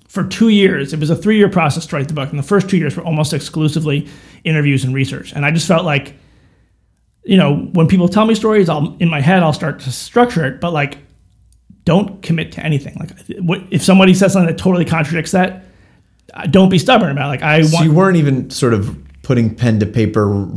[0.09, 0.91] for two years.
[0.91, 2.29] It was a three year process to write the book.
[2.29, 4.09] And the first two years were almost exclusively
[4.43, 5.31] interviews and research.
[5.31, 6.15] And I just felt like,
[7.23, 10.45] you know, when people tell me stories, I'll in my head I'll start to structure
[10.45, 10.97] it, but like,
[11.85, 12.95] don't commit to anything.
[12.99, 13.11] Like,
[13.71, 15.63] if somebody says something that totally contradicts that,
[16.51, 17.27] don't be stubborn about.
[17.27, 17.29] It.
[17.29, 17.85] Like, I so want.
[17.85, 20.47] You weren't even sort of putting pen to paper,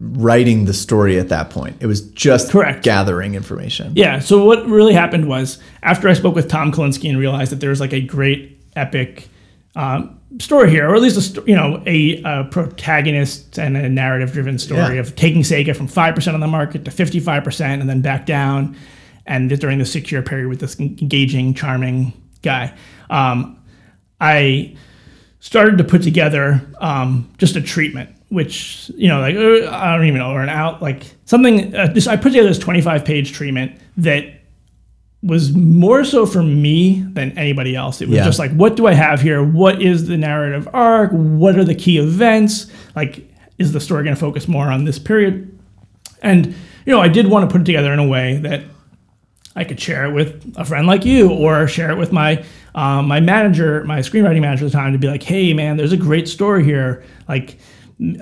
[0.00, 1.76] writing the story at that point.
[1.80, 3.92] It was just correct gathering information.
[3.96, 4.18] Yeah.
[4.20, 7.70] So what really happened was after I spoke with Tom Kalinske and realized that there
[7.70, 9.28] was like a great epic
[9.76, 14.58] um, story here, or at least a you know a, a protagonist and a narrative-driven
[14.58, 15.00] story yeah.
[15.00, 18.26] of taking Sega from five percent on the market to fifty-five percent, and then back
[18.26, 18.76] down,
[19.26, 22.74] and during the six-year period with this engaging, charming guy.
[23.10, 23.62] Um,
[24.20, 24.76] I
[25.40, 30.06] started to put together um, just a treatment, which you know, like uh, I don't
[30.06, 31.74] even know, or an out, like something.
[31.74, 34.37] Uh, just I put together this twenty-five page treatment that
[35.22, 38.00] was more so for me than anybody else.
[38.00, 38.24] It was yeah.
[38.24, 39.42] just like, what do I have here?
[39.42, 41.10] What is the narrative arc?
[41.12, 42.70] What are the key events?
[42.94, 43.28] Like,
[43.58, 45.58] is the story going to focus more on this period?
[46.22, 46.46] And,
[46.86, 48.62] you know, I did want to put it together in a way that
[49.56, 52.44] I could share it with a friend like you or share it with my
[52.76, 55.92] um, my manager, my screenwriting manager at the time to be like, hey, man, there's
[55.92, 57.02] a great story here.
[57.28, 57.58] Like,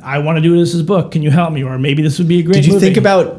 [0.02, 1.12] I want to do this as a book.
[1.12, 1.62] Can you help me?
[1.62, 2.54] Or maybe this would be a great.
[2.54, 2.86] Did you movie.
[2.86, 3.36] think about?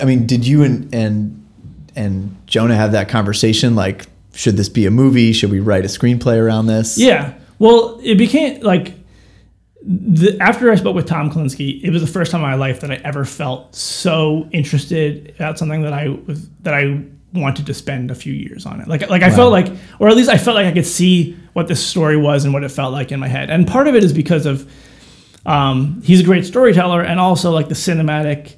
[0.00, 1.39] I mean, did you and and
[1.96, 3.74] and Jonah have that conversation?
[3.74, 5.32] Like, should this be a movie?
[5.32, 6.98] Should we write a screenplay around this?
[6.98, 7.34] Yeah.
[7.58, 8.94] Well, it became like
[9.82, 12.80] the, after I spoke with Tom Kalinske, it was the first time in my life
[12.80, 17.02] that I ever felt so interested about something that I was that I
[17.32, 18.88] wanted to spend a few years on it.
[18.88, 19.68] Like like I felt like,
[19.98, 22.64] or at least I felt like I could see what this story was and what
[22.64, 23.50] it felt like in my head.
[23.50, 24.70] And part of it is because of
[25.46, 28.56] um, he's a great storyteller, and also like the cinematic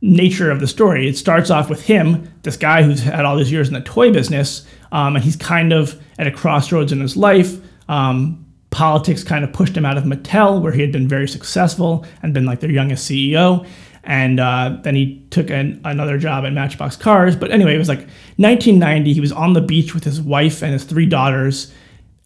[0.00, 1.08] nature of the story.
[1.08, 4.12] It starts off with him, this guy who's had all these years in the toy
[4.12, 7.56] business, um, and he's kind of at a crossroads in his life.
[7.88, 12.04] Um, politics kind of pushed him out of Mattel, where he had been very successful
[12.22, 13.66] and been like their youngest CEO.
[14.04, 17.34] And uh, then he took an, another job at Matchbox Cars.
[17.34, 18.06] But anyway, it was like
[18.36, 19.12] 1990.
[19.12, 21.72] He was on the beach with his wife and his three daughters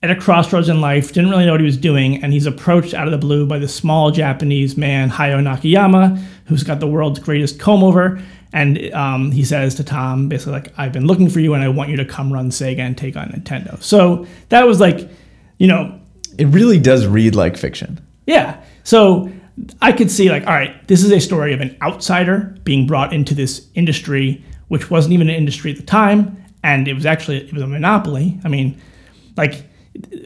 [0.02, 2.94] at a crossroads in life, didn't really know what he was doing, and he's approached
[2.94, 6.16] out of the blue by this small Japanese man, Hayao Nakayama,
[6.46, 8.20] who's got the world's greatest comb over.
[8.52, 11.68] And um, he says to Tom, basically, like, I've been looking for you, and I
[11.68, 13.80] want you to come run Sega and take on Nintendo.
[13.82, 15.08] So that was like,
[15.58, 16.00] you know,
[16.38, 18.00] It really does read like fiction.
[18.26, 18.60] yeah.
[18.82, 19.30] So
[19.82, 23.12] I could see like, all right, this is a story of an outsider being brought
[23.12, 27.36] into this industry, which wasn't even an industry at the time, and it was actually
[27.46, 28.40] it was a monopoly.
[28.42, 28.80] I mean,
[29.36, 29.62] like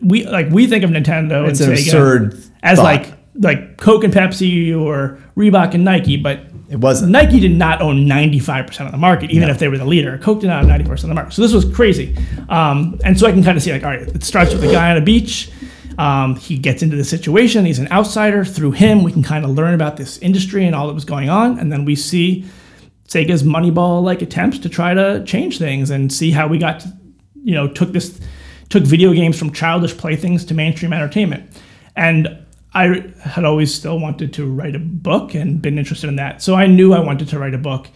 [0.02, 2.84] we like we think of Nintendo It's and an Sega absurd as thought.
[2.84, 6.40] like like Coke and Pepsi or Reebok and Nike, but
[6.70, 7.10] It wasn't.
[7.10, 10.18] Nike did not own 95% of the market, even if they were the leader.
[10.18, 11.32] Coke did not own 90% of the market.
[11.32, 12.16] So this was crazy.
[12.48, 14.70] Um, and so I can kind of see, like, all right, it starts with a
[14.70, 15.50] guy on a beach.
[15.98, 17.64] Um, he gets into the situation.
[17.64, 18.44] He's an outsider.
[18.44, 21.28] Through him, we can kind of learn about this industry and all that was going
[21.28, 21.58] on.
[21.58, 22.44] And then we see
[23.08, 26.92] Sega's Moneyball like attempts to try to change things and see how we got, to,
[27.42, 28.20] you know, took this,
[28.74, 31.48] took video games from childish playthings to mainstream entertainment.
[31.94, 36.42] And I had always still wanted to write a book and been interested in that.
[36.42, 37.86] So I knew I wanted to write a book.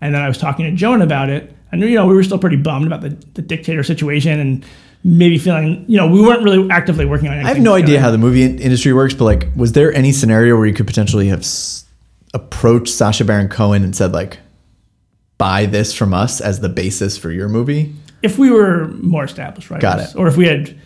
[0.00, 1.52] And then I was talking to Joan about it.
[1.72, 4.64] And, you know, we were still pretty bummed about the, the dictator situation and
[5.02, 7.50] maybe feeling, you know, we weren't really actively working on anything.
[7.50, 10.56] I have no idea how the movie industry works, but like, was there any scenario
[10.56, 11.84] where you could potentially have s-
[12.32, 14.38] approached Sacha Baron Cohen and said like,
[15.36, 17.92] "Buy this from us as the basis for your movie"?
[18.22, 19.80] If we were more established, right?
[19.80, 20.16] Got it.
[20.16, 20.76] Or if we had,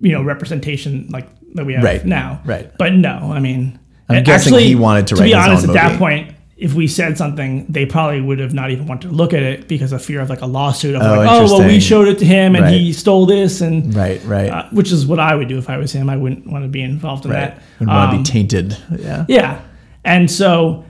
[0.00, 2.04] you know, representation like that we have Right.
[2.04, 2.40] now.
[2.44, 2.70] Right.
[2.78, 6.32] But no, I mean, I'm guessing he wanted to write be honest, at that point,
[6.56, 9.68] if we said something, they probably would have not even wanted to look at it
[9.68, 12.18] because of fear of like a lawsuit of Oh, like, oh, well, we showed it
[12.18, 12.72] to him and Right.
[12.74, 15.76] he stole this and Right, right, uh, which is what I would do if I
[15.76, 16.08] was him.
[16.10, 17.54] I wouldn't want to be involved in right.
[17.54, 17.62] that.
[17.78, 18.76] Would want to Um, be tainted.
[18.98, 19.24] Yeah.
[19.28, 19.58] yeah.
[20.04, 20.84] And so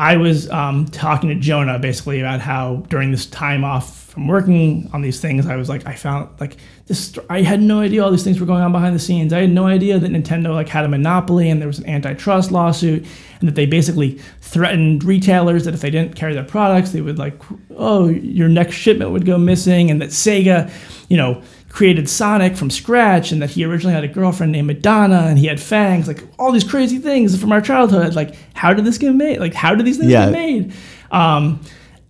[0.00, 4.88] I was um, talking to Jonah basically about how during this time off from working
[4.94, 6.56] on these things, I was like, I found like
[6.86, 7.18] this.
[7.28, 9.30] I had no idea all these things were going on behind the scenes.
[9.34, 12.50] I had no idea that Nintendo like had a monopoly and there was an antitrust
[12.50, 13.06] lawsuit,
[13.40, 17.18] and that they basically threatened retailers that if they didn't carry their products, they would
[17.18, 17.34] like,
[17.76, 20.72] oh, your next shipment would go missing, and that Sega,
[21.10, 21.42] you know.
[21.70, 25.46] Created Sonic from scratch, and that he originally had a girlfriend named Madonna, and he
[25.46, 28.14] had fangs, like all these crazy things from our childhood.
[28.14, 29.38] Like, how did this get made?
[29.38, 30.26] Like, how did these things Yeah.
[30.26, 30.72] get made?
[31.12, 31.60] Um,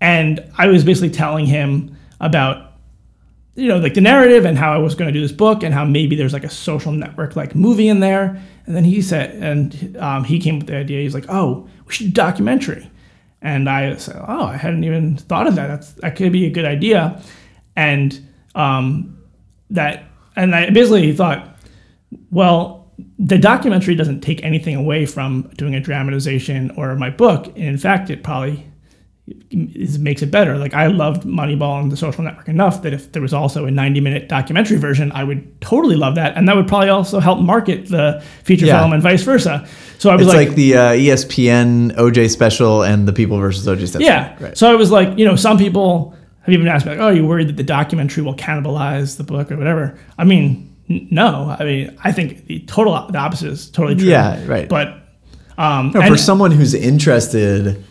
[0.00, 2.72] and I was basically telling him about,
[3.54, 5.74] you know, like the narrative and how I was going to do this book and
[5.74, 8.40] how maybe there's like a social network like movie in there.
[8.64, 11.02] And then he said, and um, he came with the idea.
[11.02, 12.90] He's like, oh, we should do a documentary.
[13.42, 15.66] And I said, oh, I hadn't even thought of that.
[15.66, 17.20] That's, that could be a good idea.
[17.76, 18.18] And
[18.54, 19.18] um,
[19.70, 20.04] that,
[20.36, 21.56] and I basically thought,
[22.30, 27.46] well, the documentary doesn't take anything away from doing a dramatization or my book.
[27.46, 28.66] And in fact, it probably
[29.50, 30.58] is, makes it better.
[30.58, 33.70] Like I loved Moneyball and The Social Network enough that if there was also a
[33.70, 36.36] 90 minute documentary version, I would totally love that.
[36.36, 38.80] And that would probably also help market the feature Yeah.
[38.80, 39.66] film and vice versa.
[39.98, 43.66] So I was It's like, like, the uh, ESPN OJ special and the People versus
[43.66, 44.02] OJ special.
[44.06, 44.34] yeah.
[44.40, 44.56] Right.
[44.58, 47.04] So I was like, you know, some people have you even asked me, like, oh,
[47.06, 49.98] are you worried that the documentary will cannibalize the book or whatever?
[50.18, 51.54] I mean, n- no.
[51.58, 54.08] I mean, I think the total the opposite is totally true.
[54.08, 54.68] Yeah, right.
[54.68, 54.88] But
[55.58, 57.84] um, No, and- for someone who's interested,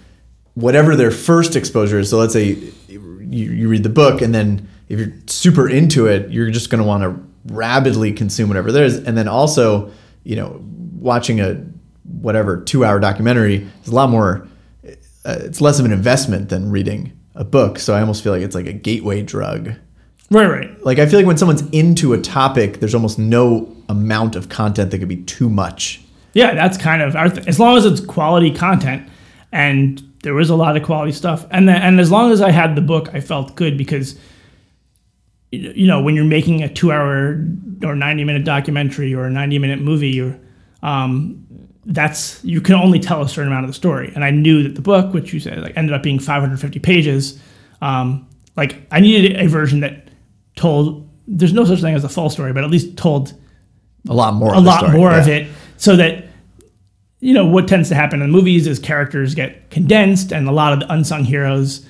[0.56, 2.10] whatever their first exposure is.
[2.10, 2.58] So let's say
[2.88, 3.00] you,
[3.30, 6.88] you read the book, and then if you're super into it, you're just going to
[6.88, 8.98] want to rapidly consume whatever there is.
[8.98, 9.92] And then also,
[10.24, 10.60] you know,
[10.96, 11.64] watching a
[12.04, 14.48] whatever two hour documentary is a lot more.
[15.26, 17.80] Uh, it's less of an investment than reading a book.
[17.80, 19.72] So I almost feel like it's like a gateway drug.
[20.30, 20.86] right, right.
[20.86, 24.92] Like I feel like when someone's into a topic, there's almost no amount of content
[24.92, 26.02] that could be too much.
[26.34, 29.10] Yeah, that's kind of our th- as long as it's quality content,
[29.52, 32.52] and there was a lot of quality stuff, and then, and as long as I
[32.52, 34.20] had the book, I felt good because
[35.52, 37.44] you you know when you're making a two hour
[37.84, 40.40] or 90 minute documentary or a 90 minute movie or
[40.84, 41.48] um,
[41.90, 44.12] that's you can only tell a certain amount of the story.
[44.16, 47.40] And I knew that the book, which you said like ended up being 550 pages,
[47.82, 50.10] um, like I needed a version that
[50.56, 51.08] told.
[51.28, 53.34] There's no such thing as a full story, but at least told
[54.08, 54.54] A lot more.
[54.54, 55.48] a lot more of it,
[55.78, 56.26] so that
[57.20, 60.74] you know what tends to happen in movies is characters get condensed, and a lot
[60.74, 61.86] of the unsung heroes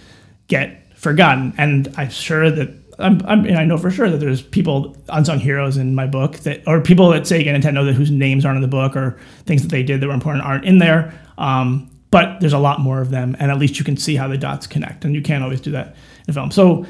[0.48, 1.54] get forgotten.
[1.58, 2.70] And I'm sure that
[3.00, 6.38] I'm, I'm and I know for sure that there's people unsung heroes in my book
[6.40, 9.62] that or people at Sega Nintendo that whose names aren't in the book or things
[9.62, 11.18] that they did that were important aren't in there.
[11.38, 14.28] Um, but there's a lot more of them, and at least you can see how
[14.28, 15.96] the dots connect, and you can't always do that
[16.28, 16.52] in film.
[16.52, 16.86] So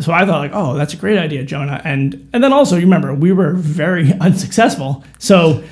[0.00, 1.80] so I thought like, oh, that's a great idea, Jonah.
[1.84, 5.04] And and then also, you remember, we were very unsuccessful.
[5.18, 5.62] So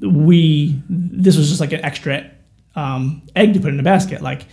[0.00, 2.30] we this was just like an extra
[2.74, 4.22] um, egg to put in the basket.
[4.22, 4.46] Like,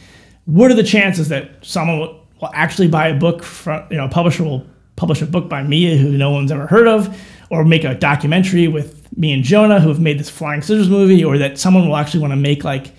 [0.46, 4.10] what are the chances that someone will actually buy a book from you know, a
[4.10, 7.18] publisher will publish a book by me who no one's ever heard of,
[7.50, 11.24] or make a documentary with me and Jonah who have made this flying scissors movie,
[11.24, 12.92] or that someone will actually want to make like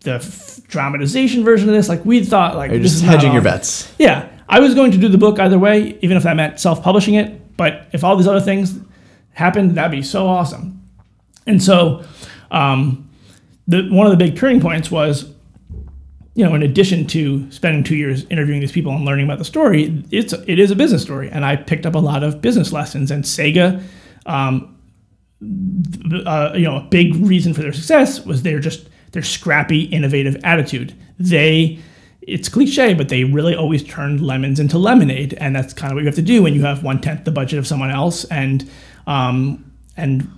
[0.00, 1.88] the f- dramatization version of this.
[1.88, 3.92] Like we thought, like You're this just is hedging your bets.
[3.98, 7.14] yeah, I was going to do the book either way, even if that meant self-publishing
[7.14, 7.56] it.
[7.56, 8.78] But if all these other things
[9.32, 10.82] happened, that'd be so awesome.
[11.46, 12.04] And so,
[12.50, 13.08] um,
[13.66, 15.32] the one of the big turning points was,
[16.36, 19.44] you know, in addition to spending two years interviewing these people and learning about the
[19.44, 22.72] story, it's it is a business story, and I picked up a lot of business
[22.72, 23.10] lessons.
[23.10, 23.82] And Sega,
[24.26, 24.76] um,
[26.26, 30.36] uh, you know, a big reason for their success was they're just their scrappy, innovative
[30.44, 30.94] attitude.
[31.18, 31.78] They
[32.20, 36.00] it's cliche, but they really always turned lemons into lemonade, and that's kind of what
[36.02, 38.70] you have to do when you have one tenth the budget of someone else, and
[39.06, 40.30] um, and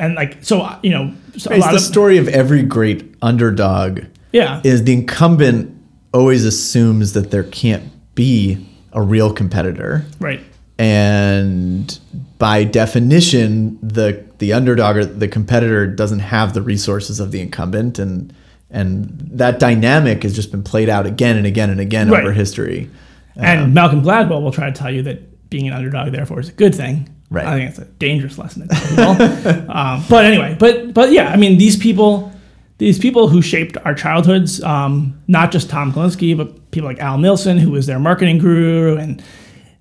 [0.00, 4.06] and like so, you know, so a It's the of story of every great underdog.
[4.34, 5.70] Yeah, Is the incumbent
[6.12, 7.84] always assumes that there can't
[8.14, 10.40] be a real competitor, right,
[10.78, 11.98] and
[12.38, 17.98] by definition, the the underdog or the competitor doesn't have the resources of the incumbent,
[17.98, 18.32] and
[18.70, 22.22] and that dynamic has just been played out again and again and again Right.
[22.22, 22.90] over history.
[23.36, 26.52] and Malcolm Gladwell will try to tell you that being an underdog therefore is a
[26.52, 27.08] good thing.
[27.30, 27.46] Right.
[27.46, 29.70] I think it's a dangerous lesson to tell people.
[29.70, 32.32] um, but anyway, but but yeah, I mean these people,
[32.78, 37.18] these people who shaped our childhoods, um, not just Tom Kalinske, but people like Al
[37.18, 39.22] Nilsen, who was their marketing guru, and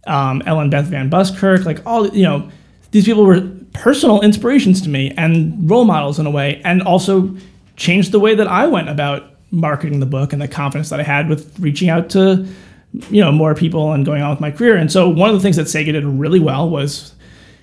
[0.06, 2.49] um, Ellen Beth Van Buskirk, like all you know,
[2.91, 3.41] these people were
[3.74, 7.36] personal inspirations to me and role models in a way, and also
[7.76, 11.03] changed the way that I went about marketing the book and the confidence that I
[11.03, 12.48] had with reaching out to
[13.10, 14.76] you know more people and going on with my career.
[14.76, 17.14] And so one of the things that Sega did really well was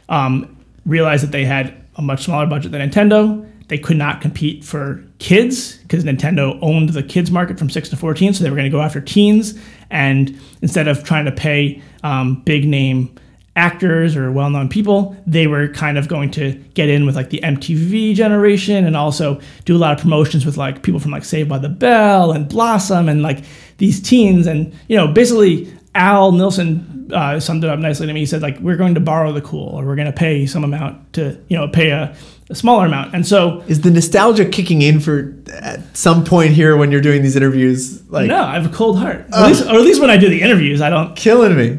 [0.09, 3.47] um, realize that they had a much smaller budget than Nintendo.
[3.71, 7.97] They could not compete for kids because Nintendo owned the kids market from six to
[7.97, 9.57] fourteen, so they were going to go after teens.
[9.91, 13.15] And instead of trying to pay um, big name
[13.55, 17.39] actors or well-known people, they were kind of going to get in with like the
[17.45, 21.49] MTV generation and also do a lot of promotions with like people from like Saved
[21.49, 23.45] by the Bell and Blossom and like
[23.79, 24.49] these teens.
[24.49, 28.21] And you know, basically Al Nilsen uh, summed it up nicely to me.
[28.21, 30.65] He said like we're going to borrow the cool or we're going to pay some
[30.65, 32.17] amount to you know pay a,
[32.51, 33.15] a smaller amount.
[33.15, 37.23] And so Is the nostalgia kicking in for at some point here when you're doing
[37.23, 38.09] these interviews?
[38.11, 39.25] Like no, I have a cold heart.
[39.33, 41.17] At least, or at least when I do the interviews, I don't.
[41.17, 41.79] killing me.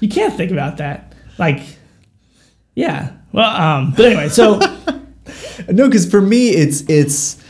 [0.00, 1.14] You can't think about that.
[1.38, 1.60] Like,
[2.74, 3.12] yeah.
[3.32, 4.60] Well, um, but anyway, so
[5.68, 7.42] No, because for me, it's it's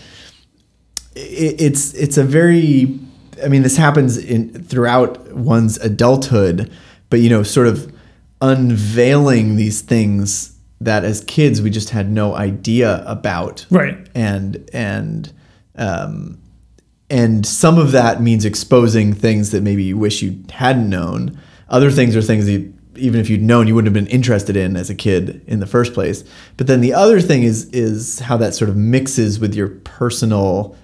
[1.15, 2.99] it's it's a very.
[3.43, 6.71] I mean, this happens in throughout one's adulthood,
[7.11, 7.93] but you know, sort of
[8.41, 10.54] unveiling these things
[10.85, 14.07] that as kids we just had no idea about, right.
[14.15, 15.33] and and
[15.77, 16.39] um,
[17.11, 21.39] and some of that means exposing things that maybe you wish you hadn't known.
[21.69, 24.57] Other things are things that you, even if you'd known, you wouldn't have been interested
[24.57, 26.23] in as a kid in the first place.
[26.57, 30.77] But then the other thing is is how that sort of mixes with your personal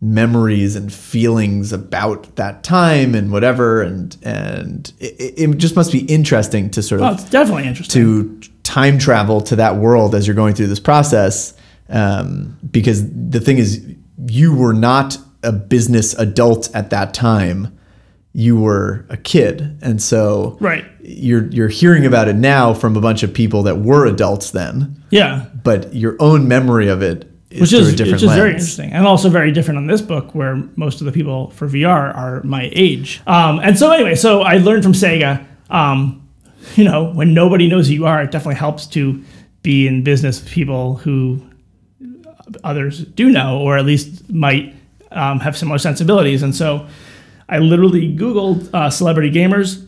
[0.00, 6.00] memories and feelings about that time and whatever and and it, it just must be
[6.06, 8.02] interesting to sort Oh, of it's definitely interesting.
[8.42, 11.54] to time travel to that world as you're going through this process
[11.90, 13.84] um, because the thing is
[14.26, 17.78] you were not a business adult at that time
[18.32, 20.84] you were a kid and so Right.
[21.00, 24.96] you're you're hearing about it now from a bunch of people that were adults then
[25.10, 25.44] Yeah.
[25.62, 28.38] but your own memory of it is Which through is, a different which is lens
[28.38, 28.90] very interesting.
[28.92, 32.42] And also very different on this book where most of the people for VR are
[32.42, 33.20] my age.
[33.28, 36.23] Um, and so, anyway, so I learned from Sega, um,
[36.76, 39.22] you know, when nobody knows who you are, it definitely helps to
[39.62, 41.42] be in business with people who
[42.62, 44.74] others do know, or at least might
[45.10, 46.42] um, have similar sensibilities.
[46.42, 46.86] And so
[47.48, 49.86] I literally Googled uh, celebrity gamers.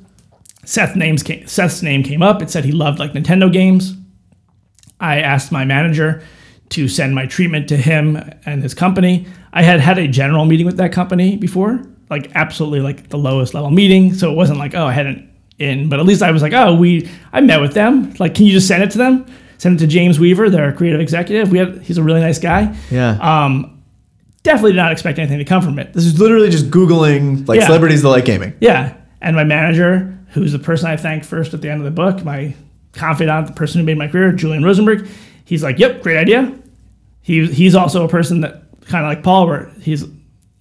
[1.25, 2.43] Came, Seth's name came up.
[2.43, 3.95] It said he loved like Nintendo games.
[4.99, 6.23] I asked my manager,
[6.71, 9.27] to send my treatment to him and his company.
[9.53, 13.55] I had had a general meeting with that company before, like absolutely like the lowest
[13.55, 14.15] level meeting.
[14.15, 15.29] So it wasn't like, oh, I hadn't
[15.59, 18.15] in, but at least I was like, oh, we, I met with them.
[18.19, 19.27] Like, can you just send it to them?
[19.59, 21.51] Send it to James Weaver, their creative executive.
[21.51, 22.77] We have, he's a really nice guy.
[22.91, 23.17] Yeah.
[23.21, 23.83] Um,
[24.43, 25.93] definitely did not expect anything to come from it.
[25.93, 27.67] this is literally just Googling like Yeah.
[27.67, 28.55] celebrities that like gaming.
[28.61, 28.97] Yeah.
[29.21, 32.23] And my manager, who's the person I thanked first at the end of the book,
[32.23, 32.55] my
[32.93, 35.09] confidant, the person who made my career, Julian Rosenberg,
[35.45, 36.53] he's like, yep, great idea.
[37.23, 40.05] He, he's also a person that kind of like Paul, where he's,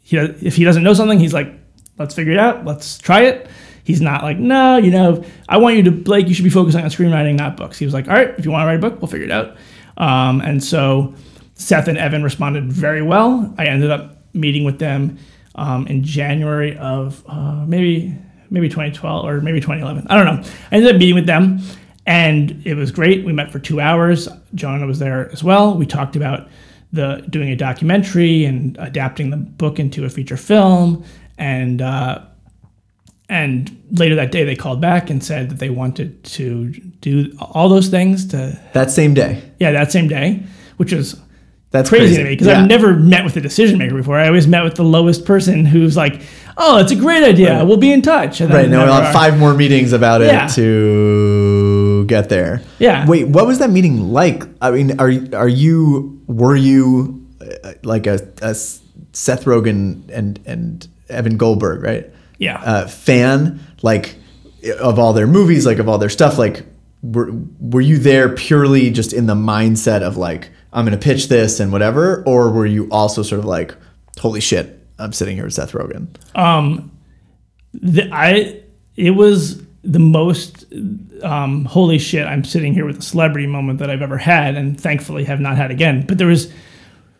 [0.01, 1.53] he, if he doesn't know something, he's like,
[1.99, 2.65] let's figure it out.
[2.65, 3.47] Let's try it.
[3.85, 6.81] He's not like, no, you know, I want you to, Blake, you should be focusing
[6.81, 7.77] on screenwriting, not books.
[7.77, 9.31] He was like, all right, if you want to write a book, we'll figure it
[9.31, 9.55] out.
[9.97, 11.13] Um, and so
[11.53, 13.53] Seth and Evan responded very well.
[13.59, 15.19] I ended up meeting with them
[15.53, 18.17] um, in January of uh, maybe
[18.49, 20.07] maybe 2012 or maybe 2011.
[20.09, 20.49] I don't know.
[20.71, 21.59] I ended up meeting with them,
[22.05, 23.23] and it was great.
[23.23, 24.27] We met for two hours.
[24.55, 25.75] Jonah was there as well.
[25.75, 26.49] We talked about
[26.91, 31.03] the doing a documentary and adapting the book into a feature film,
[31.37, 32.21] and uh,
[33.29, 36.69] and later that day they called back and said that they wanted to
[37.01, 39.41] do all those things to That same day.
[39.59, 40.43] yeah that same day,
[40.77, 41.19] which was
[41.71, 42.61] That's crazy, crazy, to me because Yeah.
[42.61, 44.17] I've never met with a decision maker before.
[44.19, 46.21] I always met with the lowest person who's like,
[46.57, 47.57] "Oh, it's a great idea.
[47.57, 47.67] Right.
[47.67, 48.69] We'll be in touch." And Right.
[48.69, 50.47] Now we'll have five more meetings about it Yeah.
[50.47, 52.61] to get there.
[52.79, 53.05] Yeah.
[53.07, 54.43] Wait, what was that meeting like?
[54.61, 58.19] I mean, are are you were you uh, like a
[59.13, 62.05] Seth Rogen and and Evan Goldberg, right?
[62.37, 62.61] Yeah.
[62.61, 64.15] Uh, fan like
[64.79, 66.37] of all their movies, like of all their stuff.
[66.37, 66.65] Like,
[67.01, 71.59] were were you there purely just in the mindset of like I'm gonna pitch this
[71.59, 73.75] and whatever, or were you also sort of like,
[74.19, 76.07] holy shit, I'm sitting here with Seth Rogen?
[77.73, 78.61] the, I
[78.95, 80.65] it was the most
[81.21, 82.25] um, holy shit.
[82.25, 85.57] I'm sitting here with a celebrity moment that I've ever had, and thankfully have not
[85.57, 86.05] had again.
[86.07, 86.51] But there was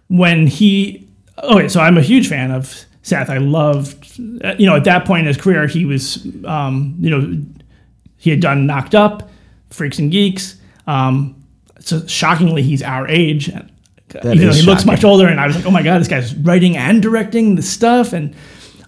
[0.07, 1.07] when he.
[1.43, 3.29] Okay, so I'm a huge fan of Seth.
[3.29, 7.11] I loved, uh, you know, at that point in his career, he was, um, you
[7.11, 7.39] know,
[8.17, 9.29] he had done Knocked Up,
[9.69, 10.55] Freaks and Geeks.
[10.87, 11.35] Um,
[11.79, 13.49] so shockingly, he's our age.
[13.49, 13.67] Even
[14.23, 16.33] though he is looks much older, and I was like, "Oh my god, this guy's
[16.35, 18.33] writing and directing the stuff," and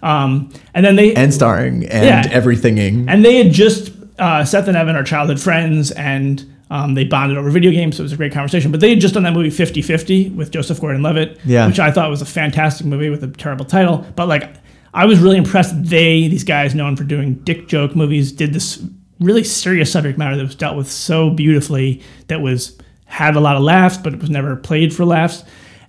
[0.02, 2.28] um, and then they And starring and Yeah.
[2.32, 3.08] everythinging.
[3.08, 7.38] and they had just uh, Seth and Evan are childhood friends, and um, they bonded
[7.38, 8.70] over video games, so it was a great conversation.
[8.70, 11.66] But they had just done that movie 50-50 with Joseph Gordon-Levitt, Yeah.
[11.66, 14.06] which I thought was a fantastic movie with a terrible title.
[14.16, 14.50] But like,
[14.94, 15.74] I was really impressed.
[15.74, 18.82] that They, these guys known for doing dick joke movies, did this
[19.20, 22.02] really serious subject matter that was dealt with so beautifully.
[22.28, 22.76] That was
[23.06, 25.44] had a lot of laughs, but it was never played for laughs.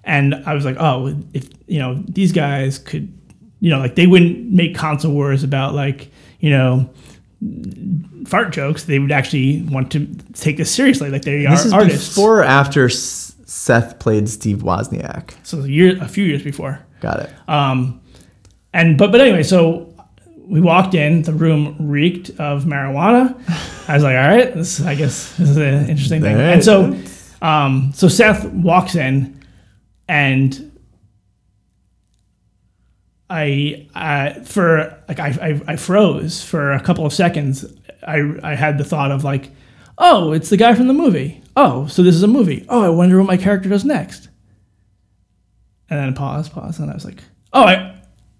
[0.05, 3.13] And I was like, oh, if you know these guys could,
[3.59, 6.89] you know, like they wouldn't make console wars about like you know
[8.29, 11.73] fart jokes, they would actually want to take this seriously, like they are This is
[11.73, 12.09] artists.
[12.15, 15.33] before or after S- Seth played Steve Wozniak.
[15.43, 16.79] so a year, a few years before.
[17.01, 17.29] Got it.
[17.47, 19.93] And but but anyway, so
[20.37, 23.33] we walked in, the room reeked of marijuana.
[23.89, 26.37] I was like, all right, this I guess this is an interesting thing.
[26.37, 26.95] And so
[27.41, 29.43] um, so Seth walks in,
[30.07, 30.71] and
[33.29, 35.29] I uh, for like I,
[35.67, 37.65] I I froze for a couple of seconds.
[38.17, 39.51] I I had the thought of like,
[39.97, 41.41] oh, it's the guy from the movie.
[41.55, 42.65] Oh, so this is a movie.
[42.69, 44.29] Oh, I wonder what my character does next.
[45.89, 47.23] And then pause, pause, and I was like,
[47.53, 47.95] oh, I.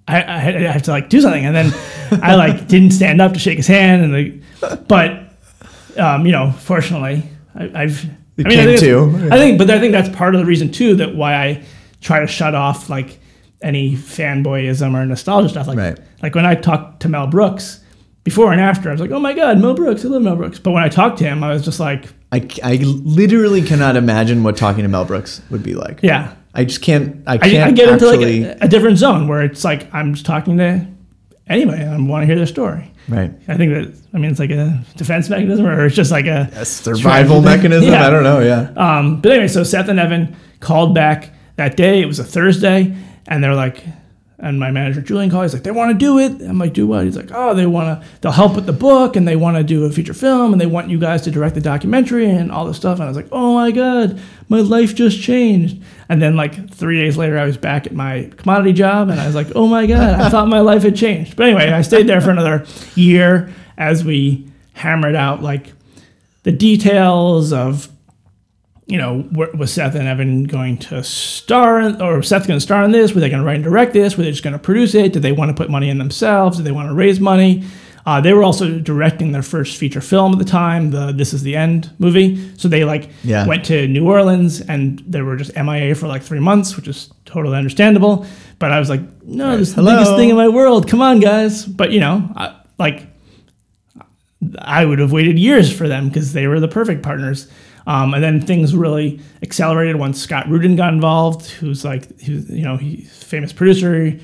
[0.08, 1.72] I, I I have to like do something, and then
[2.24, 5.34] I like didn't stand up to shake his hand, and the, but
[6.00, 7.22] um, you know, fortunately,
[7.54, 8.04] I, I've.
[8.36, 10.48] You I mean, I think to, I think, but I think that's part of the
[10.48, 11.64] reason too that why I
[12.02, 13.20] try to shut off like
[13.62, 15.68] any fanboyism or nostalgia stuff.
[15.68, 16.00] Like, Right.
[16.24, 17.78] like when I talk to Mel Brooks
[18.24, 20.60] before and after, I was like, oh my god, Mel Brooks, I love Mel Brooks.
[20.60, 24.44] But when I talked to him, I was just like, I, I literally cannot imagine
[24.44, 26.00] what talking to Mel Brooks would be like.
[26.04, 26.36] yeah.
[26.54, 27.22] I just can't.
[27.28, 30.16] I I, can't I get into like a, a different zone where it's like I'm
[30.16, 30.86] just talking to
[31.48, 32.91] anybody and I want to hear their story.
[33.08, 33.32] right.
[33.48, 36.50] I think that I mean it's like a defense mechanism or it's just like a
[36.56, 37.91] A survival mechanism.
[37.91, 38.06] Yeah.
[38.06, 38.40] I don't know.
[38.40, 38.72] Yeah.
[38.76, 42.02] Um, but anyway, so Seth and Evan called back that day.
[42.02, 42.98] It was a Thursday,
[43.28, 43.84] and they're like,
[44.41, 45.44] and my manager Julian called.
[45.44, 46.41] He's like, they want to do it.
[46.41, 47.03] I'm like, do what?
[47.03, 48.07] He's like, oh, they want to.
[48.22, 50.66] They'll help with the book, and they want to do a feature film, and they
[50.66, 52.99] want you guys to direct the documentary and all this stuff.
[52.99, 55.82] And I was like, oh my god, my life just changed.
[56.07, 59.26] And then like three days later, I was back at my commodity job, and I
[59.26, 61.36] was like, oh my god, I thought my life had changed.
[61.36, 65.74] But anyway, I stayed there for another year as we hammered out like
[66.44, 67.90] the details of
[68.90, 72.61] you know, were- was Seth and Evan going to star, in, or Seth going to
[72.61, 73.14] star in this?
[73.14, 74.18] Were they going to write and direct this?
[74.18, 75.14] Were they just going to produce it?
[75.14, 76.57] Did they want to put money in themselves?
[76.57, 77.64] Did they want to raise money?
[78.06, 81.44] Uh, they were also directing their first feature film at the time, the "This Is
[81.44, 82.40] the End" movie.
[82.57, 83.45] So they like Yeah.
[83.45, 87.11] went to New Orleans and they were just MIA for like three months, which is
[87.26, 88.26] totally understandable.
[88.57, 89.95] But I was like, no, this is the Hello.
[89.98, 90.88] biggest thing in my world.
[90.90, 91.66] Come on, guys.
[91.66, 93.06] But you know, I, like
[94.57, 97.48] I would have waited years for them because they were the perfect partners.
[97.88, 102.64] Um, and then things really accelerated once Scott Rudin got involved, who's like, who's, you
[102.64, 104.18] know, he's a famous producer.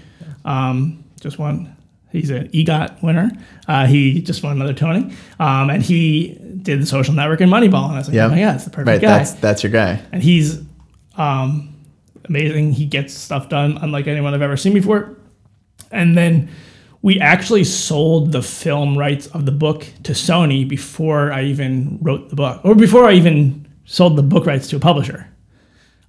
[0.44, 1.76] Um, just won,
[2.12, 3.32] he's an EGOT winner.
[3.68, 5.12] Uh, he just won another Tony.
[5.40, 7.86] Um, and he did the social network and Moneyball.
[7.86, 8.26] And I was like, Yeah.
[8.28, 9.02] oh my God, it's the perfect Right.
[9.02, 10.02] guy That's that's your guy.
[10.12, 10.62] and he's
[11.18, 11.76] um,
[12.26, 12.74] amazing.
[12.74, 15.16] He gets stuff done unlike anyone I've ever seen before.
[15.92, 16.50] And then
[17.06, 22.30] we actually sold the film rights of the book to Sony before I even wrote
[22.30, 25.28] the book, or before I even sold the book rights to a publisher.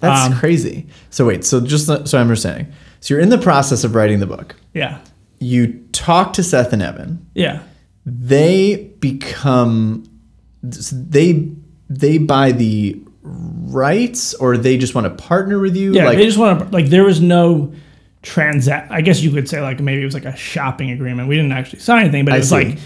[0.00, 0.86] That's Um, crazy.
[1.10, 1.44] So wait.
[1.44, 2.68] So just so I'm understanding.
[3.00, 4.56] So you're in the process of writing the book.
[4.72, 4.98] Yeah,
[5.38, 7.26] You talk to Seth and Evan.
[7.34, 7.60] yeah,
[8.06, 10.04] They become
[10.62, 11.50] they
[11.90, 15.92] they buy the rights, or they just want to partner with you.
[15.92, 16.06] yeah.
[16.06, 16.86] like they just want to like.
[16.86, 17.70] There was no
[18.26, 18.90] transact.
[18.90, 21.28] I guess you could say like maybe it was like a shopping agreement.
[21.28, 22.78] We didn't actually sign anything, but I it like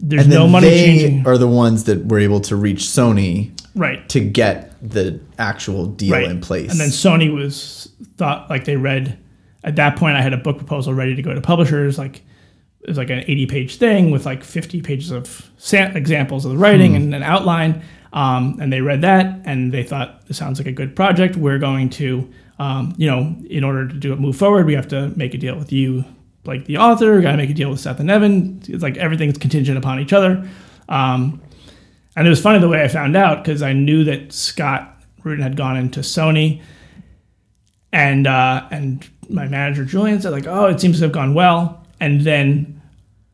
[0.00, 1.26] there's and no money they changing.
[1.26, 4.06] are the ones that were able to reach Sony right.
[4.08, 6.72] to get the actual deal in place.
[6.72, 9.16] And then Sony was thought like they read
[9.62, 12.22] at that point I had a book proposal ready to go to publishers like
[12.80, 16.50] it was like an 80 page thing with like 50 pages of sa- examples of
[16.50, 20.58] the writing and an outline um, and they read that and they thought this sounds
[20.58, 22.28] like a good project we're going to
[22.60, 25.38] um, you know in order to do it move forward we have to make a
[25.38, 26.04] deal with you
[26.44, 28.62] like the author got to make a deal with Seth and Evan.
[28.66, 30.48] It's like everything's contingent upon each other.
[30.88, 31.40] Um,
[32.16, 35.42] and it was funny the way I found out because I knew that Scott Rudin
[35.42, 36.62] had gone into Sony,
[37.92, 41.86] and uh, and my manager Julian said like, "Oh, it seems to have gone well."
[42.00, 42.80] And then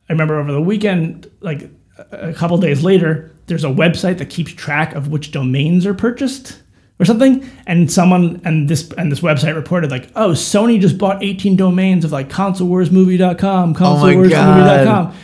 [0.08, 1.70] I remember over the weekend, like
[2.10, 6.60] a couple days later, there's a website that keeps track of which domains are purchased
[6.98, 11.22] or something, and someone and this and this website reported like, "Oh, Sony just bought
[11.22, 15.14] 18 domains of like consolewarsmovie.com, consolewarsmovie.com,"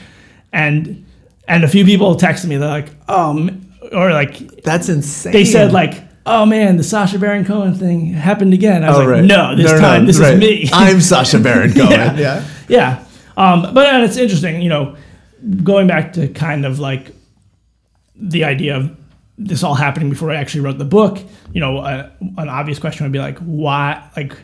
[0.53, 1.05] and
[1.49, 2.57] and a few people texted me.
[2.57, 3.49] They're like, "Oh,"
[3.93, 5.33] or like that's insane.
[5.33, 9.01] they said like, "Oh man, the Sacha Baron Cohen thing happened again." I was Oh,
[9.01, 9.25] like, right.
[9.25, 10.35] "No, this No, no, time this right.
[10.35, 11.91] is me." I'm Sacha Baron Cohen.
[11.91, 12.17] Yeah.
[12.19, 12.45] yeah.
[12.69, 13.05] yeah,
[13.37, 14.97] um, but and it's interesting, you know,
[15.65, 17.13] going back to kind of like
[18.15, 18.95] the idea of
[19.39, 21.19] this all happening before I actually wrote the book.
[21.53, 24.09] You know, uh, an obvious question would be like, why?
[24.17, 24.37] Like,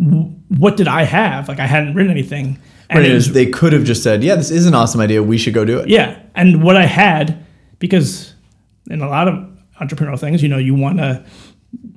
[0.00, 1.48] w- what did I have?
[1.48, 2.58] Like, I hadn't written anything.
[2.90, 5.00] And Right, it was is- they could have just said, "Yeah, this is an awesome
[5.00, 5.22] idea.
[5.22, 7.44] We should go do it." Yeah, and what I had
[7.78, 8.34] because
[8.90, 9.34] in a lot of
[9.80, 11.24] entrepreneurial things, you know, you want to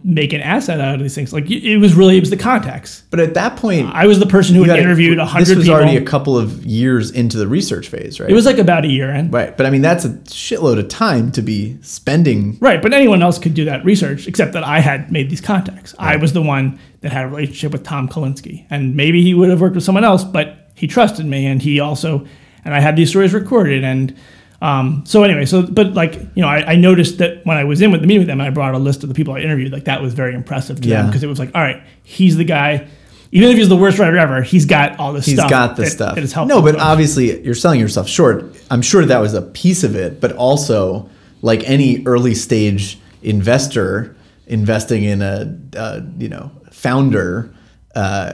[0.04, 1.34] make an asset out of these things.
[1.34, 3.04] Like it was really it was the contacts.
[3.10, 5.48] But at that point, I was the person who had had- interviewed a hundred.
[5.48, 5.76] This was people.
[5.80, 8.30] already a couple of years into the research phase, right?
[8.30, 9.32] it was like about a year in.
[9.32, 9.58] right.
[9.58, 12.58] But I mean, that's a shitload of time to be spending.
[12.62, 15.96] Right, but anyone else could do that research, except that I had made these contacts.
[15.98, 19.50] I was the one that had a relationship with Tom Kalinske, and maybe he would
[19.50, 22.26] have worked with someone else, but he trusted me, and he also,
[22.64, 24.16] and I had these stories recorded, and
[24.62, 27.82] um, so anyway, so but like you know, I, I noticed that when I was
[27.82, 29.40] in with the meeting with them, and I brought a list of the people I
[29.40, 32.38] interviewed, like that was very impressive to them because it was like, all right, he's
[32.38, 32.88] the guy.
[33.32, 35.50] Even if he's the worst writer ever, he's got all this He's stuff.
[35.50, 36.16] got the that- stuff.
[36.16, 36.58] That is helpful.
[36.58, 38.56] no, but obviously you're selling yourself short.
[38.72, 41.10] I'm sure that was a piece of it, but also
[41.42, 44.16] like any early stage investor
[44.48, 47.54] investing in a, uh you know founder,
[47.96, 48.34] uh,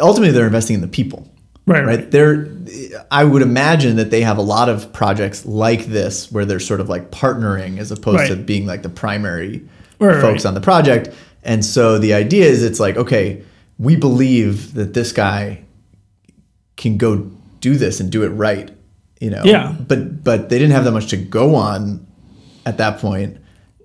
[0.00, 1.28] ultimately they're investing in the people.
[1.64, 1.98] Right, right.
[1.98, 2.10] right.
[2.10, 2.48] They're,
[3.10, 6.80] I would imagine that they have a lot of projects like this where they're sort
[6.80, 9.66] of like partnering as opposed to being like the primary
[10.00, 10.46] Right, folks right.
[10.46, 11.10] on the project.
[11.44, 13.44] And so the idea is it's like, okay,
[13.78, 15.62] we believe that this guy
[16.76, 17.30] can go
[17.60, 18.70] do this and do it right,
[19.20, 19.42] you know.
[19.44, 19.76] Yeah.
[19.86, 22.04] But but they didn't have that much to go on
[22.66, 23.38] at that point.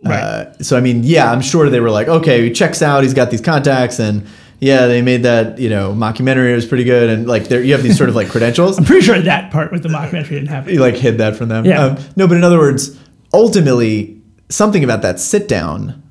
[0.03, 0.19] Right.
[0.19, 3.13] Uh, so I mean, yeah, I'm sure they were like, okay, he checks out, he's
[3.13, 4.27] got these contacts, and
[4.59, 6.51] yeah, they made that you know mockumentary.
[6.51, 8.77] It was pretty good, and like there you have these sort of like credentials.
[8.79, 10.73] I'm pretty sure that part with the mockumentary didn't happen.
[10.73, 11.65] you like hid that from them.
[11.65, 11.83] Yeah.
[11.85, 12.97] Um, no, but in other words,
[13.33, 16.03] ultimately, something about that sit down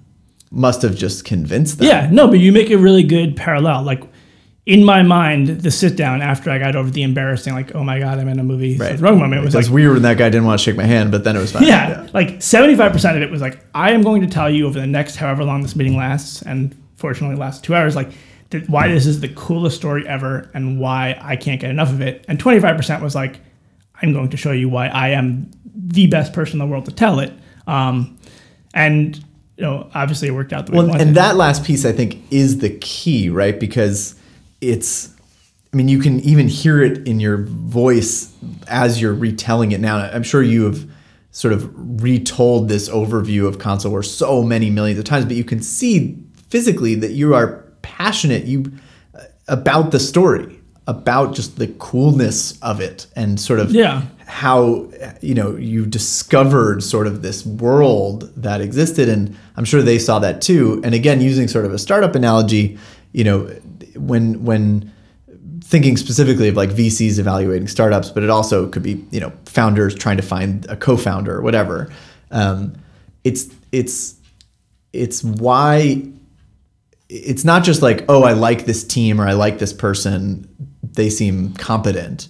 [0.51, 1.89] must have just convinced them.
[1.89, 3.83] Yeah, no, but you make a really good parallel.
[3.83, 4.03] Like
[4.67, 8.01] in my mind, the sit down after I got over the embarrassing, like, oh my
[8.01, 8.77] god, I'm in a movie.
[8.77, 8.97] Right.
[8.99, 11.23] Rogen moment was like, weird when that guy didn't want to shake my hand, but
[11.25, 11.65] then it was fine.
[11.65, 14.79] yeah, like 75 percent of it was like, I am going to tell you over
[14.81, 18.11] the next however long this meeting lasts, and fortunately lasts two hours, like
[18.51, 22.01] that why this is the coolest story ever and why I can't get enough of
[22.01, 22.25] it.
[22.29, 23.41] And 25 percent was like,
[24.03, 26.93] I'm going to show you why I am the best person in the world to
[26.93, 27.33] tell it.
[27.67, 28.19] Um,
[28.75, 29.17] and
[29.57, 32.19] you know, obviously it worked out the way Well, and that last piece I think
[32.31, 33.59] is the key, right?
[33.59, 34.15] Because
[34.61, 35.09] it's,
[35.73, 38.35] I I mean, you can even hear it in your voice
[38.67, 39.99] as you're retelling it now.
[39.99, 40.89] I'm sure you have
[41.33, 41.71] sort of
[42.03, 46.17] retold this overview of console war so many millions of times, but you can see
[46.49, 47.66] physically that you are
[47.97, 48.73] passionate you
[49.49, 54.03] about the story, about just the coolness of it, and sort of Yeah.
[54.27, 54.91] how
[55.23, 59.23] you know you discovered sort of this world that existed and
[59.57, 62.77] i'm sure they saw that too and again using sort of a startup analogy
[63.13, 63.39] you know
[63.95, 64.91] when when
[65.63, 69.95] thinking specifically of like vcs evaluating startups but it also could be you know founders
[69.95, 71.89] trying to find a co-founder or whatever
[72.33, 72.75] um,
[73.23, 74.17] it's it's
[74.93, 76.03] it's why
[77.09, 80.49] it's not just like oh i like this team or i like this person.
[80.83, 82.29] They seem competent.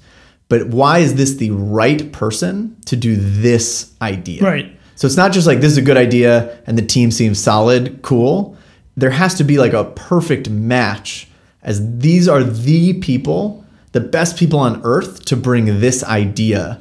[0.49, 4.43] But why is this the right person to do this idea?
[4.43, 4.77] Right.
[4.97, 8.01] so it's not just like this is a good idea and the team seems solid
[8.03, 8.57] cool.
[8.97, 11.29] There has to be like a perfect match
[11.63, 13.65] as these are the people
[13.97, 16.79] the best people on earth to bring this idea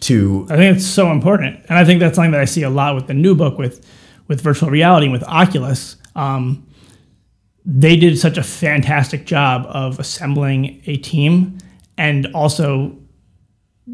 [0.00, 2.70] to I think it's so important, and I think that's something that I see a
[2.70, 3.86] lot with the new book with
[4.26, 5.96] with virtual reality and with Oculus.
[6.16, 6.66] Um,
[7.64, 11.58] they did such a fantastic job of assembling a team,
[11.98, 12.96] and also,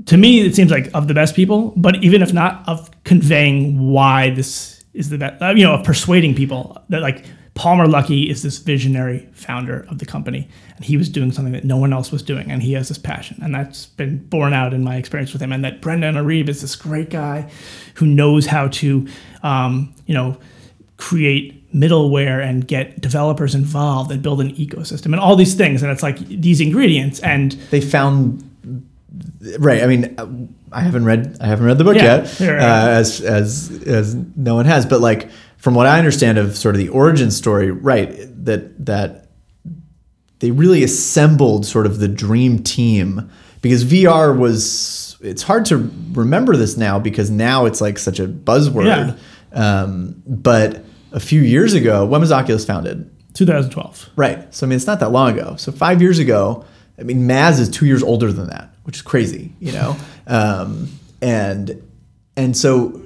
[0.07, 1.73] to me, it seems like of the best people.
[1.77, 5.85] But even if not, of conveying why this is the best, uh, you know, of
[5.85, 7.25] persuading people that like
[7.55, 11.65] Palmer Luckey is this visionary founder of the company, and he was doing something that
[11.65, 14.75] no one else was doing, and he has this passion, and that's been borne out
[14.75, 15.53] in my experience with him.
[15.53, 17.51] And that Brendan Iribe is this great guy
[17.95, 19.09] who knows how to,
[19.43, 20.39] um, you know,
[20.99, 25.83] create middleware and get developers involved and build an ecosystem and all these things.
[25.83, 28.43] And it's like these ingredients, and they found
[29.59, 32.59] right i mean i haven't read i haven't read the book Yeah, yet sure.
[32.59, 36.75] uh, as as as no one has but like from what i understand of sort
[36.75, 38.11] of the origin story right
[38.45, 39.29] that that
[40.41, 43.31] they really assembled sort of the dream team
[43.63, 48.27] because vr was it's hard to remember this now because now it's like such a
[48.27, 49.17] buzzword
[49.53, 50.85] um, but
[51.17, 54.11] a few years ago when was oculus founded 2012.
[54.17, 54.55] Right.
[54.55, 55.57] So I mean, it's not that long ago.
[55.57, 56.65] So five years ago,
[56.99, 59.97] I mean, Maz is two years older than that, which is crazy, you know.
[60.27, 60.89] um,
[61.21, 61.83] and
[62.37, 63.03] and so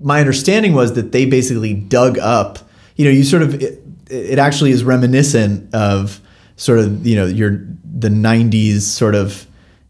[0.00, 2.60] my understanding was that they basically dug up.
[2.94, 6.20] You know, you sort of it, it actually is reminiscent of
[6.56, 9.46] sort of you know your the '90s sort of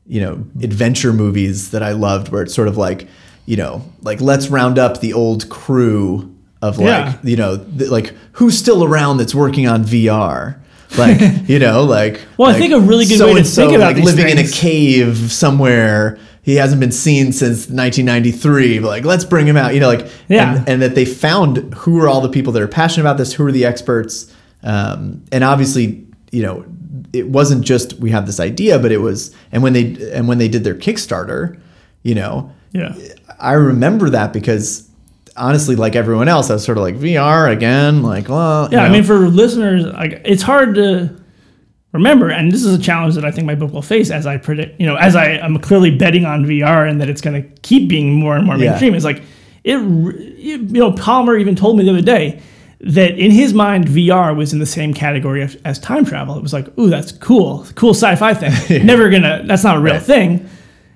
[0.07, 3.07] you know adventure movies that I loved, where it's sort of like
[3.45, 7.15] you know like let's round up the old crew of like Yeah.
[7.23, 10.57] you know th- like who's still around that's working on VR.
[10.97, 14.05] Like you know, like Well, I think a really good way to think about like
[14.05, 16.19] living in a cave somewhere.
[16.43, 18.81] He hasn't been seen since 1993.
[18.81, 19.75] Like, let's bring him out.
[19.75, 20.57] You know, like, Yeah.
[20.57, 23.35] and, and that they found who are all the people that are passionate about this,
[23.35, 24.33] who are the experts,
[24.63, 26.65] um, and obviously, you know,
[27.13, 30.39] it wasn't just we have this idea, but it was, and when they and when
[30.39, 31.59] they did their Kickstarter,
[32.03, 32.95] you know, Yeah.
[33.39, 34.88] I remember that because
[35.39, 38.85] honestly, like everyone else, I was sort of like VR again, like, well, you Yeah,
[38.85, 41.15] I mean, for listeners, like it's hard to
[41.93, 44.37] remember, and this is a challenge that I think my book will face as I
[44.37, 44.81] predict.
[44.81, 47.89] You know, as I am clearly betting on VR and that it's going to keep
[47.89, 48.71] being more and more Yeah.
[48.71, 48.95] mainstream.
[48.95, 49.23] Is like
[49.65, 49.79] it.
[49.81, 52.41] You know, Palmer even told me the other day
[52.81, 56.37] that in his mind, VR was in the same category as, as time travel.
[56.37, 58.87] It was like, ooh, that's cool, cool sci-fi thing.
[58.87, 59.43] Never gonna.
[59.47, 60.03] That's not a real Right.
[60.03, 60.49] thing.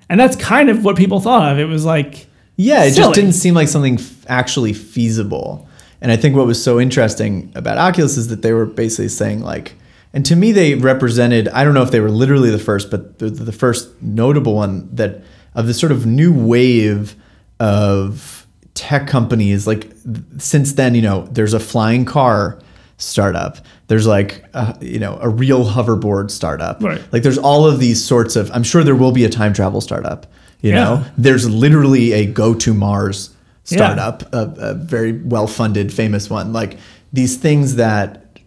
[0.09, 1.59] And that's kind of what people thought of.
[1.59, 2.97] It was like, Yeah, it silly.
[3.07, 3.99] just didn't seem like something
[4.33, 5.69] actually feasible.
[6.01, 9.41] And I think what was so interesting about Oculus is that they were basically saying
[9.43, 9.75] like,
[10.15, 11.49] and to me they represented.
[11.49, 14.89] I don't know if they were literally the first, but the, the first notable one
[14.97, 15.23] that
[15.55, 17.15] of the sort of new wave
[17.61, 19.67] of tech companies.
[19.67, 19.91] Like
[20.39, 22.59] since then, you know, there's a flying car
[22.99, 23.59] startup.
[23.87, 26.83] There's like a, you know a real hoverboard startup.
[26.83, 27.01] Right.
[27.13, 28.51] Like there's all of these sorts of.
[28.53, 30.27] I'm sure there will be a time travel startup.
[30.63, 30.85] You Yeah.
[30.85, 33.32] know, there's literally a go to Mars
[33.67, 33.77] Yeah.
[33.77, 36.53] startup, a, a very well funded, famous one.
[36.53, 36.79] Like
[37.13, 38.39] these things that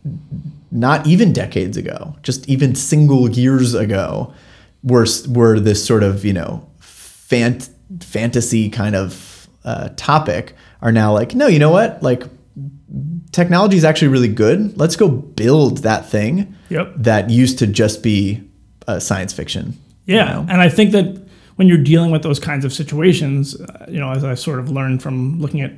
[0.71, 4.33] not even decades ago, just even single years ago,
[4.83, 7.69] were were this sort of you know fant-
[8.01, 12.23] fantasy kind of uh, topic are now like no, you know what, like
[13.31, 14.77] technology is actually really good.
[14.77, 16.93] Let's go build that thing Yep.
[16.97, 18.41] that used to just be
[18.87, 19.77] uh, science fiction.
[20.05, 20.45] you Yeah, know?
[20.49, 21.24] and I think that
[21.55, 24.69] when you're dealing with those kinds of situations, uh, you know, as I sort of
[24.69, 25.71] learned from looking at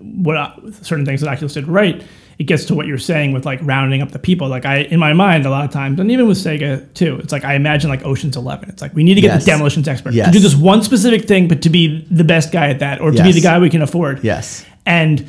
[0.00, 0.50] what uh,
[0.82, 2.02] certain things that Oculus did right,
[2.38, 4.48] it gets to what you're saying with like rounding up the people.
[4.48, 7.32] Like I, in my mind, a lot of times, and even with Sega too, it's
[7.32, 8.68] like I imagine like Ocean's Eleven.
[8.68, 9.44] It's like we need to get Yes.
[9.44, 10.26] the demolitions expert Yes.
[10.26, 13.12] to do this one specific thing, but to be the best guy at that, or
[13.12, 14.24] to be the guy we can afford.
[14.24, 14.64] Yes.
[14.86, 15.24] And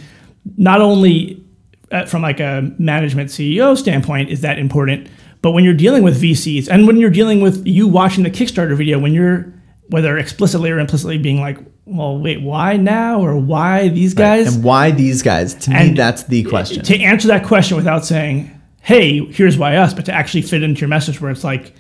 [0.58, 1.44] not only
[1.91, 5.08] uh, from like a management CEO standpoint is that important,
[5.41, 8.76] But when you're dealing with VCs and when you're dealing with you watching the Kickstarter
[8.76, 9.53] video, when you're
[9.88, 14.55] whether explicitly or implicitly being like, well, wait, why now or why these guys?
[14.55, 15.53] And why these guys?
[15.55, 16.84] To me, And that's the question.
[16.84, 18.49] To answer that question without saying,
[18.81, 21.73] hey, here's why us, but to actually fit into your message where it's like,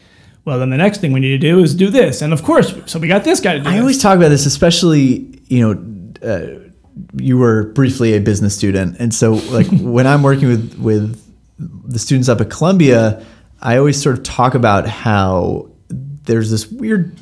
[0.43, 2.21] well, then the next thing we need to do is do this.
[2.21, 3.79] And of course, so we got this guy to do I this.
[3.79, 6.69] always talk about this, especially you know, uh,
[7.15, 11.21] you were briefly a business student, and so like when I'm working with with
[11.59, 13.23] the students up at Columbia,
[13.61, 17.15] I always sort of talk about how there's this weird,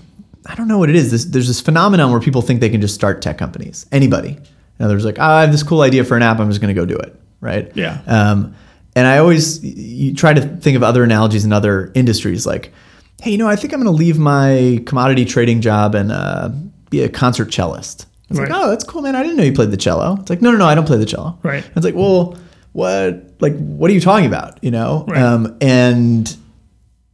[0.46, 1.12] I don't know what it is.
[1.12, 3.86] This, there's this phenomenon where people think they can just start tech companies.
[3.92, 4.38] Anybody,
[4.80, 6.74] and there's like, oh, I have this cool idea for an app, I'm just going
[6.74, 7.72] to go do it, right?
[7.76, 8.02] Yeah.
[8.08, 8.56] Um,
[8.96, 12.72] and I always you try to think of other analogies in other industries, like,
[13.22, 16.50] hey, you know, I think I'm going to leave my commodity trading job and uh,
[16.90, 18.06] be a concert cellist.
[18.30, 18.50] It's Right.
[18.50, 19.16] like, oh, that's cool, man.
[19.16, 20.18] I didn't know you played the cello.
[20.22, 21.38] It's like, no, no, no, I don't play the cello.
[21.44, 21.64] Right.
[21.76, 22.38] It's like, well,
[22.74, 24.64] what, like, what are you talking about?
[24.64, 25.06] You know?
[25.08, 25.22] Right.
[25.22, 26.36] Um, and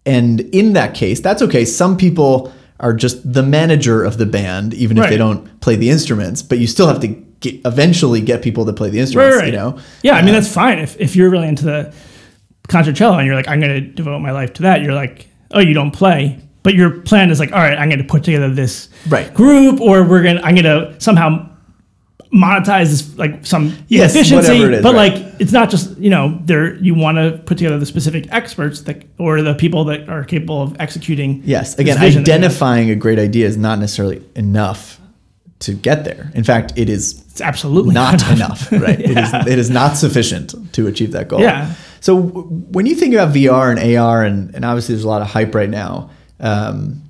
[0.05, 1.65] and in that case, that's okay.
[1.65, 5.89] Some people are just the manager of the band, even if they don't play the
[5.89, 6.41] instruments.
[6.41, 7.07] But you still have to
[7.39, 9.45] get, eventually get people to play the instruments.
[9.45, 9.79] You know?
[10.03, 11.93] Yeah, I mean that's fine if, if you're really into the
[12.67, 14.81] concertcello and you're like, I'm going to devote my life to that.
[14.81, 18.01] You're like, oh, you don't play, but your plan is like, all right, I'm going
[18.01, 19.33] to put together this Right.
[19.33, 21.49] group, or we're going, to I'm going to somehow
[22.33, 24.35] monetize this like some Yes, efficiency.
[24.49, 25.13] whatever it is, but right.
[25.13, 28.81] like, it's not just you know, there you want to put together the specific experts
[28.81, 31.41] that or the people that are capable of executing.
[31.45, 31.77] Yes.
[31.79, 32.41] Again, vision that you have.
[32.41, 34.99] identifying a great idea is not necessarily enough
[35.59, 36.31] to get there.
[36.35, 38.71] In fact, it is It's absolutely not enough.
[38.71, 38.99] Right.
[39.09, 39.33] It is.
[39.47, 41.39] It is not sufficient to achieve that goal.
[41.39, 41.73] Yeah.
[42.01, 45.21] So w- when you think about VR and AR, and, and obviously there's a lot
[45.21, 46.09] of hype right now.
[46.41, 47.01] Um,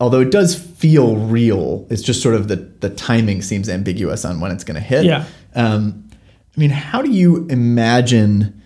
[0.00, 4.40] although it does feel real, it's just sort of the the timing seems ambiguous on
[4.40, 5.04] when it's going to hit.
[5.04, 5.24] Yeah.
[5.54, 6.08] Um,
[6.56, 8.62] I mean, how do you imagine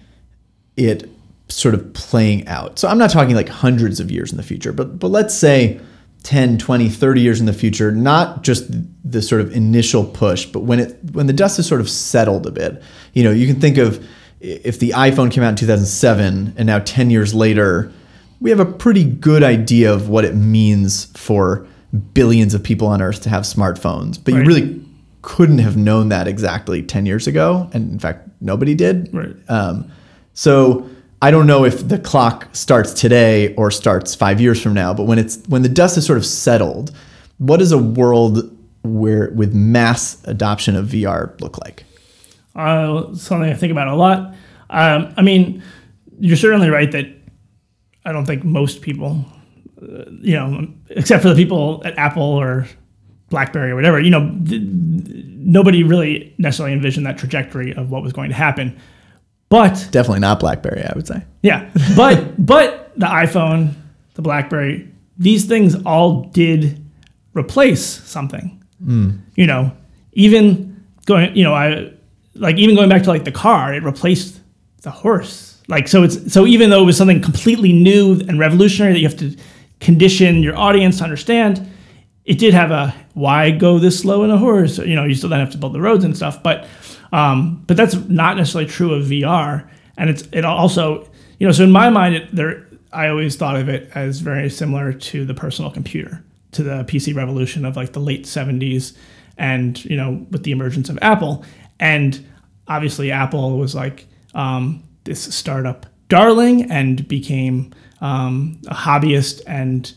[0.76, 1.08] it
[1.48, 2.78] sort of playing out?
[2.78, 5.80] So I'm not talking like hundreds of years in the future, but but let's say
[6.24, 8.66] 10, 20, 30 years in the future, not just
[9.04, 12.46] the sort of initial push, but when it when the dust has sort of settled
[12.46, 12.82] a bit.
[13.12, 14.04] You know, you can think of
[14.40, 17.92] if the iPhone came out in 2007 and now 10 years later,
[18.40, 21.66] we have a pretty good idea of what it means for
[22.14, 24.22] billions of people on earth to have smartphones.
[24.22, 24.84] But you really
[25.22, 27.68] couldn't have known that exactly 10 years ago.
[27.72, 29.12] And in fact, nobody did.
[29.12, 29.34] Right.
[29.48, 29.90] Um,
[30.34, 30.88] so
[31.20, 35.04] I don't know if the clock starts today or starts five years from now, but
[35.04, 36.94] when it's when the dust is sort of settled,
[37.38, 41.84] what does a world where with mass adoption of VR look like?
[42.58, 44.34] uh, something I think about a lot.
[44.70, 45.62] Um, I mean,
[46.18, 47.06] you're certainly right that
[48.08, 49.24] I don't think most people,
[49.82, 52.66] uh, you know, except for the people at Apple or
[53.28, 58.12] BlackBerry or whatever, you know, th- nobody really necessarily envisioned that trajectory of what was
[58.12, 58.76] going to happen.
[59.50, 61.22] But Definitely not BlackBerry, I would say.
[61.42, 63.72] yeah, but but the iPhone,
[64.14, 66.82] the BlackBerry, these things all did
[67.34, 68.54] replace something.
[69.36, 69.72] You know,
[70.12, 71.92] even going, you know, I
[72.34, 74.40] like even going back to like the car, it replaced
[74.82, 75.47] the horse.
[75.68, 79.08] Like so, it's so even though it was something completely new and revolutionary that you
[79.08, 79.36] have to
[79.80, 81.70] condition your audience to understand,
[82.24, 84.78] it did have a why go this slow in a horse.
[84.78, 86.66] You know, you still then have to build the roads and stuff, but
[87.12, 89.68] um, but that's not necessarily true of VR.
[89.96, 91.08] And it's it also
[91.38, 94.48] you know so in my mind it, there I always thought of it as very
[94.48, 98.96] similar to the personal computer, to the PC revolution of like the late '70s,
[99.36, 101.44] and you know with the emergence of Apple,
[101.78, 102.26] and
[102.66, 109.92] obviously Apple was like um, this startup darling and became um, a hobbyist and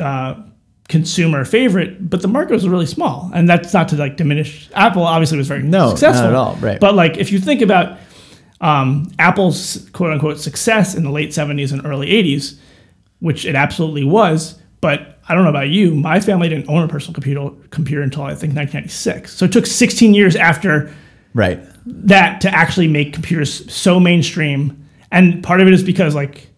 [0.00, 0.40] uh,
[0.88, 5.02] consumer favorite, but the market was really small, and that's not to like diminish Apple.
[5.02, 6.78] Obviously, was very No, not successful at all, right.
[6.80, 7.98] But like, if you think about
[8.60, 12.58] um, Apple's quote unquote success in the late '70s and early '80s,
[13.20, 15.94] which it absolutely was, but I don't know about you.
[15.94, 19.32] My family didn't own a personal computer computer until I think 1996.
[19.32, 20.92] So it took 16 years after
[21.34, 21.60] Right.
[21.86, 24.88] That to actually make computers so mainstream.
[25.10, 26.48] And part of it is because like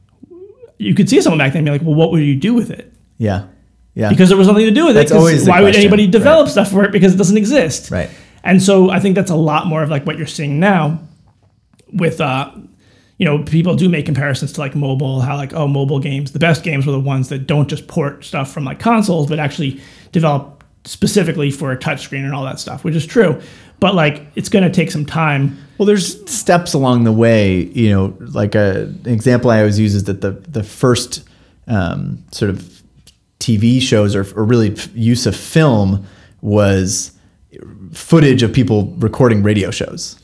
[0.79, 2.93] you could see someone back then be like, well, what would you do with it?
[3.19, 3.47] Yeah.
[3.95, 4.09] Yeah.
[4.09, 5.01] Because there was nothing to do with it.
[5.01, 6.13] That's 'cause always why would question, anybody right.
[6.13, 7.91] develop stuff for it because it doesn't exist?
[7.91, 8.11] Right.
[8.43, 10.99] And so I think that's a lot more of like what you're seeing now
[11.93, 12.51] with uh
[13.19, 16.41] you know, people do make comparisons to like mobile, how like, oh, mobile games, the
[16.41, 19.81] best games were the ones that don't just port stuff from like consoles, but actually
[20.11, 23.41] develop specifically for a touchscreen and all that stuff, which is true.
[23.83, 25.59] But like, it's going to take some time.
[25.77, 27.65] Well, there's steps along the way.
[27.65, 31.29] You know, like a, an example I always use is that the the first
[31.67, 32.81] um, sort of
[33.41, 36.07] TV shows or, or really use of film
[36.43, 37.11] was
[37.93, 40.17] footage of people recording radio shows.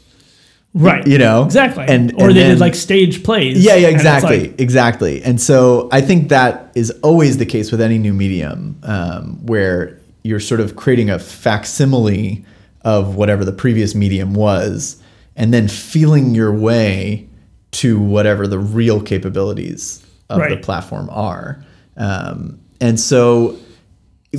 [0.72, 1.04] Right.
[1.04, 1.42] You know?
[1.44, 1.84] Exactly.
[1.88, 3.64] And or and they then- did like stage plays.
[3.64, 5.20] Yeah, yeah, exactly, like- exactly.
[5.24, 9.98] And so I think that is always the case with any new medium, um, where
[10.22, 12.44] you're sort of creating a facsimile
[12.82, 15.02] of whatever the previous medium was,
[15.36, 17.28] and then feeling your way
[17.70, 21.64] to whatever the real capabilities of the platform are.
[21.96, 23.58] Um, and so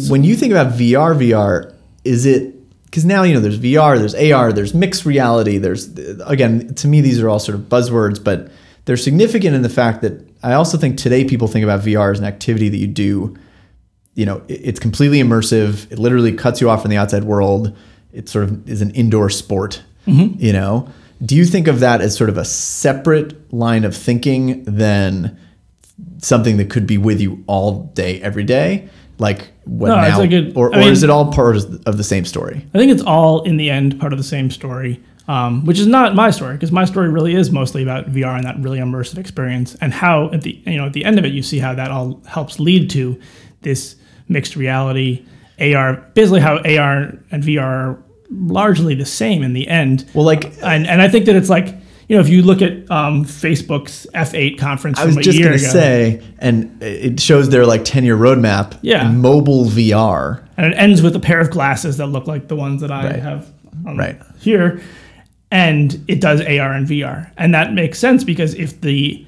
[0.08, 2.56] when you think about VR, VR, is it
[2.86, 5.58] because now you know there's VR, there's AR, there's mixed reality.
[5.58, 5.96] There's
[6.26, 8.52] again, to me, these are all sort of buzzwords, but
[8.86, 12.20] they're significant in the fact that I also think today people think about VR as
[12.20, 13.36] an activity that you do.
[14.16, 15.92] You know, it's completely immersive.
[15.92, 17.78] It literally cuts you off from the outside world.
[18.12, 19.84] It sort of is an indoor sport.
[20.06, 20.90] You know,
[21.24, 25.38] do you think of that as sort of a separate line of thinking than
[26.18, 28.90] something that could be with you all day, every day?
[29.20, 30.20] Like what No, now?
[30.22, 32.66] a good- or, or mean- is it all part of of the same story?
[32.74, 35.86] I think it's all in the end part of the same story, um, which is
[35.86, 39.18] not my story because my story really is mostly about VR and that really immersive
[39.20, 41.76] experience and how at the you know at the end of it you see how
[41.76, 43.20] that all helps lead to
[43.62, 43.96] this
[44.28, 45.24] mixed reality
[45.62, 50.06] AR basically how AR and VR are largely the same in the end.
[50.14, 51.68] Well, like And and I think that it's like
[52.08, 55.42] you know if you look at um, Facebook's F8 conference I from was a just
[55.44, 58.78] gonna say, and it shows their like ten year roadmap.
[58.82, 59.10] Yeah.
[59.12, 60.44] mobile VR.
[60.58, 63.04] and it ends with a pair of glasses that look like the ones that I
[63.06, 63.20] Right.
[63.22, 63.48] have
[63.86, 64.20] on Right.
[64.40, 64.82] here,
[65.52, 69.26] and it does AR and VR, and that makes sense because if the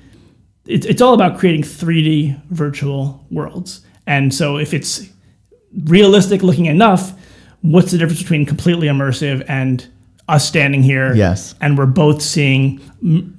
[0.68, 5.08] it's it's all about creating 3D virtual worlds, and so if it's
[5.86, 7.14] realistic looking enough,
[7.62, 9.88] what's the difference between completely immersive and
[10.28, 11.14] us standing here?
[11.16, 11.56] Yes.
[11.62, 12.80] and we're both seeing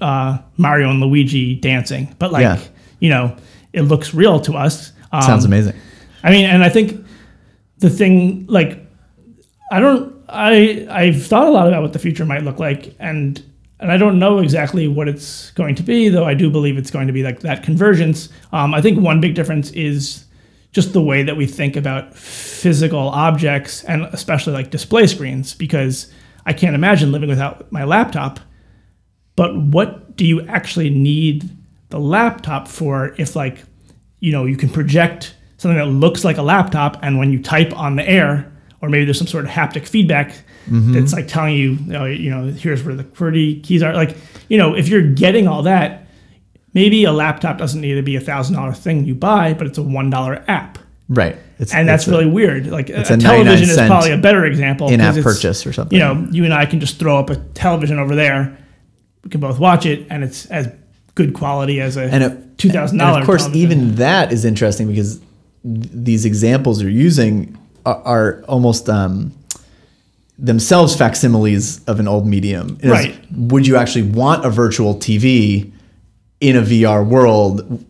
[0.01, 2.61] uh, Mario and Luigi dancing, but like Yeah.
[3.01, 3.37] you know,
[3.73, 4.93] it looks real to us.
[5.13, 5.75] Um, Sounds amazing.
[6.23, 7.05] I mean, and I think
[7.79, 8.79] the thing, like,
[9.71, 13.43] I don't, I, I've thought a lot about what the future might look like, and
[13.81, 16.91] and I don't know exactly what it's going to be, though I do believe it's
[16.91, 18.29] going to be like that convergence.
[18.53, 20.25] Um, I think one big difference is
[20.73, 26.11] just the way that we think about physical objects, and especially like display screens, because
[26.47, 28.41] I can't imagine living without my laptop.
[29.37, 31.49] But what do you actually need
[31.93, 33.63] the laptop for if like
[34.21, 37.77] you know you can project something that looks like a laptop and when you type
[37.79, 38.51] on the air
[38.81, 40.31] or maybe there's some sort of haptic feedback
[40.67, 40.93] mm-hmm.
[40.93, 44.17] that's like telling you you know, you know here's where the QWERTY keys are like
[44.49, 46.02] you know if you're getting all that
[46.75, 49.79] maybe a laptop doesn't need to be a thousand dollar thing you buy but it's
[49.79, 50.79] a one dollar app
[51.09, 51.37] Right.
[51.59, 54.47] It's, and that's it's a really weird like a, a television is probably a better
[54.47, 55.99] example in-app purchase or something.
[55.99, 58.57] you know you and i can just throw up a television over there
[59.25, 60.69] we can both watch it and it's as
[61.15, 63.21] good quality as a and it, two thousand and dollars.
[63.23, 65.27] of course, even that is interesting because th-
[65.93, 69.33] these examples you're using are, are almost um,
[70.39, 72.79] themselves facsimiles of an old medium.
[72.81, 73.19] Is, Right.
[73.37, 75.73] Would you actually want a virtual TV
[76.43, 77.85] in a VR world?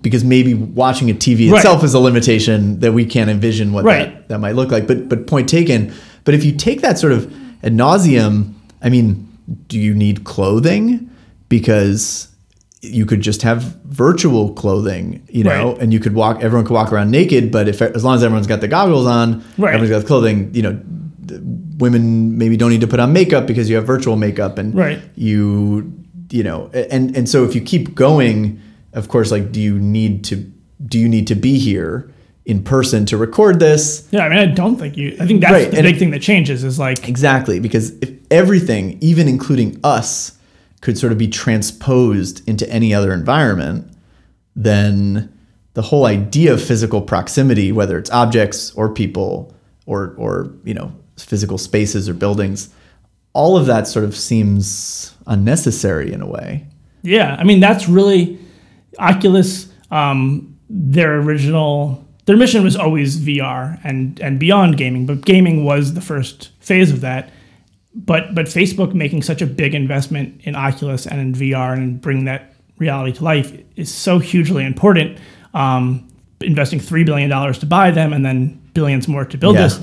[0.00, 1.58] Because maybe watching a TV Right.
[1.58, 4.12] itself is a limitation that we can't envision what Right.
[4.14, 4.86] that, that might look like.
[4.86, 5.90] But but point taken.
[6.24, 7.30] But if you take that sort of
[7.64, 9.26] ad nauseum, I mean,
[9.68, 11.10] do you need clothing?
[11.48, 12.28] Because
[12.82, 15.82] you could just have virtual clothing, you know, Right.
[15.82, 16.38] and you could walk.
[16.42, 19.42] Everyone could walk around naked, but if as long as everyone's got the goggles on,
[19.58, 19.74] Right.
[19.74, 20.50] everyone's got the clothing.
[20.54, 20.78] You know,
[21.78, 24.98] women maybe don't need to put on makeup because you have virtual makeup, and Right.
[25.16, 25.92] you,
[26.30, 28.60] you know, and and so if you keep going,
[28.92, 30.36] of course, like, do you need to
[30.86, 32.10] do you need to be here
[32.46, 34.08] in person to record this?
[34.10, 35.16] yeah, I mean, I don't think you.
[35.20, 38.10] I think that's Right, the and- big thing that changes is like Exactly, because if
[38.30, 40.38] everything, even including us,
[40.80, 43.86] could sort of be transposed into any other environment,
[44.56, 45.30] then
[45.74, 49.54] the whole idea of physical proximity, whether it's objects or people
[49.86, 52.70] or or you know physical spaces or buildings,
[53.32, 56.66] all of that sort of seems unnecessary in a way.
[57.02, 58.38] Yeah, I mean that's really
[58.98, 59.72] Oculus.
[59.90, 65.94] Um, their original their mission was always VR and and beyond gaming, but gaming was
[65.94, 67.30] the first phase of that.
[67.94, 72.26] But but Facebook making such a big investment in Oculus and in VR and bringing
[72.26, 75.18] that reality to life is so hugely important.
[75.54, 76.06] Um,
[76.40, 79.62] investing three billion dollars to buy them and then billions more to build Yeah.
[79.64, 79.80] this,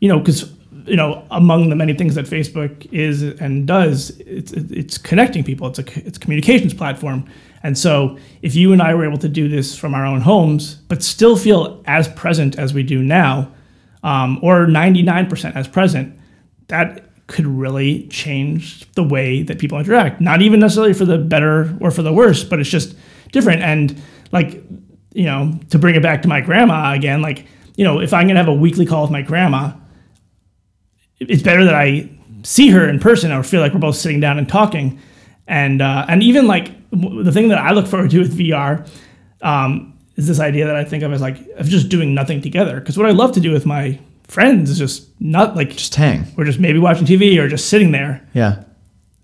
[0.00, 0.50] you know, because
[0.90, 5.68] you know, among the many things that Facebook is and does, it's it's connecting people.
[5.68, 7.30] It's a it's a communications platform.
[7.62, 10.74] And so, if you and I were able to do this from our own homes,
[10.88, 13.52] but still feel as present as we do now,
[14.02, 16.18] um, or 99% as present,
[16.68, 20.20] that could really change the way that people interact.
[20.20, 22.96] Not even necessarily for the better or for the worse, but it's just
[23.30, 23.62] different.
[23.62, 24.02] And
[24.32, 24.64] like,
[25.12, 27.46] you know, to bring it back to my grandma again, like,
[27.76, 29.72] you know, if I'm gonna have a weekly call with my grandma,
[31.20, 32.10] it's better that I
[32.42, 34.98] see her in person or feel like we're both sitting down and talking.
[35.46, 38.88] And uh, and even like w- the thing that I look forward to with VR
[39.42, 42.78] um, is this idea that I think of as like of just doing nothing together.
[42.80, 43.98] Because what I love to do with my
[44.28, 46.24] friends is just not like Just hang.
[46.36, 48.26] we're just maybe watching TV or just sitting there.
[48.32, 48.62] Yeah.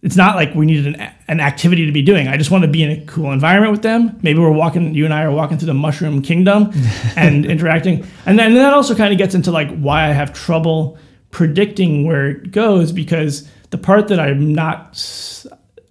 [0.02, 2.28] It's not like we needed an, an activity to be doing.
[2.28, 4.18] I just want to be in a cool environment with them.
[4.22, 6.70] Maybe we're walking, you and I are walking through the mushroom kingdom
[7.16, 8.06] and interacting.
[8.24, 10.98] And then and that also kind of gets into like why I have trouble
[11.30, 14.94] predicting where it goes because the part that I'm not,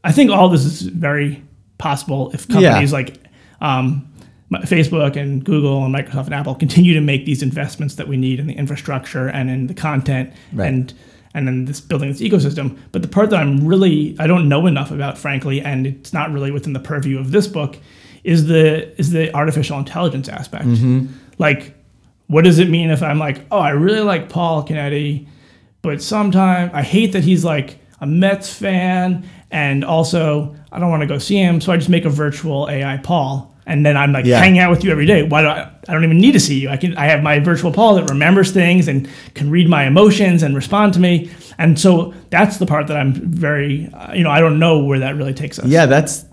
[0.03, 1.43] I think all this is very
[1.77, 3.17] possible if companies like
[3.61, 4.07] um,
[4.51, 8.39] Facebook and Google and Microsoft and Apple continue to make these investments that we need
[8.39, 10.67] in the infrastructure and in the content Right.
[10.67, 10.93] and
[11.33, 12.77] and then this building this ecosystem.
[12.93, 16.31] But the part that I'm really I don't know enough about, frankly, and it's not
[16.31, 17.77] really within the purview of this book,
[18.23, 20.65] is the is the artificial intelligence aspect.
[21.37, 21.74] Like,
[22.27, 25.27] what does it mean if I'm like, oh, I really like Paul Kennedy,
[25.81, 31.01] but sometimes I hate that he's like a Mets fan, and also I don't want
[31.01, 33.51] to go see him, so I just make a virtual AI Paul.
[33.67, 34.37] And then I'm like Yeah.
[34.39, 35.23] hanging out with you every day.
[35.23, 35.71] Why do I?
[35.87, 36.69] I don't even need to see you.
[36.69, 36.95] I can.
[36.97, 40.93] I have my virtual Paul that remembers things and can read my emotions and respond
[40.93, 41.31] to me.
[41.57, 43.89] And so that's the part that I'm very.
[43.91, 45.65] Uh, you know, I don't know where that really takes us.
[45.65, 46.25] Yeah, that's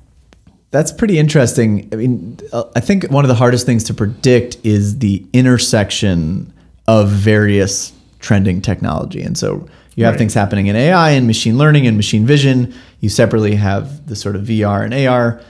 [0.72, 1.88] that's pretty interesting.
[1.92, 6.52] I mean, uh, I think one of the hardest things to predict is the intersection
[6.88, 9.22] of various trending technology.
[9.22, 10.18] And so you have Right.
[10.18, 12.72] things happening in AI and machine learning and machine vision.
[13.00, 15.40] You separately have the sort of VR and AR,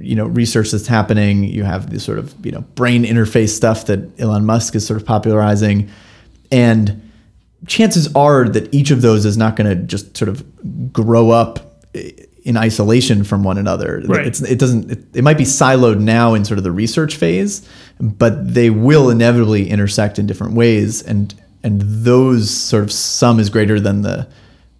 [0.00, 1.44] you know, research that's happening.
[1.44, 5.00] You have the sort of, you know, brain interface stuff that Elon Musk is sort
[5.00, 5.88] of popularizing.
[6.50, 7.00] And
[7.66, 10.42] chances are that each of those is not going to just sort of
[10.92, 12.12] grow up i-
[12.44, 14.02] in isolation from one another.
[14.06, 14.26] Right.
[14.26, 14.90] It's, it doesn't.
[14.90, 17.66] It, it might be siloed now in sort of the research phase,
[18.00, 23.48] but they will inevitably intersect in different ways, and and those sort of sum is
[23.50, 24.26] greater than the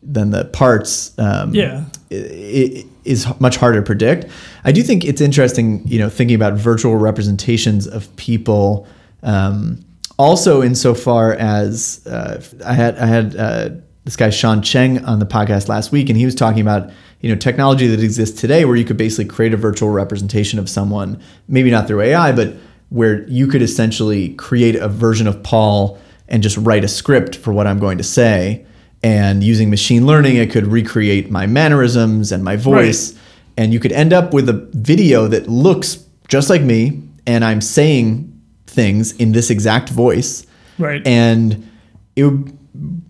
[0.03, 1.17] than the parts.
[1.19, 1.85] Um, Yeah.
[2.11, 4.27] i- i- is much harder to predict.
[4.65, 8.87] I do think it's interesting, you know, thinking about virtual representations of people.
[9.25, 9.81] Um,
[10.19, 13.69] also, insofar as uh, I had I had uh,
[14.05, 17.31] this guy Sean Cheng on the podcast last week, and he was talking about you
[17.31, 21.21] know technology that exists today, where you could basically create a virtual representation of someone,
[21.49, 22.55] maybe not through AI, but
[22.89, 25.99] where you could essentially create a version of Paul
[26.29, 28.67] and just write a script for what I'm going to say.
[29.03, 33.19] And using machine learning, it could recreate my mannerisms and my voice.
[33.57, 37.03] And you could end up with a video that looks just like me.
[37.27, 38.29] And I'm saying
[38.67, 40.47] things in this exact voice.
[40.79, 41.05] Right.
[41.07, 41.69] And
[42.15, 42.57] it would,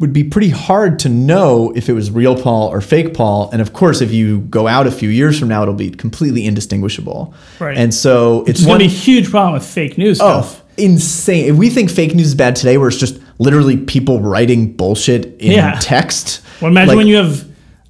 [0.01, 3.48] would be pretty hard to know if it was real Paul or fake Paul.
[3.52, 6.44] And of course, if you go out a few years from now, it'll be completely
[6.47, 7.32] indistinguishable.
[7.60, 7.76] Right.
[7.78, 10.43] And so it's It's going one to be a huge problem with fake news oh,
[10.43, 10.62] stuff.
[10.62, 11.44] Oh, insane.
[11.48, 15.36] If we think fake news is bad today, where it's just literally people writing bullshit
[15.40, 15.78] in Yeah.
[15.80, 16.40] text.
[16.60, 17.44] Well, imagine like- when you have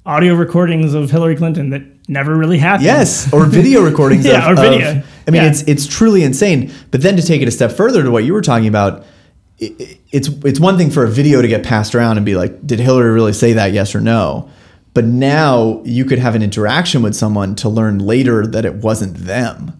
[0.05, 2.85] audio recordings of Hillary Clinton that never really happened.
[2.85, 4.25] Yes, or video recordings.
[4.25, 4.91] Yeah, of, or video.
[4.91, 5.49] of- I mean, Yeah.
[5.49, 6.71] it's it's truly insane.
[6.91, 9.05] But then to take it a step further to what you were talking about,
[10.11, 12.79] it's it's one thing for a video to get passed around and be like, did
[12.79, 13.71] Hillary really say that?
[13.73, 14.49] Yes or no.
[14.93, 19.15] But now you could have an interaction with someone to learn later that it wasn't
[19.17, 19.79] them.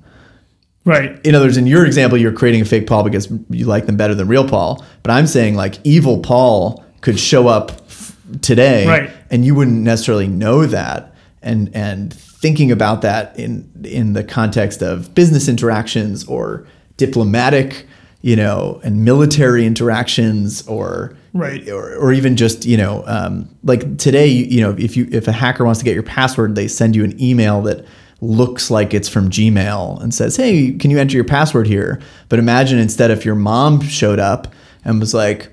[0.86, 1.18] Right.
[1.26, 3.96] in other words, in your example, you're creating a fake Paul because you like them
[3.96, 4.84] better than real Paul.
[5.02, 9.10] But I'm saying like evil Paul could show up f- today, Right.
[9.30, 11.14] and you wouldn't necessarily know that.
[11.42, 16.66] And and thinking about that in in the context of business interactions or
[16.98, 17.86] diplomatic,
[18.24, 21.68] you know, and military interactions, or Right.
[21.70, 25.32] or, or even just you know, um, like today, you, know, if you if a
[25.34, 27.86] hacker wants to get your password, they send you an email that
[28.22, 32.40] looks like it's from Gmail and says, "Hey, can you enter your password here?" But
[32.40, 34.48] imagine instead if your mom showed up
[34.86, 35.50] and was like,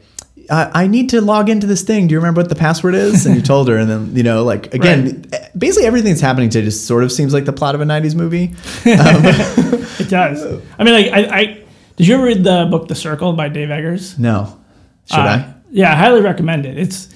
[0.51, 2.07] I, I need to log into this thing.
[2.07, 4.45] Do you remember what the password is?" And you told her, and then you know,
[4.45, 5.25] like again,
[5.59, 8.15] basically everything that's happening today just sort of seems like the plot of a '90s
[8.15, 8.55] movie.
[10.01, 10.63] It does.
[10.79, 11.60] I mean, like, I, I
[12.01, 14.19] did you ever read the book The Circle by Dave Eggers?
[14.19, 14.59] No,
[15.05, 15.55] should Uh, I?
[15.71, 16.79] Yeah, I highly recommend it.
[16.79, 17.09] It's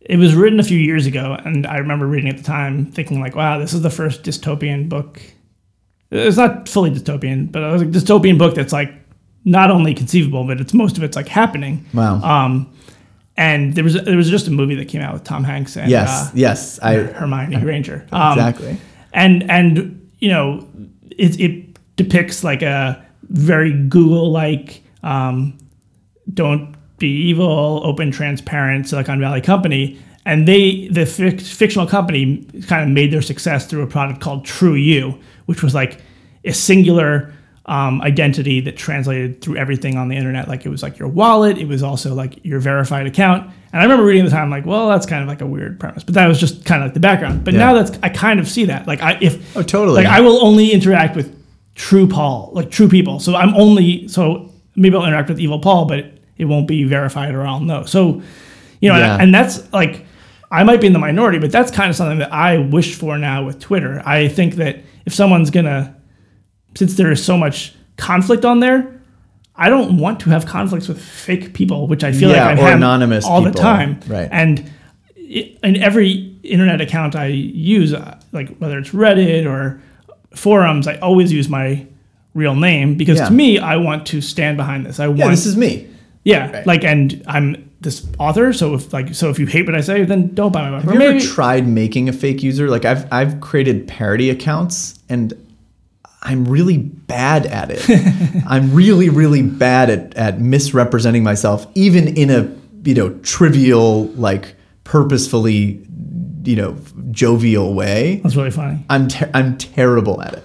[0.00, 2.86] it was written a few years ago, and I remember reading it at the time,
[2.86, 5.20] thinking like, "Wow, this is the first dystopian book."
[6.10, 8.92] It's not fully dystopian, but it was a dystopian book that's like
[9.44, 11.84] not only conceivable, but it's most of it's like happening.
[11.94, 12.20] Wow.
[12.22, 12.72] Um,
[13.36, 15.90] and there was there was just a movie that came out with Tom Hanks and
[15.90, 18.06] yes, uh, yes, I Hermione Granger.
[18.12, 18.76] Um, exactly.
[19.12, 20.66] and and you know
[21.10, 23.02] it, it depicts like a
[23.32, 25.58] very google like um,
[26.32, 32.82] don't be evil open transparent silicon valley company and they the fic- fictional company kind
[32.84, 36.00] of made their success through a product called TruYou which was like
[36.44, 37.32] a singular
[37.66, 40.48] um, identity that translated through everything on the internet.
[40.48, 43.44] Like it was like your wallet, it was also like your verified account.
[43.72, 46.02] And I remember reading the time, like, well, that's kind of like a weird premise,
[46.02, 47.44] but that was just kind of like the background.
[47.44, 47.60] But Yeah.
[47.60, 48.88] now that's I kind of see that.
[48.88, 50.02] Like I if Oh, totally.
[50.02, 51.32] like I will only interact with
[51.74, 53.18] true Paul, like true people.
[53.20, 56.84] So I'm only so maybe I'll interact with evil Paul, but it, it won't be
[56.84, 57.84] verified or I'll know.
[57.84, 58.22] So
[58.80, 59.14] you know, Yeah.
[59.14, 60.04] and, and that's like
[60.50, 63.16] I might be in the minority, but that's kind of something that I wish for
[63.16, 64.02] now with Twitter.
[64.04, 65.96] I think that if someone's gonna,
[66.76, 69.00] since there is so much conflict on there,
[69.56, 72.62] I don't want to have conflicts with fake people, which I feel Yeah, like I
[72.62, 74.00] have anonymous all the time.
[74.06, 74.28] Right.
[74.30, 74.70] And
[75.16, 79.80] in every internet account I use, uh, like whether it's Reddit or
[80.34, 81.86] forums, I always use my
[82.34, 83.26] real name because Yeah.
[83.28, 84.98] to me, I want to stand behind this.
[85.00, 85.86] I yeah, want this is me.
[86.24, 89.80] yeah, like, and I'm this author, so if like, so if you hate what I
[89.80, 90.92] say, then don't buy my book.
[90.92, 92.68] Have you ever tried making a fake user?
[92.70, 95.34] Like I've I've created parody accounts and
[96.22, 98.44] I'm really bad at it.
[98.46, 102.48] I'm really really bad at at misrepresenting myself even in a
[102.88, 104.54] you know trivial like
[104.84, 105.84] purposefully
[106.44, 106.76] you know
[107.10, 108.20] jovial way.
[108.22, 108.84] That's really funny.
[108.90, 110.42] I'm ter- I'm terrible at it.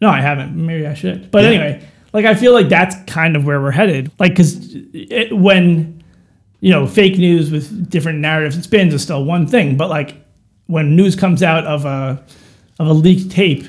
[0.00, 0.54] No, I haven't.
[0.56, 1.30] Maybe I should.
[1.30, 1.82] But anyway,
[2.12, 4.10] like I feel like that's kind of where we're headed.
[4.18, 4.74] Like, because
[5.32, 6.02] when
[6.60, 10.16] you know fake news with different narratives and spins is still one thing, but like
[10.66, 12.22] when news comes out of a
[12.78, 13.64] of a leaked tape,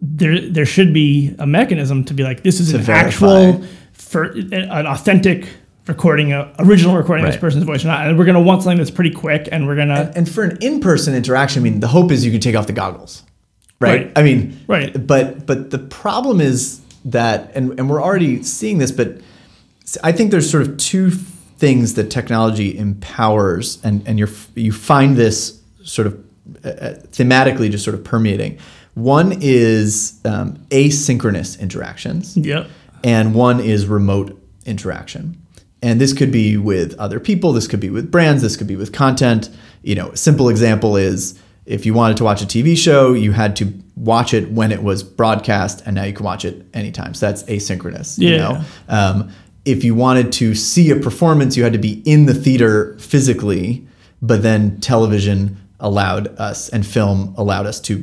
[0.00, 3.42] there there should be a mechanism to be like this is To an verify.
[3.50, 5.48] actual for an authentic
[5.88, 8.06] recording, a original recording of this person's voice or not.
[8.06, 11.14] And we're gonna want something that's pretty quick, and we're gonna And for an in-person
[11.14, 13.22] interaction, I mean, the hope is you can take off the goggles,
[13.80, 14.06] right?
[14.06, 14.12] Right.
[14.16, 15.06] I mean, Right.
[15.06, 19.18] But but the problem is that, and and we're already seeing this, but
[20.02, 25.16] I think there's sort of two things that technology empowers, and and you're you find
[25.16, 26.24] this sort of
[26.64, 28.58] uh, uh, thematically just sort of permeating.
[28.94, 32.68] One is um, asynchronous interactions yep.
[33.04, 35.40] and one is remote interaction.
[35.82, 38.76] And this could be with other people, this could be with brands, this could be
[38.76, 39.48] with content.
[39.82, 43.32] You know, a simple example is if you wanted to watch a TV show, you
[43.32, 47.14] had to watch it when it was broadcast, and now you can watch it anytime.
[47.14, 48.18] So that's asynchronous.
[48.18, 48.36] You Yeah.
[48.38, 49.28] know, um,
[49.64, 53.86] if you wanted to see a performance, you had to be in the theater physically,
[54.22, 58.02] but then television allowed us and film allowed us to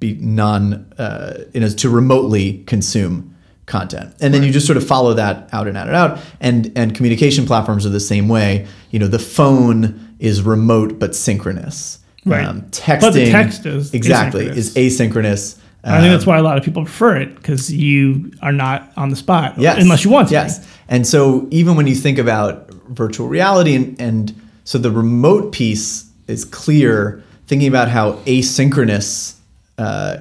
[0.00, 3.34] be non, uh, you know, to remotely consume
[3.68, 6.18] content, and then you just sort of follow that out and out and out.
[6.40, 8.66] And and communication platforms are the same way.
[8.90, 11.98] You know, the phone is remote but synchronous.
[12.26, 12.46] Um, Right.
[12.72, 14.56] texting, But the text is exactly asynchronous.
[14.56, 15.56] is asynchronous.
[15.84, 19.08] I think that's why a lot of people prefer it because you are not on
[19.10, 19.80] the spot Yes.
[19.80, 20.34] unless you want to.
[20.34, 20.66] Yes.
[20.88, 24.34] And so even when you think about virtual reality and, and
[24.64, 29.34] so the remote piece is clear, thinking about how asynchronous,
[29.78, 30.18] uh,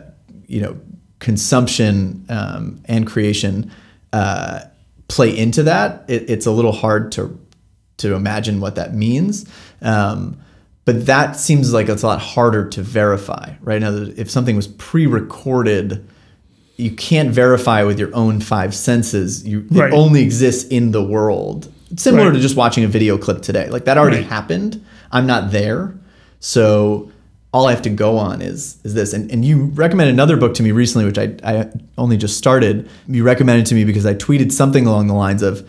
[0.48, 0.78] you know,
[1.20, 3.72] consumption um, and creation
[4.14, 4.62] uh,
[5.08, 7.38] play into that, it, it's a little hard to
[7.98, 9.46] to imagine what that means.
[9.82, 10.38] Um,
[10.86, 13.82] but that seems like it's a lot harder to verify, right?
[13.82, 16.08] Now, if something was pre-recorded,
[16.78, 19.46] you can't verify with your own five senses.
[19.48, 19.92] You Right.
[19.92, 21.70] it only exists in the world.
[21.96, 22.36] Similar Right.
[22.36, 23.68] to just watching a video clip today.
[23.70, 24.28] Like that already Right.
[24.28, 24.80] happened.
[25.12, 25.96] I'm not there.
[26.40, 27.10] So
[27.58, 29.14] all I have to go on is is this.
[29.14, 32.88] And and you recommended another book to me recently, which I, I only just started.
[33.08, 35.68] You recommended to me because I tweeted something along the lines of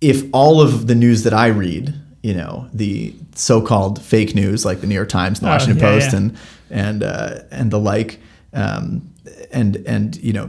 [0.00, 1.92] if all of the news that I read,
[2.22, 5.90] you know, the so-called fake news like the New York Times, the Oh, Washington yeah,
[5.90, 6.16] Post, yeah.
[6.18, 6.36] and
[6.70, 8.20] and uh, and the like,
[8.54, 9.02] um,
[9.52, 10.46] and and you know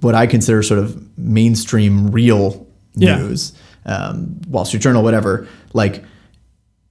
[0.00, 3.16] what I consider sort of mainstream real Yeah.
[3.18, 3.52] news,
[3.86, 5.46] um, Wall Street Journal, whatever.
[5.72, 6.04] Like,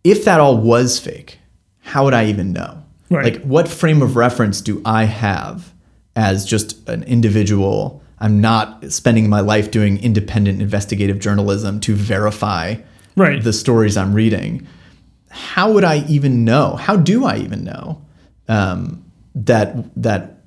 [0.03, 1.37] if that all was fake,
[1.79, 2.80] how would I even know?
[3.11, 3.33] Right.
[3.35, 5.73] Like, what frame of reference do I have
[6.15, 8.01] as just an individual?
[8.19, 12.75] I'm not spending my life doing independent investigative journalism to verify
[13.17, 13.43] Right.
[13.43, 14.65] the stories I'm reading.
[15.29, 16.75] How would I even know?
[16.77, 18.01] How do I even know
[18.47, 19.03] um,
[19.35, 20.37] that that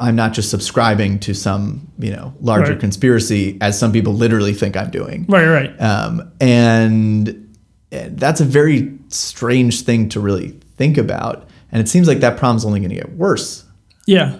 [0.00, 2.80] I'm not just subscribing to some you know larger Right.
[2.80, 5.26] conspiracy as some people literally think I'm doing?
[5.28, 5.80] Right, right.
[5.80, 7.46] Um, and
[7.92, 11.48] and that's a very strange thing to really think about.
[11.72, 13.64] And it seems like that problem's only going to get worse.
[14.06, 14.36] Yeah,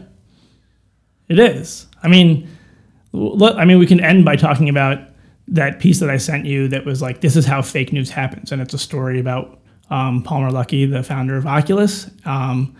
[1.28, 1.86] it is.
[2.02, 2.48] I mean,
[3.14, 4.98] I mean, we can end by talking about
[5.48, 8.52] that piece that I sent you that was like, this is how fake news happens,
[8.52, 12.76] and it's a story about um, Palmer Luckey, the founder of Oculus, um,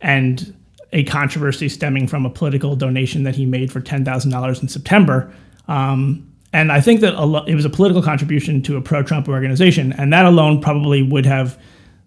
[0.00, 0.54] and
[0.92, 4.68] a controversy stemming from a political donation that he made for ten thousand dollars in
[4.68, 5.32] September.
[5.68, 9.92] Um, and I think that lo- it was a political contribution to a pro-Trump organization,
[9.92, 11.58] and that alone probably would have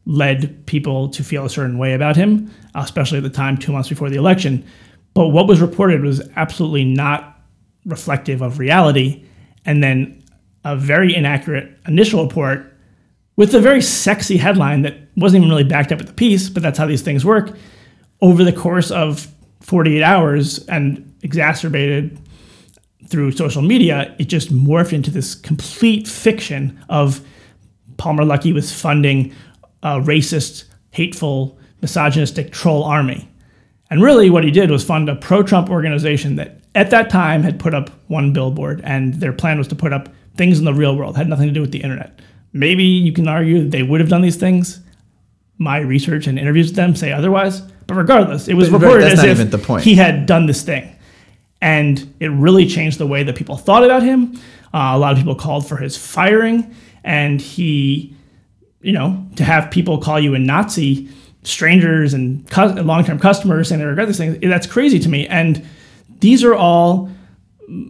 [0.06, 3.90] led people to feel a certain way about him, especially at the time, two months
[3.90, 4.66] before the election.
[5.14, 7.40] But what was reported was absolutely not
[7.86, 9.24] reflective of reality,
[9.66, 10.24] and then
[10.66, 12.74] a very inaccurate initial report
[13.36, 16.64] with a very sexy headline that wasn't even really backed up at the piece, but
[16.64, 17.56] that's how these things work.
[18.22, 19.28] Over the course of
[19.62, 22.20] 48 hours and exacerbated
[23.08, 27.26] through social media, it just morphed into this complete fiction of
[27.98, 29.34] Palmer Luckey was funding
[29.84, 33.30] a racist, hateful, misogynistic troll army.
[33.92, 37.44] And really, what he did was fund a pro Trump organization that at that time
[37.44, 40.74] had put up one billboard, and their plan was to put up things in the
[40.74, 42.20] real world, had nothing to do with the internet.
[42.54, 44.80] Maybe you can argue they would have done these things.
[45.58, 47.62] My research and interviews with them say otherwise.
[47.88, 50.96] But regardless, it was But reported as if he had done this thing.
[51.62, 54.36] And it really changed the way that people thought about him.
[54.74, 56.76] Uh, a lot of people called for his firing.
[57.04, 58.16] And he,
[58.84, 61.10] you know, to have people call you a Nazi,
[61.44, 65.28] strangers and cu- long-term customers saying they regret this thing, that's crazy to me.
[65.28, 65.66] And
[66.20, 67.10] these are all,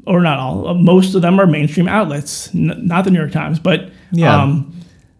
[0.08, 3.32] or not all, uh, most of them are mainstream outlets, n- not the New York
[3.32, 4.42] Times, but Yeah.
[4.42, 4.74] um,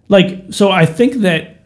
[0.10, 0.72] like so.
[0.72, 1.66] I think that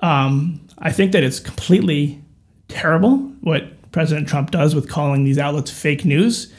[0.00, 2.20] um, I think that it's completely
[2.68, 6.52] terrible what President Trump does with calling these outlets fake news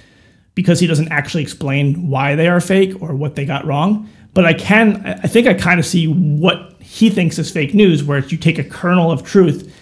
[0.56, 4.08] because he doesn't actually explain why they are fake or what they got wrong.
[4.34, 8.04] But I can, I think I kind of see what he thinks is fake news,
[8.04, 9.74] where you take a kernel of truth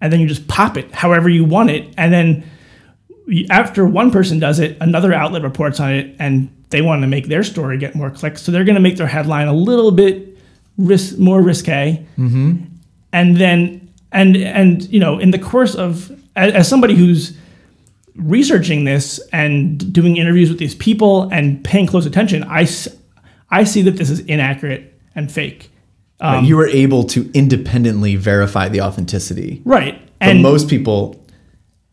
[0.00, 1.92] and then you just pop it however you want it.
[1.96, 2.44] And then
[3.50, 7.28] after one person does it, another outlet reports on it and they want to make
[7.28, 8.42] their story get more clicks.
[8.42, 10.36] So they're going to make their headline a little bit
[10.76, 12.04] ris- more risque.
[12.18, 12.64] Mm-hmm.
[13.12, 17.36] And then, and, and, you know, in the course of, as, as somebody who's
[18.16, 22.66] researching this and doing interviews with these people and paying close attention, I,
[23.50, 25.70] I see that this is inaccurate and fake.
[26.20, 29.62] Um, you were able to independently verify the authenticity.
[29.64, 30.00] Right.
[30.18, 31.16] But And, most people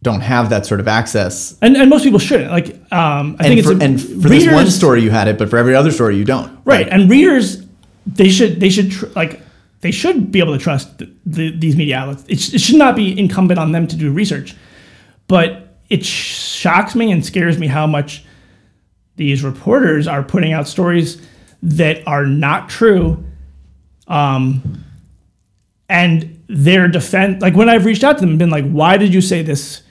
[0.04, 1.58] don't have that sort of access.
[1.62, 2.52] and, and most people shouldn't.
[2.52, 5.28] Like, um, I And think for, it's a, and for this one story you had
[5.28, 6.60] it, but for every other story you don't.
[6.66, 7.66] right and readers
[8.06, 9.42] they should they should tr- like
[9.82, 12.78] they should be able to trust the, the, these media outlets it, sh- it should
[12.78, 14.56] not be incumbent on them to do research
[15.28, 18.24] but it sh- shocks me and scares me how much
[19.18, 21.22] these reporters are putting out stories
[21.64, 23.24] that are not true
[24.08, 24.84] um,
[25.90, 29.14] and their defense like when i've reached out to them and been like why did
[29.14, 29.82] you say this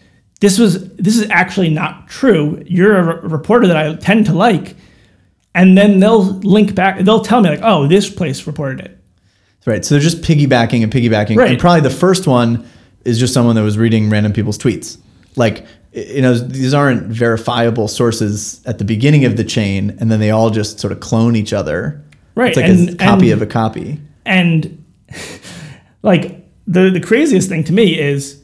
[0.41, 4.33] this was this is actually not true you're a re- reporter that i tend to
[4.33, 4.75] like
[5.55, 8.97] and then they'll link back they'll tell me like oh this place reported it
[9.67, 9.85] Right.
[9.85, 11.37] So they're just piggybacking and piggybacking.
[11.37, 11.51] Right.
[11.51, 12.67] And probably the first one
[13.05, 14.99] is just someone that was reading random people's tweets.
[15.37, 20.21] Like, you know, these aren't verifiable sources at the beginning of the chain, and then
[20.21, 22.03] they all just sort of clone each other.
[22.35, 24.01] Right, It's like a copy and- of a copy.
[24.27, 24.85] and
[26.03, 28.43] like the the craziest thing to me is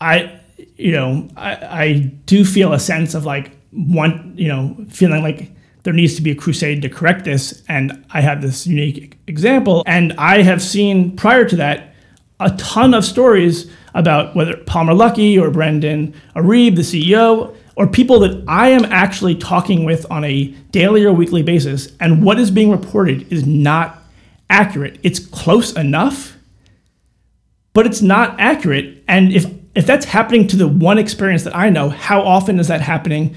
[0.00, 0.38] i
[0.76, 1.52] you know i
[1.84, 1.92] i
[2.26, 5.50] do feel a sense of like one you know feeling like
[5.84, 9.84] there needs to be a crusade to correct this and i have this unique example
[9.86, 11.91] and i have seen prior to that
[12.44, 18.18] a ton of stories about whether palmer luckey or brendan iribe the ceo or people
[18.20, 22.50] that i am actually talking with on a daily or weekly basis and what is
[22.50, 23.98] being reported is not
[24.50, 24.98] accurate.
[25.02, 26.36] It's close enough,
[27.72, 29.02] but it's not accurate.
[29.08, 32.68] And if if that's happening to the one experience that I know, how often is
[32.68, 33.34] that happening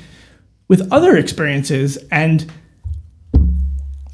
[0.67, 1.98] with other experiences?
[2.11, 2.51] And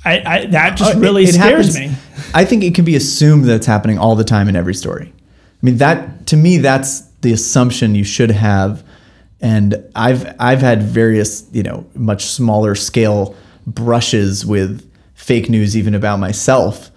[0.06, 1.98] I, I that just uh, it- really it scares happens- me.
[2.34, 5.14] I think it can be assumed that it's happening all the time in every story.
[5.14, 8.84] I mean, that to me, that's the assumption you should have.
[9.42, 13.36] And I've I've had various, you know, much smaller scale
[13.66, 16.92] brushes with fake news, even about myself,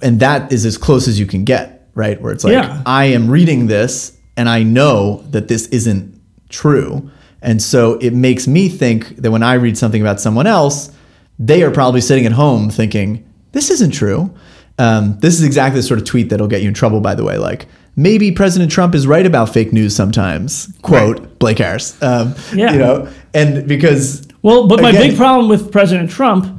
[0.00, 2.20] and that is as close as you can get, right?
[2.20, 2.82] Where it's like Yeah.
[2.86, 7.10] I am reading this and I know that this isn't true.
[7.42, 10.92] And so it makes me think that when I read something about someone else,
[11.38, 14.32] they are probably sitting at home thinking, this isn't true.
[14.78, 17.24] Um, this is exactly the sort of tweet that'll get you in trouble, by the
[17.24, 17.36] way.
[17.38, 20.72] Like, maybe President Trump is right about fake news sometimes.
[20.82, 22.00] Quote, Blake Harris.
[22.02, 22.72] Um, Yeah.
[22.72, 26.58] You know, and because Well, but my Again- big problem with President Trump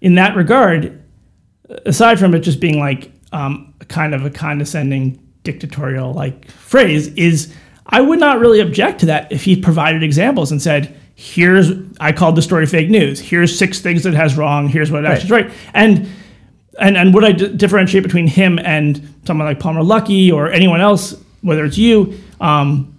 [0.00, 1.00] in that regard,
[1.86, 7.52] aside from it just being like um, kind of a condescending dictatorial like phrase, is
[7.86, 11.70] I would not really object to that if he provided examples and said, "Here's
[12.00, 13.20] I called the story fake news.
[13.20, 14.68] Here's six things that it has wrong.
[14.68, 16.08] Here's what it actually is right." And
[16.80, 20.80] and and would I d- differentiate between him and someone like Palmer Luckey or anyone
[20.80, 22.18] else, whether it's you?
[22.40, 22.98] Um,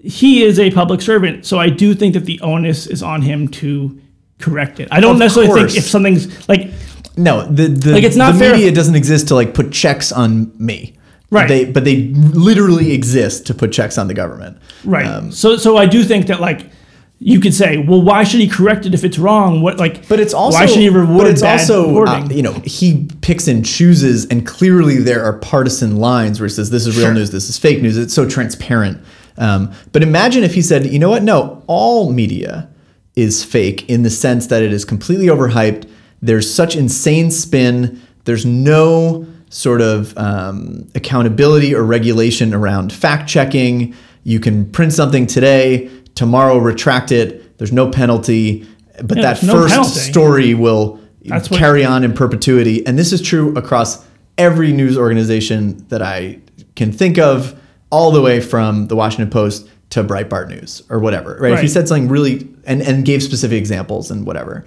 [0.00, 3.48] he is a public servant, so I do think that the onus is on him
[3.48, 4.00] to
[4.38, 4.86] correct it.
[4.92, 5.72] I don't Of necessarily course.
[5.74, 6.70] think if something's like
[7.16, 10.12] No, the the, Like, it's not the media if- doesn't exist to like put checks
[10.12, 10.92] on me.
[11.30, 11.48] Right.
[11.48, 12.12] They but they
[12.48, 14.58] literally exist to put checks on the government.
[14.84, 15.06] right.
[15.06, 16.70] Um, so so I do think that like
[17.18, 19.62] you could say, well, why should he correct it if it's wrong?
[19.62, 20.06] What like?
[20.08, 23.08] But it's also why should he reward But it's bad also uh, you know he
[23.22, 27.06] picks and chooses, and clearly there are partisan lines where he says this is real
[27.06, 27.14] Sure.
[27.14, 27.96] news, this is fake news.
[27.96, 28.98] It's so transparent.
[29.38, 31.22] Um, but imagine if he said, you know what?
[31.22, 32.68] No, all media
[33.16, 35.88] is fake in the sense that it is completely overhyped.
[36.22, 38.00] There's such insane spin.
[38.24, 43.94] There's no sort of um, accountability or regulation around fact checking.
[44.24, 47.56] You can print something today, tomorrow retract it.
[47.58, 48.66] There's no penalty,
[49.04, 50.00] but Yeah, that no first penalty.
[50.00, 50.62] story mm-hmm.
[50.62, 52.84] will That's carry on in perpetuity.
[52.84, 54.04] And this is true across
[54.36, 56.40] every news organization that I
[56.74, 57.58] can think of,
[57.90, 61.38] all the way from the Washington Post to Breitbart News or whatever.
[61.40, 61.52] Right?
[61.52, 64.64] If you said something really and, and gave specific examples and whatever.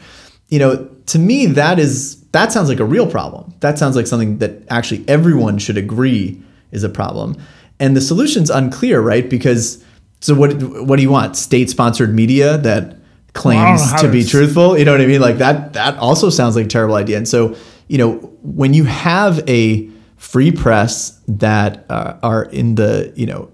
[0.48, 3.54] You know, to me that is that sounds like a real problem.
[3.60, 7.36] That sounds like something that actually everyone should agree is a problem.
[7.80, 9.30] And the solution's unclear, right?
[9.30, 9.84] Because
[10.20, 11.36] so what what do you want?
[11.38, 12.98] State sponsored media that
[13.34, 14.78] claims to be truthful?
[14.78, 15.22] You know what I mean?
[15.22, 17.18] Like that that also sounds like a terrible idea.
[17.18, 17.56] And so,
[17.88, 23.50] you know, when you have a free press that uh, are in the, you know,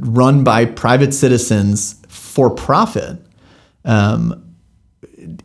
[0.00, 3.18] run by private citizens for profit,
[3.84, 4.42] um,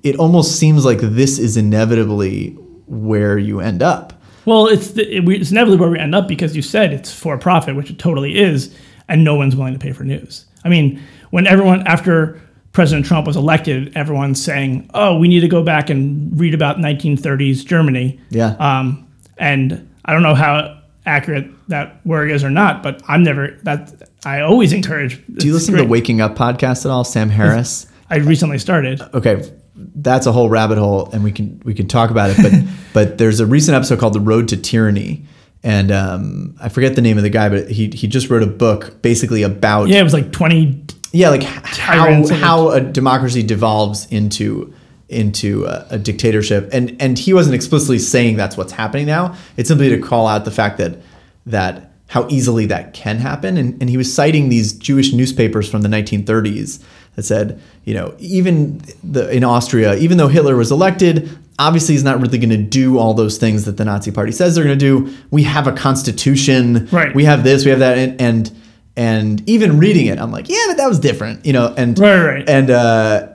[0.03, 2.51] it almost seems like this is inevitably
[2.87, 4.13] where you end up.
[4.45, 7.11] Well, it's the, it, we- it's inevitably where we end up because you said it's
[7.13, 8.75] for profit, which it totally is,
[9.07, 10.45] and no one's willing to pay for news.
[10.63, 12.39] I mean, when everyone after
[12.71, 16.77] President Trump was elected, everyone's saying, "Oh, we need to go back and read about
[16.77, 18.55] 1930s Germany." Yeah.
[18.59, 19.07] Um,
[19.37, 24.09] and I don't know how accurate that word is or not, but I'm never that.
[24.23, 25.21] I always encourage.
[25.35, 27.87] Do you listen to the Waking Up podcast at all, Sam Harris?
[28.09, 29.01] I recently started.
[29.13, 29.49] okay
[29.95, 32.53] that's a whole rabbit hole and we can we can talk about it but
[32.93, 35.25] but there's a recent episode called the road to tyranny
[35.63, 38.47] and um, i forget the name of the guy but he he just wrote a
[38.47, 40.83] book basically about Yeah, it was like 20.
[41.11, 44.73] yeah like how how a democracy devolves into
[45.09, 49.67] into a, a dictatorship and and he wasn't explicitly saying that's what's happening now it's
[49.67, 50.97] simply to call out the fact that
[51.45, 55.81] that how easily that can happen and, and he was citing these jewish newspapers from
[55.81, 56.81] the 1930s
[57.15, 62.03] that said you know even the in austria even though hitler was elected obviously he's
[62.03, 64.77] not really going to do all those things that the nazi party says they're going
[64.79, 67.13] to do we have a constitution Right.
[67.15, 68.51] we have this we have that and, and
[68.95, 72.23] and even reading it i'm like yeah but that was different you know and Right,
[72.25, 72.49] right.
[72.49, 73.27] and uh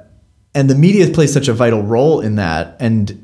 [0.54, 3.22] and the media plays such a vital role in that and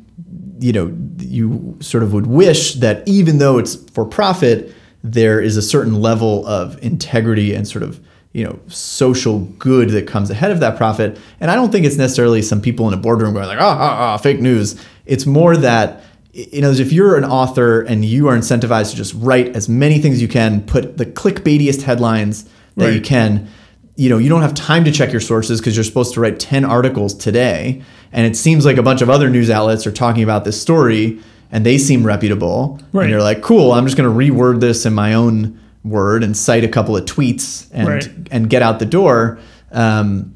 [0.61, 5.57] you know you sort of would wish that even though it's for profit there is
[5.57, 8.01] a certain level of integrity and sort of
[8.33, 11.19] you know social good that comes ahead of that profit.
[11.41, 13.99] And i don't think it's necessarily some people in a boardroom going like ah ah,
[14.01, 14.81] ah fake news.
[15.07, 19.15] It's more that you know if you're an author and you are incentivized to just
[19.15, 23.49] write as many things you can put the clickbaitiest headlines that you can
[23.97, 26.41] you know you don't have time to check your sources because you're supposed to write
[26.41, 27.83] 10 articles today.
[28.13, 31.21] And it seems like a bunch of other news outlets are talking about this story
[31.53, 33.03] and they seem reputable Right.
[33.05, 36.37] and you're like cool i'm just going to reword this in my own word and
[36.37, 38.09] cite a couple of tweets and Right.
[38.31, 39.39] and get out the door
[39.73, 40.35] um,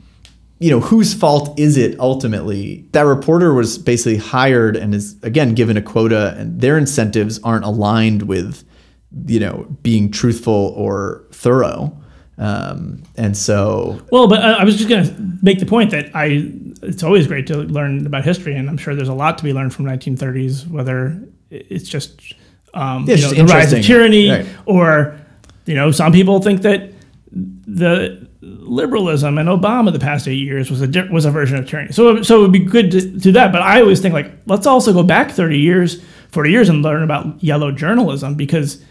[0.58, 5.54] you know whose fault is it ultimately that reporter was basically hired and is again
[5.54, 8.64] given a quota and their incentives aren't aligned with
[9.26, 11.94] you know being truthful or thorough
[12.38, 16.10] um, and so Well, but I I was just going to make the point that
[16.14, 19.44] I it's always great to learn about history, and I'm sure there's a lot to
[19.44, 20.68] be learned from 1930s.
[20.68, 22.34] Whether it's just
[22.74, 24.46] um, Yeah, you know, the rise of tyranny, Right.
[24.66, 25.18] or
[25.64, 26.92] you know, some people think that
[27.32, 31.92] the liberalism and Obama the past eight years was a was a version of tyranny.
[31.92, 33.52] So so it would be good to do that.
[33.52, 37.02] But I always think like let's also go back 30 years, 40 years, and learn
[37.02, 38.82] about yellow journalism because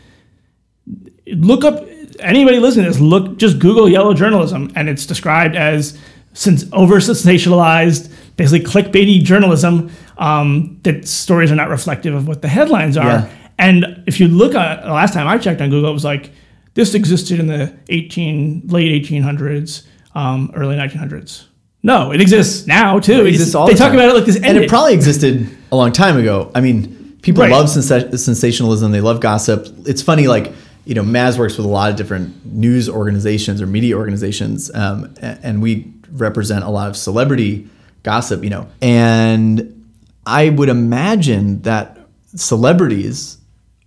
[1.27, 1.83] look up
[2.19, 5.97] anybody listening to this look just google yellow journalism and it's described as
[6.35, 12.47] since over sensationalized basically clickbaity journalism um, that stories are not reflective of what the
[12.47, 13.29] headlines are Yeah.
[13.57, 16.31] and if you look at the last time i checked on google it was like
[16.73, 21.45] this existed in the 18 late 1800s um, early 1900s
[21.83, 23.99] no it exists now too It exists all they the talk time.
[23.99, 26.51] about it like this and it probably existed a long time ago.
[26.55, 27.51] I mean, people Right.
[27.51, 28.91] love sensa- sensationalism.
[28.91, 29.67] They love gossip.
[29.85, 30.53] It's funny, like
[30.85, 35.13] you know, Maz works with a lot of different news organizations or media organizations, um,
[35.21, 37.67] and we represent a lot of celebrity
[38.03, 38.43] gossip.
[38.43, 39.85] You know, and
[40.25, 41.97] I would imagine that
[42.35, 43.37] celebrities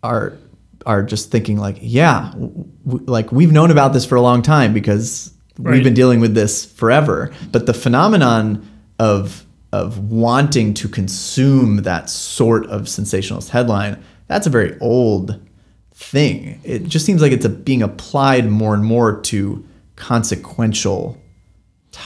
[0.03, 0.35] are
[0.87, 4.73] are just thinking like, yeah, w- like we've known about this for a long time
[4.73, 7.31] because we've been dealing with this forever.
[7.53, 8.67] But the phenomenon
[8.99, 15.39] of of wanting to consume that sort of sensationalist headline, that's a very old
[15.93, 16.61] thing.
[16.65, 19.67] It just seems like it's a, being applied more and more to
[19.97, 21.21] consequential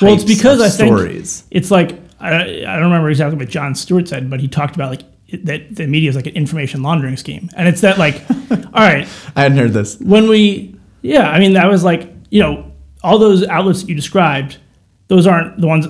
[0.01, 3.75] Well, it's because of I think it's like I, I don't remember exactly what Jon
[3.75, 5.03] Stewart said, but he talked about like
[5.45, 9.09] that the media is like an information laundering scheme, and it's that like, all right,
[9.37, 9.99] I hadn't heard this.
[10.01, 12.71] when we yeah i mean that was like you know
[13.03, 14.59] all those outlets that you described
[15.09, 15.85] those aren't the ones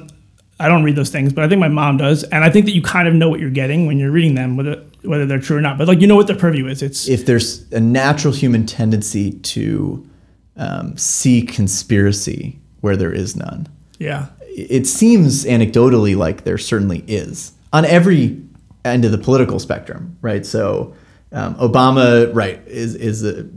[0.58, 2.24] i don't read those things but i think my mom does.
[2.24, 4.56] And i think that you kind of know what you're getting when you're reading them
[4.56, 5.78] whether whether they're true or not.
[5.78, 6.82] But like you know what their purview is.
[6.82, 10.08] It's If there's a natural human tendency to
[10.56, 13.68] um, see conspiracy where there is none,
[14.02, 18.42] yeah it seems anecdotally like there certainly is on every
[18.84, 20.44] end of the political spectrum, right?
[20.44, 20.94] So
[21.32, 23.48] um, Obama, right, is is a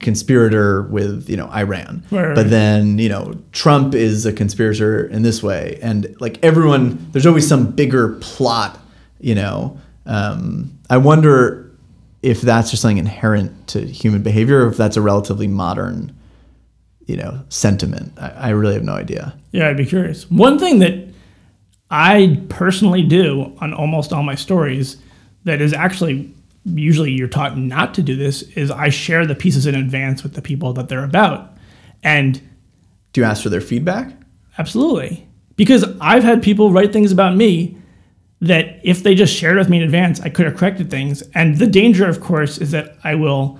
[0.00, 5.06] conspirator with you know Iran, Right, right, but then you know Trump is a conspirator
[5.06, 8.78] in this way, and like everyone, there's always some bigger plot,
[9.20, 9.78] you know.
[10.06, 11.70] Um, I wonder
[12.22, 16.16] if that's just something inherent to human behavior, or if that's a relatively modern,
[17.10, 18.12] you know, sentiment.
[18.18, 19.24] I, I really have no idea.
[19.52, 20.94] yeah i'd be curious one thing that
[21.90, 24.96] i personally do on almost all my stories
[25.44, 26.32] that is actually
[26.64, 30.34] usually you're taught not to do this is i share the pieces in advance with
[30.34, 31.42] the people that they're about
[32.02, 32.40] and
[33.12, 34.06] Do you ask for their feedback?
[34.58, 35.26] Absolutely.
[35.56, 37.76] Because I've had people write things about me
[38.40, 41.22] that if they just shared with me in advance, I could have corrected things.
[41.34, 43.58] And the danger, of course, is that I will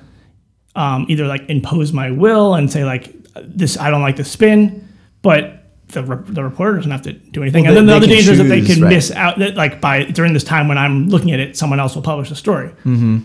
[0.74, 4.88] um, either like impose my will and say like this, I don't like the spin,
[5.22, 7.64] but the, re- the reporter doesn't have to do anything.
[7.64, 8.90] Well, and then the other danger is that they can right.
[8.90, 11.94] miss out that like by during this time when I'm looking at it, someone else
[11.94, 12.68] will publish a story.
[12.84, 13.18] Mm-hmm.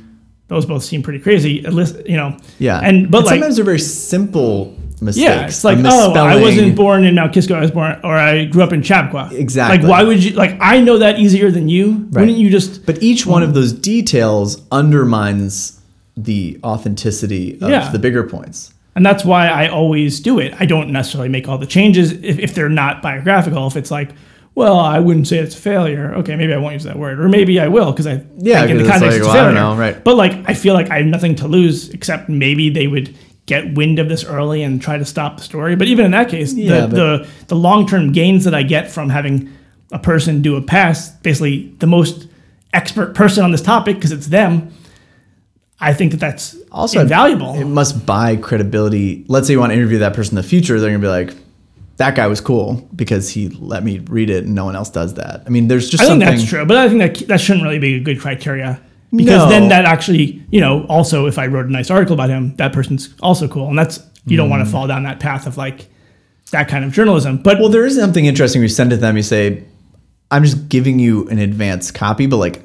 [0.47, 1.65] Those both seem pretty crazy.
[1.65, 2.37] At least you know.
[2.59, 2.79] Yeah.
[2.79, 5.23] And but like sometimes they're very simple mistakes.
[5.23, 7.55] yeah, it's like, oh, I wasn't born in Mount Kisco.
[7.55, 9.31] I was born, or I grew up in Chappaqua.
[9.33, 9.79] Exactly.
[9.79, 10.31] Like, why would you?
[10.31, 12.07] Like, I know that easier than you.
[12.11, 12.85] Wouldn't you just?
[12.85, 15.81] But each one of those details undermines
[16.17, 17.89] the authenticity of Yeah.
[17.89, 18.73] the bigger points.
[18.95, 20.53] And that's why I always do it.
[20.59, 23.67] I don't necessarily make all the changes if, if they're not biographical.
[23.67, 24.11] If it's like,
[24.55, 26.13] well, I wouldn't say it's a failure.
[26.15, 28.71] Okay, maybe I won't use that word, or maybe I will because I Yeah, think
[28.71, 29.53] in the context like, it's well, a I don't failure.
[29.53, 30.01] know, right.
[30.03, 33.13] But like, I feel like I have nothing to lose except maybe they would
[33.47, 35.75] get wind of this early and try to stop the story.
[35.75, 38.63] But even in that case, Yeah, the, but- the the long term gains that I
[38.63, 39.51] get from having
[39.91, 42.27] a person do a pass, basically the most
[42.73, 44.71] expert person on this topic because it's them.
[45.79, 47.53] I think that that's Also, invaluable.
[47.55, 49.25] It must buy credibility.
[49.27, 51.33] Let's say you want to interview that person in the future, they're gonna be like,
[51.97, 55.15] "That guy was cool because he let me read it, and no one else does
[55.15, 57.63] that." I mean, there's just I think that's true, but I think that that shouldn't
[57.63, 58.79] really be a good criteria
[59.11, 59.49] because No.
[59.49, 62.71] then that actually, you know, also if I wrote a nice article about him, that
[62.71, 64.65] person's also cool, and that's you don't want Mm.
[64.65, 65.87] to fall down that path of like
[66.51, 67.37] that kind of journalism.
[67.43, 68.61] But Well, there is something interesting.
[68.61, 69.17] You send it to them.
[69.17, 69.63] You say,
[70.31, 72.61] "I'm just giving you an advance copy, but like."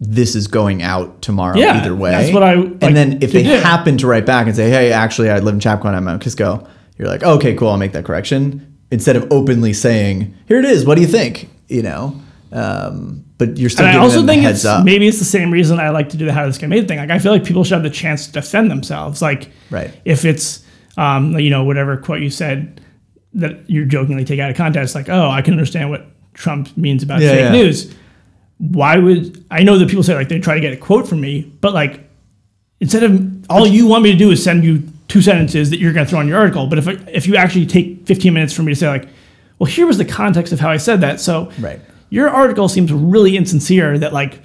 [0.00, 2.12] This is going out tomorrow Yeah, either way.
[2.12, 3.48] that's what I like and then if they do.
[3.56, 6.66] happen to write back and say, "Hey, actually, I live in and I'm Mount Kisco,"
[6.96, 10.84] you're like, "Okay, cool, I'll make that correction." Instead of openly saying, "Here it is.
[10.86, 12.14] What do you think?" You know,
[12.52, 14.84] um, but you're still and I giving also think heads it's up.
[14.84, 16.98] maybe it's the same reason I like to do the how this get made thing.
[16.98, 19.20] Like I feel like people should have the chance to defend themselves.
[19.20, 19.90] Like Right.
[20.04, 20.62] if it's
[20.96, 22.80] um, you know whatever quote you said
[23.34, 27.02] that you're jokingly take out of context, like oh I can understand what Trump means
[27.02, 27.50] about Yeah, fake yeah.
[27.52, 27.94] news.
[28.58, 31.20] Why would I know that people say like they try to get a quote from
[31.20, 32.08] me, but like
[32.80, 35.92] instead of all you want me to do is send you two sentences that you're
[35.92, 36.66] going to throw in your article.
[36.66, 39.08] But if if you actually take 15 minutes for me to say like,
[39.58, 41.80] well, here was the context of how I said that, so Right.
[42.10, 44.40] your article seems really insincere that like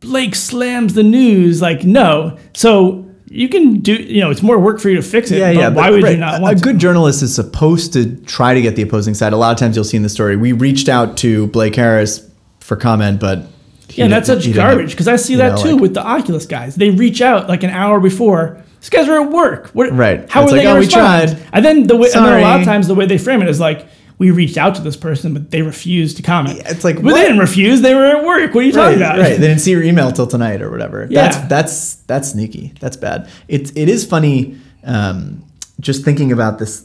[0.00, 1.62] Blake slams the news.
[1.62, 2.36] Like, no.
[2.54, 5.38] So you can do, you know, it's more work for you to fix it.
[5.38, 5.68] Yeah, but yeah.
[5.70, 6.62] Why would right, you not want A to?
[6.62, 9.32] good journalist is supposed to try to get the opposing side.
[9.32, 12.28] A lot of times you'll see in the story, we reached out to Blake Harris
[12.64, 13.42] for comment, but
[13.90, 16.74] Yeah, that's such garbage because I see that know, too like- with the Oculus guys.
[16.76, 18.58] They reach out like an hour before.
[18.80, 19.68] These guys are at work.
[19.74, 20.24] What, Right.
[20.30, 21.30] How It's are like, they "Oh, we respond?
[21.32, 21.42] tried.
[21.52, 23.48] And then the way, and then a lot of times the way they frame it
[23.48, 23.86] is like
[24.18, 26.56] we reached out to this person, but they refused to comment.
[26.58, 27.14] Yeah, it's like, but what?
[27.14, 27.82] they didn't refuse.
[27.82, 28.54] They were at work.
[28.54, 29.18] What are you talking Right, about?
[29.18, 29.38] right.
[29.38, 31.06] They didn't see your email till tonight or whatever.
[31.10, 31.22] Yeah.
[31.28, 32.72] That's that's that's sneaky.
[32.80, 33.28] That's bad.
[33.48, 34.56] It it is funny.
[34.84, 35.44] Um,
[35.80, 36.84] just thinking about this.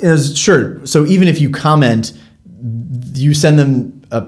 [0.00, 0.84] Is sure.
[0.86, 2.12] So even if you comment,
[3.14, 4.26] you send them uh,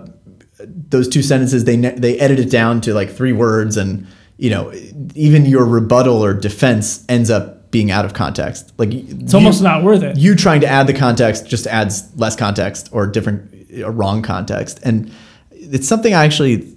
[0.92, 1.64] those two sentences.
[1.64, 4.06] They they edit it down to like three words, and
[4.36, 4.72] you know
[5.14, 8.72] even your rebuttal or defense ends up being out of context.
[8.78, 10.16] Like It's almost not worth it.
[10.16, 14.80] you trying to add the context just adds less context or different or wrong context
[14.82, 15.10] and
[15.50, 16.68] it's something i actually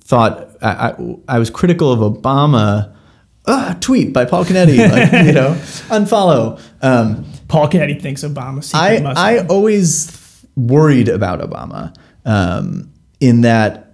[0.00, 2.94] thought i, I, I was critical of obama
[3.46, 5.52] uh, tweet by paul kennedy like, you know
[5.88, 11.96] unfollow um, Paul Kennedy thinks Obama secret I, I always worried about Obama
[12.26, 13.88] um, in that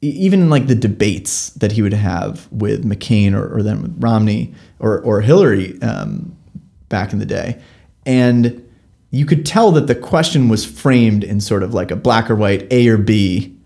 [0.00, 3.96] even in like the debates that he would have with McCain or, or then with
[3.98, 6.36] Romney or, or Hillary um,
[6.88, 7.60] back in the day.
[8.06, 8.64] And
[9.10, 12.36] you could tell that the question was framed in sort of like a black or
[12.36, 13.56] white A or B.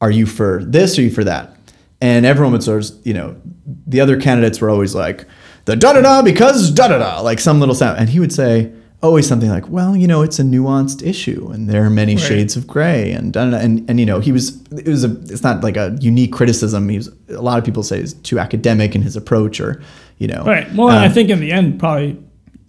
[0.00, 1.56] Are you for this or are you for that?
[2.00, 3.40] And everyone would sort of, you know,
[3.86, 5.24] the other candidates were always like,
[5.66, 7.98] the da da da because da da da, like some little sound.
[7.98, 8.72] And he would say,
[9.06, 12.24] always something like, well, you know, it's a nuanced issue and there are many Right.
[12.24, 13.12] shades of gray.
[13.12, 16.32] And, and, and, you know, he was, it was a, it's not like a unique
[16.32, 16.88] criticism.
[16.88, 19.80] He was, a lot of people say he's too academic in his approach or,
[20.18, 20.44] you know.
[20.44, 20.70] Right.
[20.74, 22.22] Well, and I um, think in the end, probably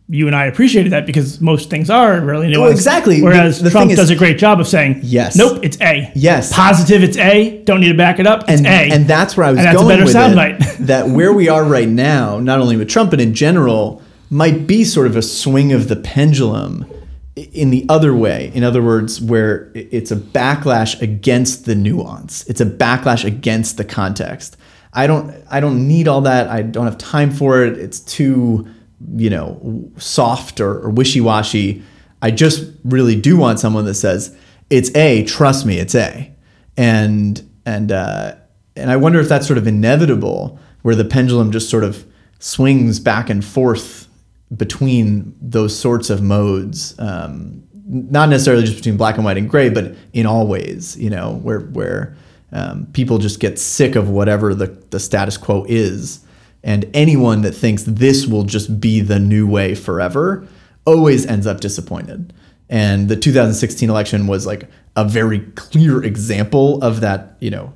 [0.09, 2.59] you and I appreciated that because most things are really nuanced.
[2.61, 3.21] Well, exactly.
[3.21, 5.35] Whereas the Trump thing is- does a great job of saying, Yes.
[5.35, 6.11] nope, it's A.
[6.15, 6.53] Yes.
[6.53, 7.61] Positive, it's A.
[7.63, 8.43] Don't need to back it up.
[8.47, 8.95] It's and, A.
[8.95, 10.77] and that's where I was And going better with it.
[10.87, 14.83] that where we are right now, not only with Trump but in general, might be
[14.83, 16.85] sort of a swing of the pendulum
[17.35, 18.51] in the other way.
[18.53, 22.45] In other words, where it's a backlash against the nuance.
[22.47, 24.57] It's a backlash against the context.
[24.93, 26.47] I don't I don't need all that.
[26.47, 27.77] I don't have time for it.
[27.77, 28.67] It's too,
[29.15, 31.83] you know, soft or, or wishy-washy.
[32.21, 34.35] I just really do want someone that says,
[34.71, 36.33] it's A, trust me, it's A
[36.75, 38.35] and and uh,
[38.75, 42.05] and I wonder if that's sort of inevitable, where the pendulum just sort of
[42.39, 44.06] swings back and forth
[44.55, 49.69] between those sorts of modes, um, not necessarily just between black and white and gray,
[49.69, 52.15] but in all ways, you know, where where
[52.51, 56.21] um, people just get sick of whatever the the status quo is,
[56.63, 60.47] and anyone that thinks this will just be the new way forever
[60.85, 62.33] always ends up disappointed.
[62.69, 67.73] And the 2016 election was like a very clear example of that, you know,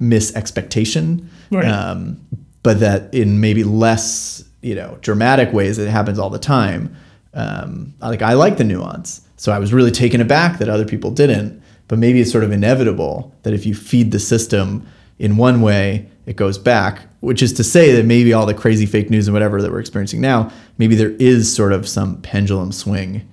[0.00, 1.26] misexpectation.
[1.50, 1.66] Right.
[1.66, 2.20] Um,
[2.62, 6.94] but that in maybe less, you know, dramatic ways, it happens all the time.
[7.34, 11.10] Um, like I like the nuance, so I was really taken aback that other people
[11.10, 11.60] didn't.
[11.88, 14.86] But maybe it's sort of inevitable that if you feed the system
[15.18, 17.02] in one way, it goes back.
[17.20, 19.78] Which is to say that maybe all the crazy fake news and whatever that we're
[19.80, 23.28] experiencing now, maybe there is sort of some pendulum swing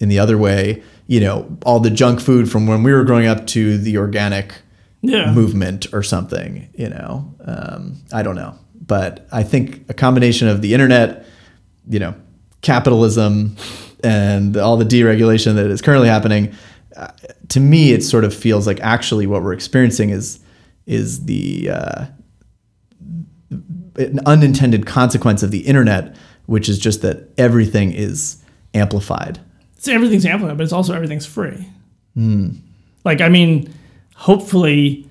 [0.00, 0.82] in the other way.
[1.06, 4.54] You know, all the junk food from when we were growing up to the organic
[5.02, 5.32] Yeah.
[5.32, 6.68] movement or something.
[6.74, 8.54] You know, um, I don't know,
[8.86, 11.26] but I think a combination of the internet,
[11.88, 12.14] you know,
[12.62, 13.56] capitalism,
[14.04, 16.54] and all the deregulation that is currently happening,
[16.96, 17.08] uh,
[17.48, 20.40] to me, it sort of feels like actually what we're experiencing is
[20.86, 22.06] is the uh,
[23.50, 26.14] an unintended consequence of the internet,
[26.46, 28.42] which is just that everything is
[28.74, 29.40] amplified.
[29.78, 31.68] So everything's amplified, but it's also everything's free.
[32.14, 32.50] Hmm.
[33.04, 33.72] Like I mean,
[34.14, 35.05] hopefully,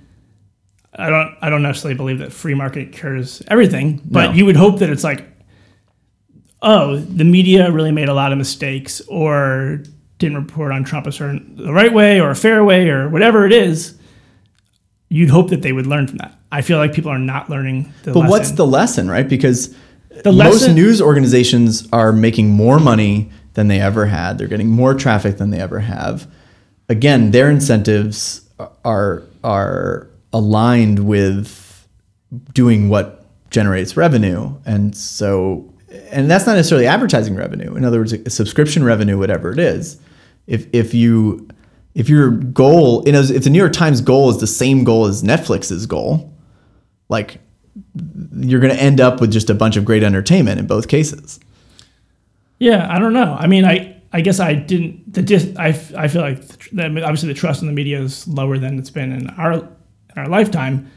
[0.97, 4.33] I don't I don't necessarily believe that free market cures everything, but No.
[4.33, 5.25] you would hope that it's like,
[6.61, 9.83] oh, the media really made a lot of mistakes or
[10.17, 13.45] didn't report on Trump a certain the right way or a fair way or whatever
[13.45, 13.97] it is.
[15.09, 16.33] You'd hope that they would learn from that.
[16.51, 18.29] I feel like people are not learning the But lesson.
[18.31, 19.27] what's the lesson, right?
[19.27, 19.75] Because
[20.23, 24.37] The most news organizations are making more money than they ever had.
[24.37, 26.25] They're getting more traffic than they ever have.
[26.87, 28.41] Again, their incentives
[28.85, 31.87] are are aligned with
[32.53, 35.73] doing what generates revenue, and so
[36.11, 37.73] and that's not necessarily advertising revenue.
[37.75, 39.99] In other words, subscription revenue, whatever it is.
[40.45, 41.47] If if you
[41.93, 45.05] if your goal, you know, if the New York Times goal is the same goal
[45.05, 46.33] as Netflix's goal,
[47.07, 47.39] like
[48.35, 51.39] you're going to end up with just a bunch of great entertainment in both cases.
[52.59, 53.37] Yeah, I don't know.
[53.39, 55.13] I mean, I I guess I didn't.
[55.13, 58.57] The dis, I, I feel like the, obviously the trust in the media is lower
[58.57, 59.67] than it's been in our
[60.15, 60.89] in our lifetime.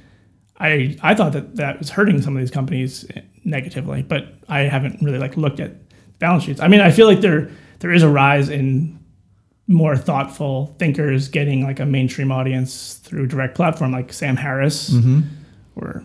[0.58, 3.06] I I thought that that was hurting some of these companies
[3.44, 5.72] negatively, but I haven't really like looked at
[6.18, 6.60] balance sheets.
[6.60, 8.98] I mean, I feel like there there is a rise in
[9.66, 15.20] more thoughtful thinkers getting like a mainstream audience through direct platform, like Sam Harris mm-hmm.
[15.76, 16.04] or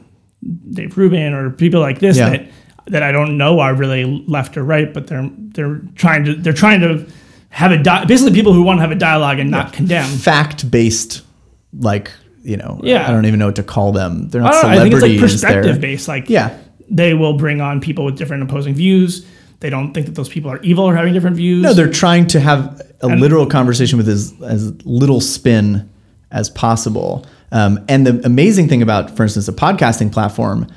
[0.72, 2.30] Dave Rubin or people like this Yeah.
[2.30, 2.50] that
[2.88, 6.54] that I don't know are really left or right, but they're they're trying to they're
[6.54, 7.08] trying to
[7.50, 10.10] have a di- basically people who want to have a dialogue and not condemn.
[10.10, 11.22] Fact based,
[11.72, 12.12] like,
[12.44, 13.08] you know, Yeah.
[13.08, 14.30] I don't even know what to call them.
[14.30, 16.08] They're not don't know, I think it's like perspective based.
[16.08, 16.58] Like yeah.
[16.90, 19.26] they will bring on people with different opposing views.
[19.60, 21.64] They don't think that those people are evil or having different views.
[21.64, 25.90] No, they're trying to have a literal conversation with as, as little spin
[26.32, 27.26] as possible.
[27.54, 30.68] Um, and the amazing thing about, for instance, a podcasting platform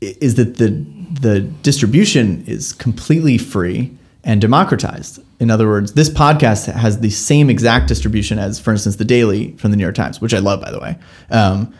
[0.00, 0.84] is that the
[1.20, 3.96] the distribution is completely free
[4.26, 5.20] and democratized.
[5.40, 9.52] In other words, this podcast has the same exact distribution as, for instance, the Daily
[9.52, 10.98] from the New York Times, which I love, by the way.
[11.30, 11.72] Um,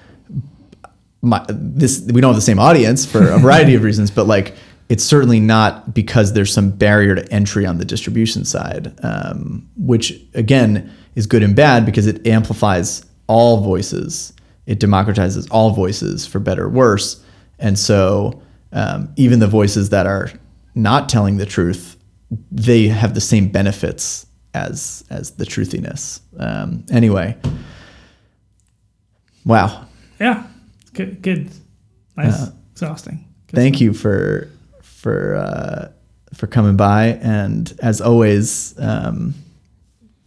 [1.23, 4.55] my, this we don't have the same audience for a variety of reasons, but like
[4.89, 10.15] it's certainly not because there's some barrier to entry on the distribution side, um, which
[10.34, 14.33] again is good and bad because it amplifies all voices,
[14.66, 17.25] it democratizes all voices for better or worse,
[17.58, 18.41] and so
[18.73, 20.31] um, even the voices that are
[20.76, 21.95] not telling the truth,
[22.50, 26.20] they have the same benefits as as the truthiness.
[26.38, 27.36] Um, anyway,
[29.44, 29.86] wow.
[30.20, 30.46] Yeah.
[30.94, 31.22] Good.
[31.22, 31.50] Good.
[32.16, 32.48] Nice.
[32.72, 33.24] Exhausting.
[33.48, 34.50] Good Thank you for
[34.82, 35.88] for uh,
[36.34, 39.34] for coming by, and as always, um,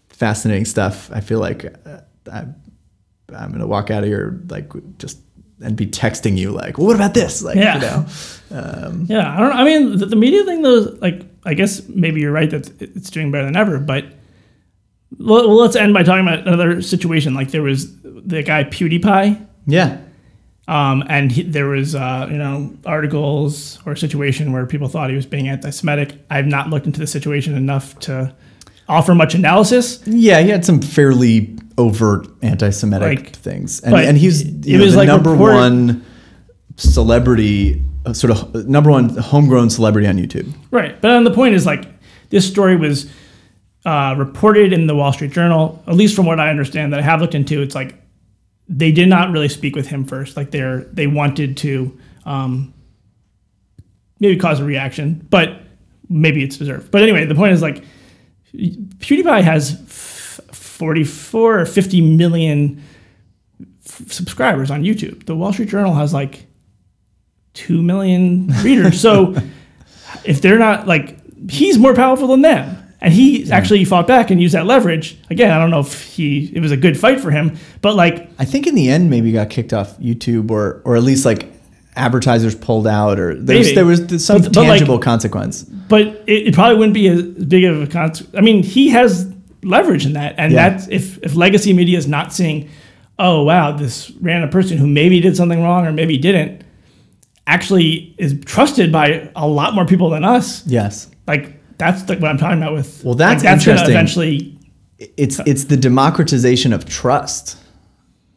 [0.09, 1.09] fascinating stuff.
[1.11, 2.45] I feel like uh, I,
[3.35, 5.19] I'm gonna walk out of here like just
[5.61, 7.41] and be texting you like, well, what about this?
[7.41, 7.75] Like, Yeah.
[7.75, 8.05] you know,
[8.61, 9.51] um, Yeah, I don't.
[9.51, 12.81] I mean, the, the media thing, though, is, like, I guess maybe you're right that
[12.81, 13.79] it's doing better than ever.
[13.79, 14.05] But
[15.17, 17.33] well, let's end by talking about another situation.
[17.33, 19.97] Like there was the guy PewDiePie, yeah,
[20.67, 25.09] um, and he, there was uh, you know articles or a situation where people thought
[25.09, 26.13] he was being anti-Semitic.
[26.29, 28.33] I've not looked into the situation enough to
[28.87, 30.01] offer much analysis.
[30.05, 30.39] yeah.
[30.41, 34.99] He had some fairly overt anti-Semitic Like, things, and and he's you know, was the
[34.99, 36.05] like number reported- one
[36.77, 37.81] celebrity,
[38.13, 40.51] sort of number one homegrown celebrity on YouTube.
[40.71, 40.99] Right.
[41.01, 41.85] But then the point is like
[42.29, 43.09] this story was
[43.85, 47.03] uh, reported in the Wall Street Journal, at least from what I understand that I
[47.03, 47.61] have looked into.
[47.61, 47.95] It's like
[48.67, 50.37] they did not really speak with him first.
[50.37, 52.73] Like they're they wanted to um,
[54.19, 55.61] maybe cause a reaction, but
[56.09, 56.91] maybe it's deserved.
[56.91, 57.83] But anyway, the point is like
[58.53, 62.83] PewDiePie has f- 44 or 50 million
[63.85, 65.25] f- subscribers on YouTube.
[65.25, 66.45] The Wall Street Journal has like
[67.67, 68.99] 2 million readers.
[69.01, 69.35] So
[70.25, 71.17] if they're not like,
[71.49, 72.75] he's more powerful than them.
[73.01, 75.17] And he actually fought back and used that leverage.
[75.29, 78.29] Again, I don't know if he it was a good fight for him, but like
[78.37, 81.23] I think in the end, maybe he got kicked off YouTube, or or at least
[81.23, 81.49] like
[81.95, 85.63] advertisers pulled out, or there was, there was some But- but, like- tangible consequence.
[85.63, 88.35] but it, it probably wouldn't be as big of a consequence.
[88.37, 89.31] I mean, he has
[89.63, 90.69] leverage in that, and Yeah.
[90.69, 92.67] that's if if legacy media is not seeing,
[93.17, 96.63] oh wow, this random person who maybe did something wrong or maybe didn't,
[97.49, 100.65] actually is trusted by a lot more people than us.
[100.67, 103.03] Yes, Like that's the, what I'm talking about with.
[103.03, 103.89] Well, that's like, that's interesting.
[103.89, 104.59] eventually,
[104.99, 107.57] it's it's the democratization of trust,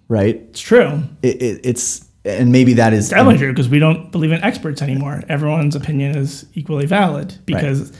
[0.09, 0.37] right?
[0.37, 1.03] it's true.
[1.23, 4.81] It, it, it's and maybe that is Definitely true because we don't believe in experts
[4.81, 5.23] anymore.
[5.29, 7.93] Everyone's opinion is equally valid because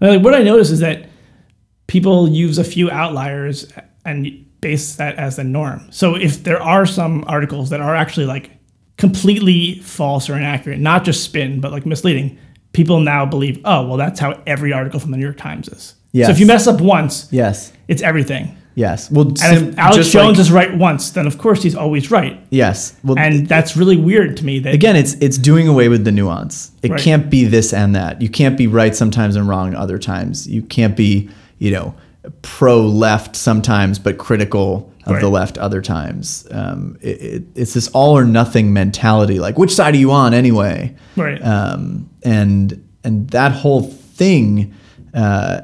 [0.00, 1.08] like, what I notice is that
[1.86, 3.72] people use a few outliers
[4.04, 5.90] and base that as the norm.
[5.90, 8.50] So if there are some articles that are actually like
[8.98, 12.36] completely false or inaccurate, not just spin, but like misleading,
[12.72, 15.94] people now believe, oh, well, that's how every article from the New York Times is.
[16.14, 18.56] So if you mess up once, yes, it's everything.
[18.74, 19.08] yes.
[19.10, 22.10] Well, And sim- if Alex Jones like- is right once, then of course he's always
[22.10, 22.40] right.
[22.50, 22.94] yes.
[23.04, 26.10] Well, And that's really weird to me that again, it's it's doing away with the
[26.12, 26.72] nuance.
[26.82, 27.00] It Right.
[27.00, 28.20] can't be this and that.
[28.20, 30.48] You can't be right sometimes and wrong other times.
[30.48, 31.28] You can't be
[31.58, 31.94] you know
[32.42, 36.46] pro left sometimes but critical of the left other times.
[36.50, 39.38] Um, it, it, it's this all or nothing mentality.
[39.38, 40.94] Like which side are you on anyway?
[41.16, 41.42] Right.
[41.42, 44.74] Um, and and that whole thing.
[45.14, 45.62] Uh,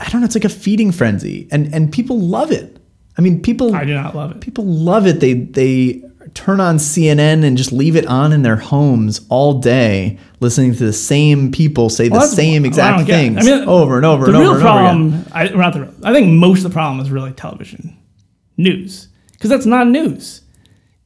[0.00, 0.24] I don't know.
[0.24, 2.78] It's like a feeding frenzy, and and people love it.
[3.18, 4.40] I mean, people I do not love it.
[4.40, 5.20] people love it.
[5.20, 6.02] They they
[6.34, 10.84] turn on CNN and just leave it on in their homes all day, listening to
[10.84, 14.26] the same people say the Well, that's same exact things I mean, over and over
[14.26, 15.24] and over and over again.
[15.24, 17.96] problem, I, not the real, I think most of the problem is really television
[18.56, 20.42] news because that's not news.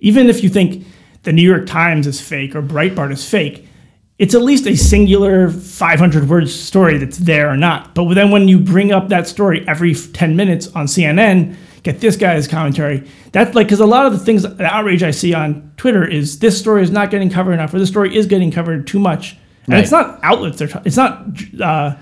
[0.00, 0.84] Even if you think
[1.23, 3.66] the New York Times is fake or Breitbart is fake,
[4.18, 7.94] it's at least a singular 500 word story that's there or not.
[7.94, 12.16] But then when you bring up that story every 10 minutes on CNN, get this
[12.16, 13.07] guy's commentary.
[13.33, 16.39] That's like because a lot of the things, the outrage I see on Twitter is
[16.39, 19.36] this story is not getting covered enough, or this story is getting covered too much.
[19.65, 19.83] And Right.
[19.83, 20.58] it's not outlets.
[20.58, 21.26] They're, it's not
[21.60, 21.94] uh,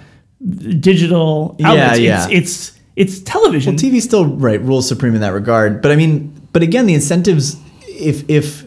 [0.68, 2.00] digital Yeah, outlets.
[2.00, 2.28] yeah.
[2.30, 3.74] It's, it's it's television.
[3.74, 5.82] Well, TV still right rules supreme in that regard.
[5.82, 7.56] But I mean, but again, the incentives
[7.88, 8.64] if if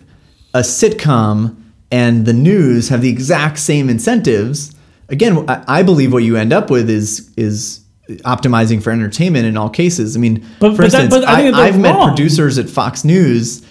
[0.53, 1.55] a sitcom
[1.91, 4.75] and the news have the exact same incentives,
[5.09, 7.81] again, I, I believe what you end up with is is
[8.23, 10.15] optimizing for entertainment in all cases.
[10.15, 12.69] I mean, But- for but instance, but I think that I, have met producers at
[12.69, 13.65] Fox News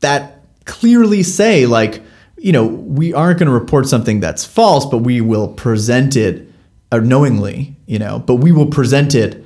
[0.00, 2.02] that clearly say like
[2.36, 6.46] you know we aren't going to report something that's false but we will present it
[6.92, 9.42] uh, knowingly you know but we will present it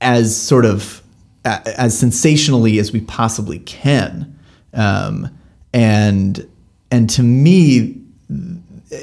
[0.00, 1.02] as sort of
[1.44, 4.38] as sensationally as we possibly can
[4.74, 5.28] um,
[5.72, 6.46] and
[6.90, 8.00] and to me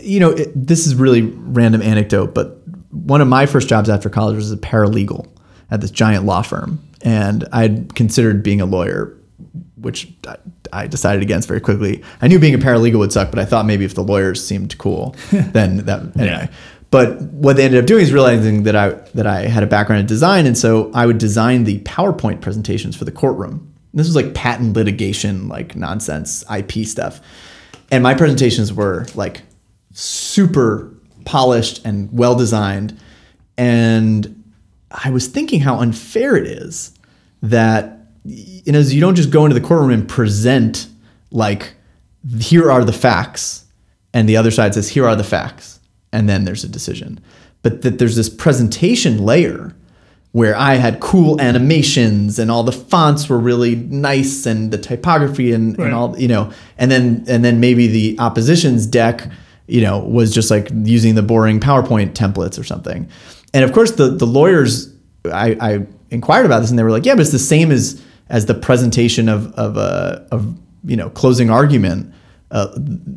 [0.04, 2.62] you know it, this is really random anecdote but
[2.92, 5.28] one of my first jobs after college was as a paralegal
[5.72, 9.18] at this giant law firm and i'd considered being a lawyer
[9.78, 10.38] which I,
[10.74, 12.04] I decided against very quickly.
[12.22, 14.78] I knew being a paralegal would suck, but I thought maybe if the lawyers seemed
[14.78, 16.50] cool, then that anyway.
[16.90, 20.02] But what they ended up doing is realizing that I that I had a background
[20.02, 23.74] in design, and so I would design the PowerPoint presentations for the courtroom.
[23.92, 27.20] And this was like patent litigation, like nonsense IP stuff,
[27.92, 29.42] and my presentations were like
[29.94, 30.94] super
[31.26, 32.98] polished and well designed,
[33.58, 34.44] and
[34.92, 36.94] I was thinking how unfair it is
[37.42, 40.88] that you know you don't just go into the courtroom and present
[41.32, 41.74] like
[42.40, 43.66] here are the facts
[44.14, 45.77] and the other side says here are the facts
[46.12, 47.20] and then there's a decision.
[47.64, 49.76] But that there's this presentation layer
[50.32, 55.52] where I had cool animations and all the fonts were really nice and the typography
[55.52, 55.86] and, Right.
[55.88, 59.30] and all you know and then and then maybe the opposition's deck
[59.68, 63.10] you know was just like using the boring PowerPoint templates or something.
[63.54, 64.94] And of course the the lawyers
[65.26, 68.02] I, I inquired about this and they were like yeah but it's the same as
[68.30, 70.56] as the presentation of of a of
[70.86, 72.14] you know closing argument
[72.50, 72.70] uh,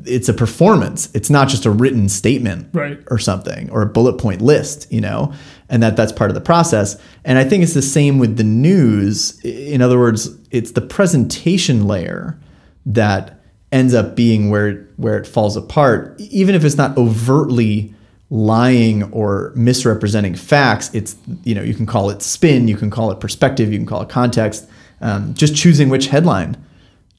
[0.07, 1.09] it's a performance.
[1.15, 2.99] It's not just a written statement Right.
[3.11, 5.33] or something or a bullet point list you know
[5.69, 7.01] and that that's part of the process.
[7.25, 9.39] And i think it's the same with the news.
[9.45, 12.37] In other words it's the presentation layer
[12.87, 16.15] that ends up being where where it falls apart.
[16.19, 17.95] Even if it's not overtly
[18.33, 23.11] lying or misrepresenting facts it's you know you can call it spin you can call
[23.11, 24.69] it perspective you can call it context
[25.01, 26.57] um, just choosing which headline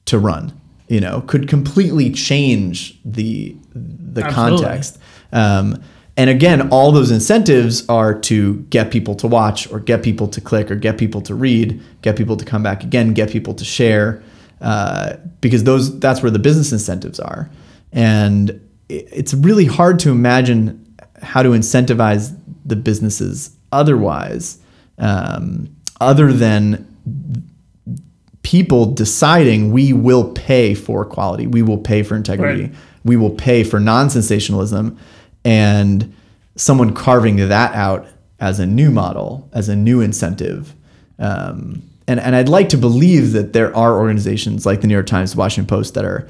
[0.06, 0.58] to run
[0.92, 4.64] you know could completely change the the Absolutely.
[4.64, 4.98] context
[5.32, 5.82] um,
[6.18, 10.38] and again all those incentives are to get people to watch or get people to
[10.38, 13.64] click or get people to read get people to come back again get people to
[13.64, 14.22] share
[14.60, 17.50] uh, because those that's where the business incentives are
[17.92, 20.78] and it's really hard to imagine
[21.22, 24.58] how to incentivize the businesses otherwise
[24.98, 26.86] um, other than
[28.42, 32.74] people deciding we will pay for quality, we will pay for integrity, Right.
[33.04, 34.96] we will pay for non sensationalism,
[35.44, 36.12] and
[36.56, 38.06] someone carving that out
[38.40, 40.74] as a new model, as a new incentive.
[41.18, 45.06] Um, and, and I'd like to believe that there are organizations like the New York
[45.06, 46.28] Times, Washington Post that are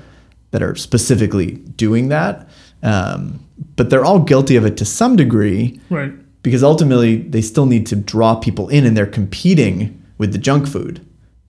[0.51, 2.47] that are specifically doing that,
[2.83, 3.41] um,
[3.77, 6.13] but they're all guilty of it to some degree Right.
[6.43, 10.67] because ultimately they still need to draw people in and they're competing with the junk
[10.69, 11.01] food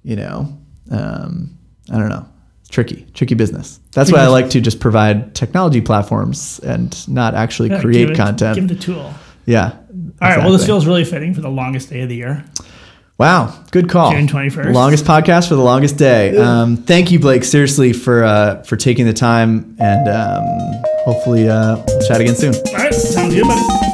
[0.03, 0.57] you know
[0.91, 1.57] um,
[1.91, 2.25] i don't know
[2.69, 7.69] tricky tricky business that's why i like to just provide technology platforms and not actually
[7.69, 9.13] Yeah, create give it- content Give the tool.
[9.45, 9.71] yeah
[10.21, 10.37] All right.
[10.39, 10.65] Well, this exactly.
[10.67, 12.43] feels really fitting for the longest day of the year.
[13.19, 14.73] wow good call June 21st.
[14.73, 19.05] longest podcast for the longest day um, thank you blake seriously for uh, for taking
[19.05, 20.43] the time and um,
[21.05, 22.93] hopefully uh, we'll chat again soon All right.
[22.93, 23.92] Sounds good, buddy.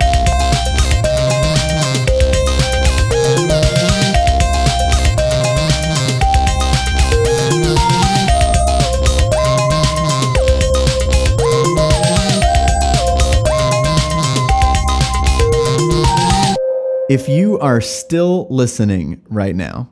[17.09, 19.89] If you are still listening right now,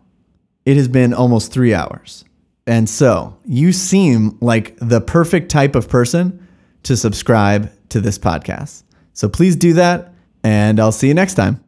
[0.66, 2.24] it has been almost three hours.
[2.68, 6.48] And so you seem like the perfect type of person
[6.84, 8.84] to subscribe to this podcast.
[9.14, 10.14] So please do that,
[10.44, 11.60] and I'll see you next time.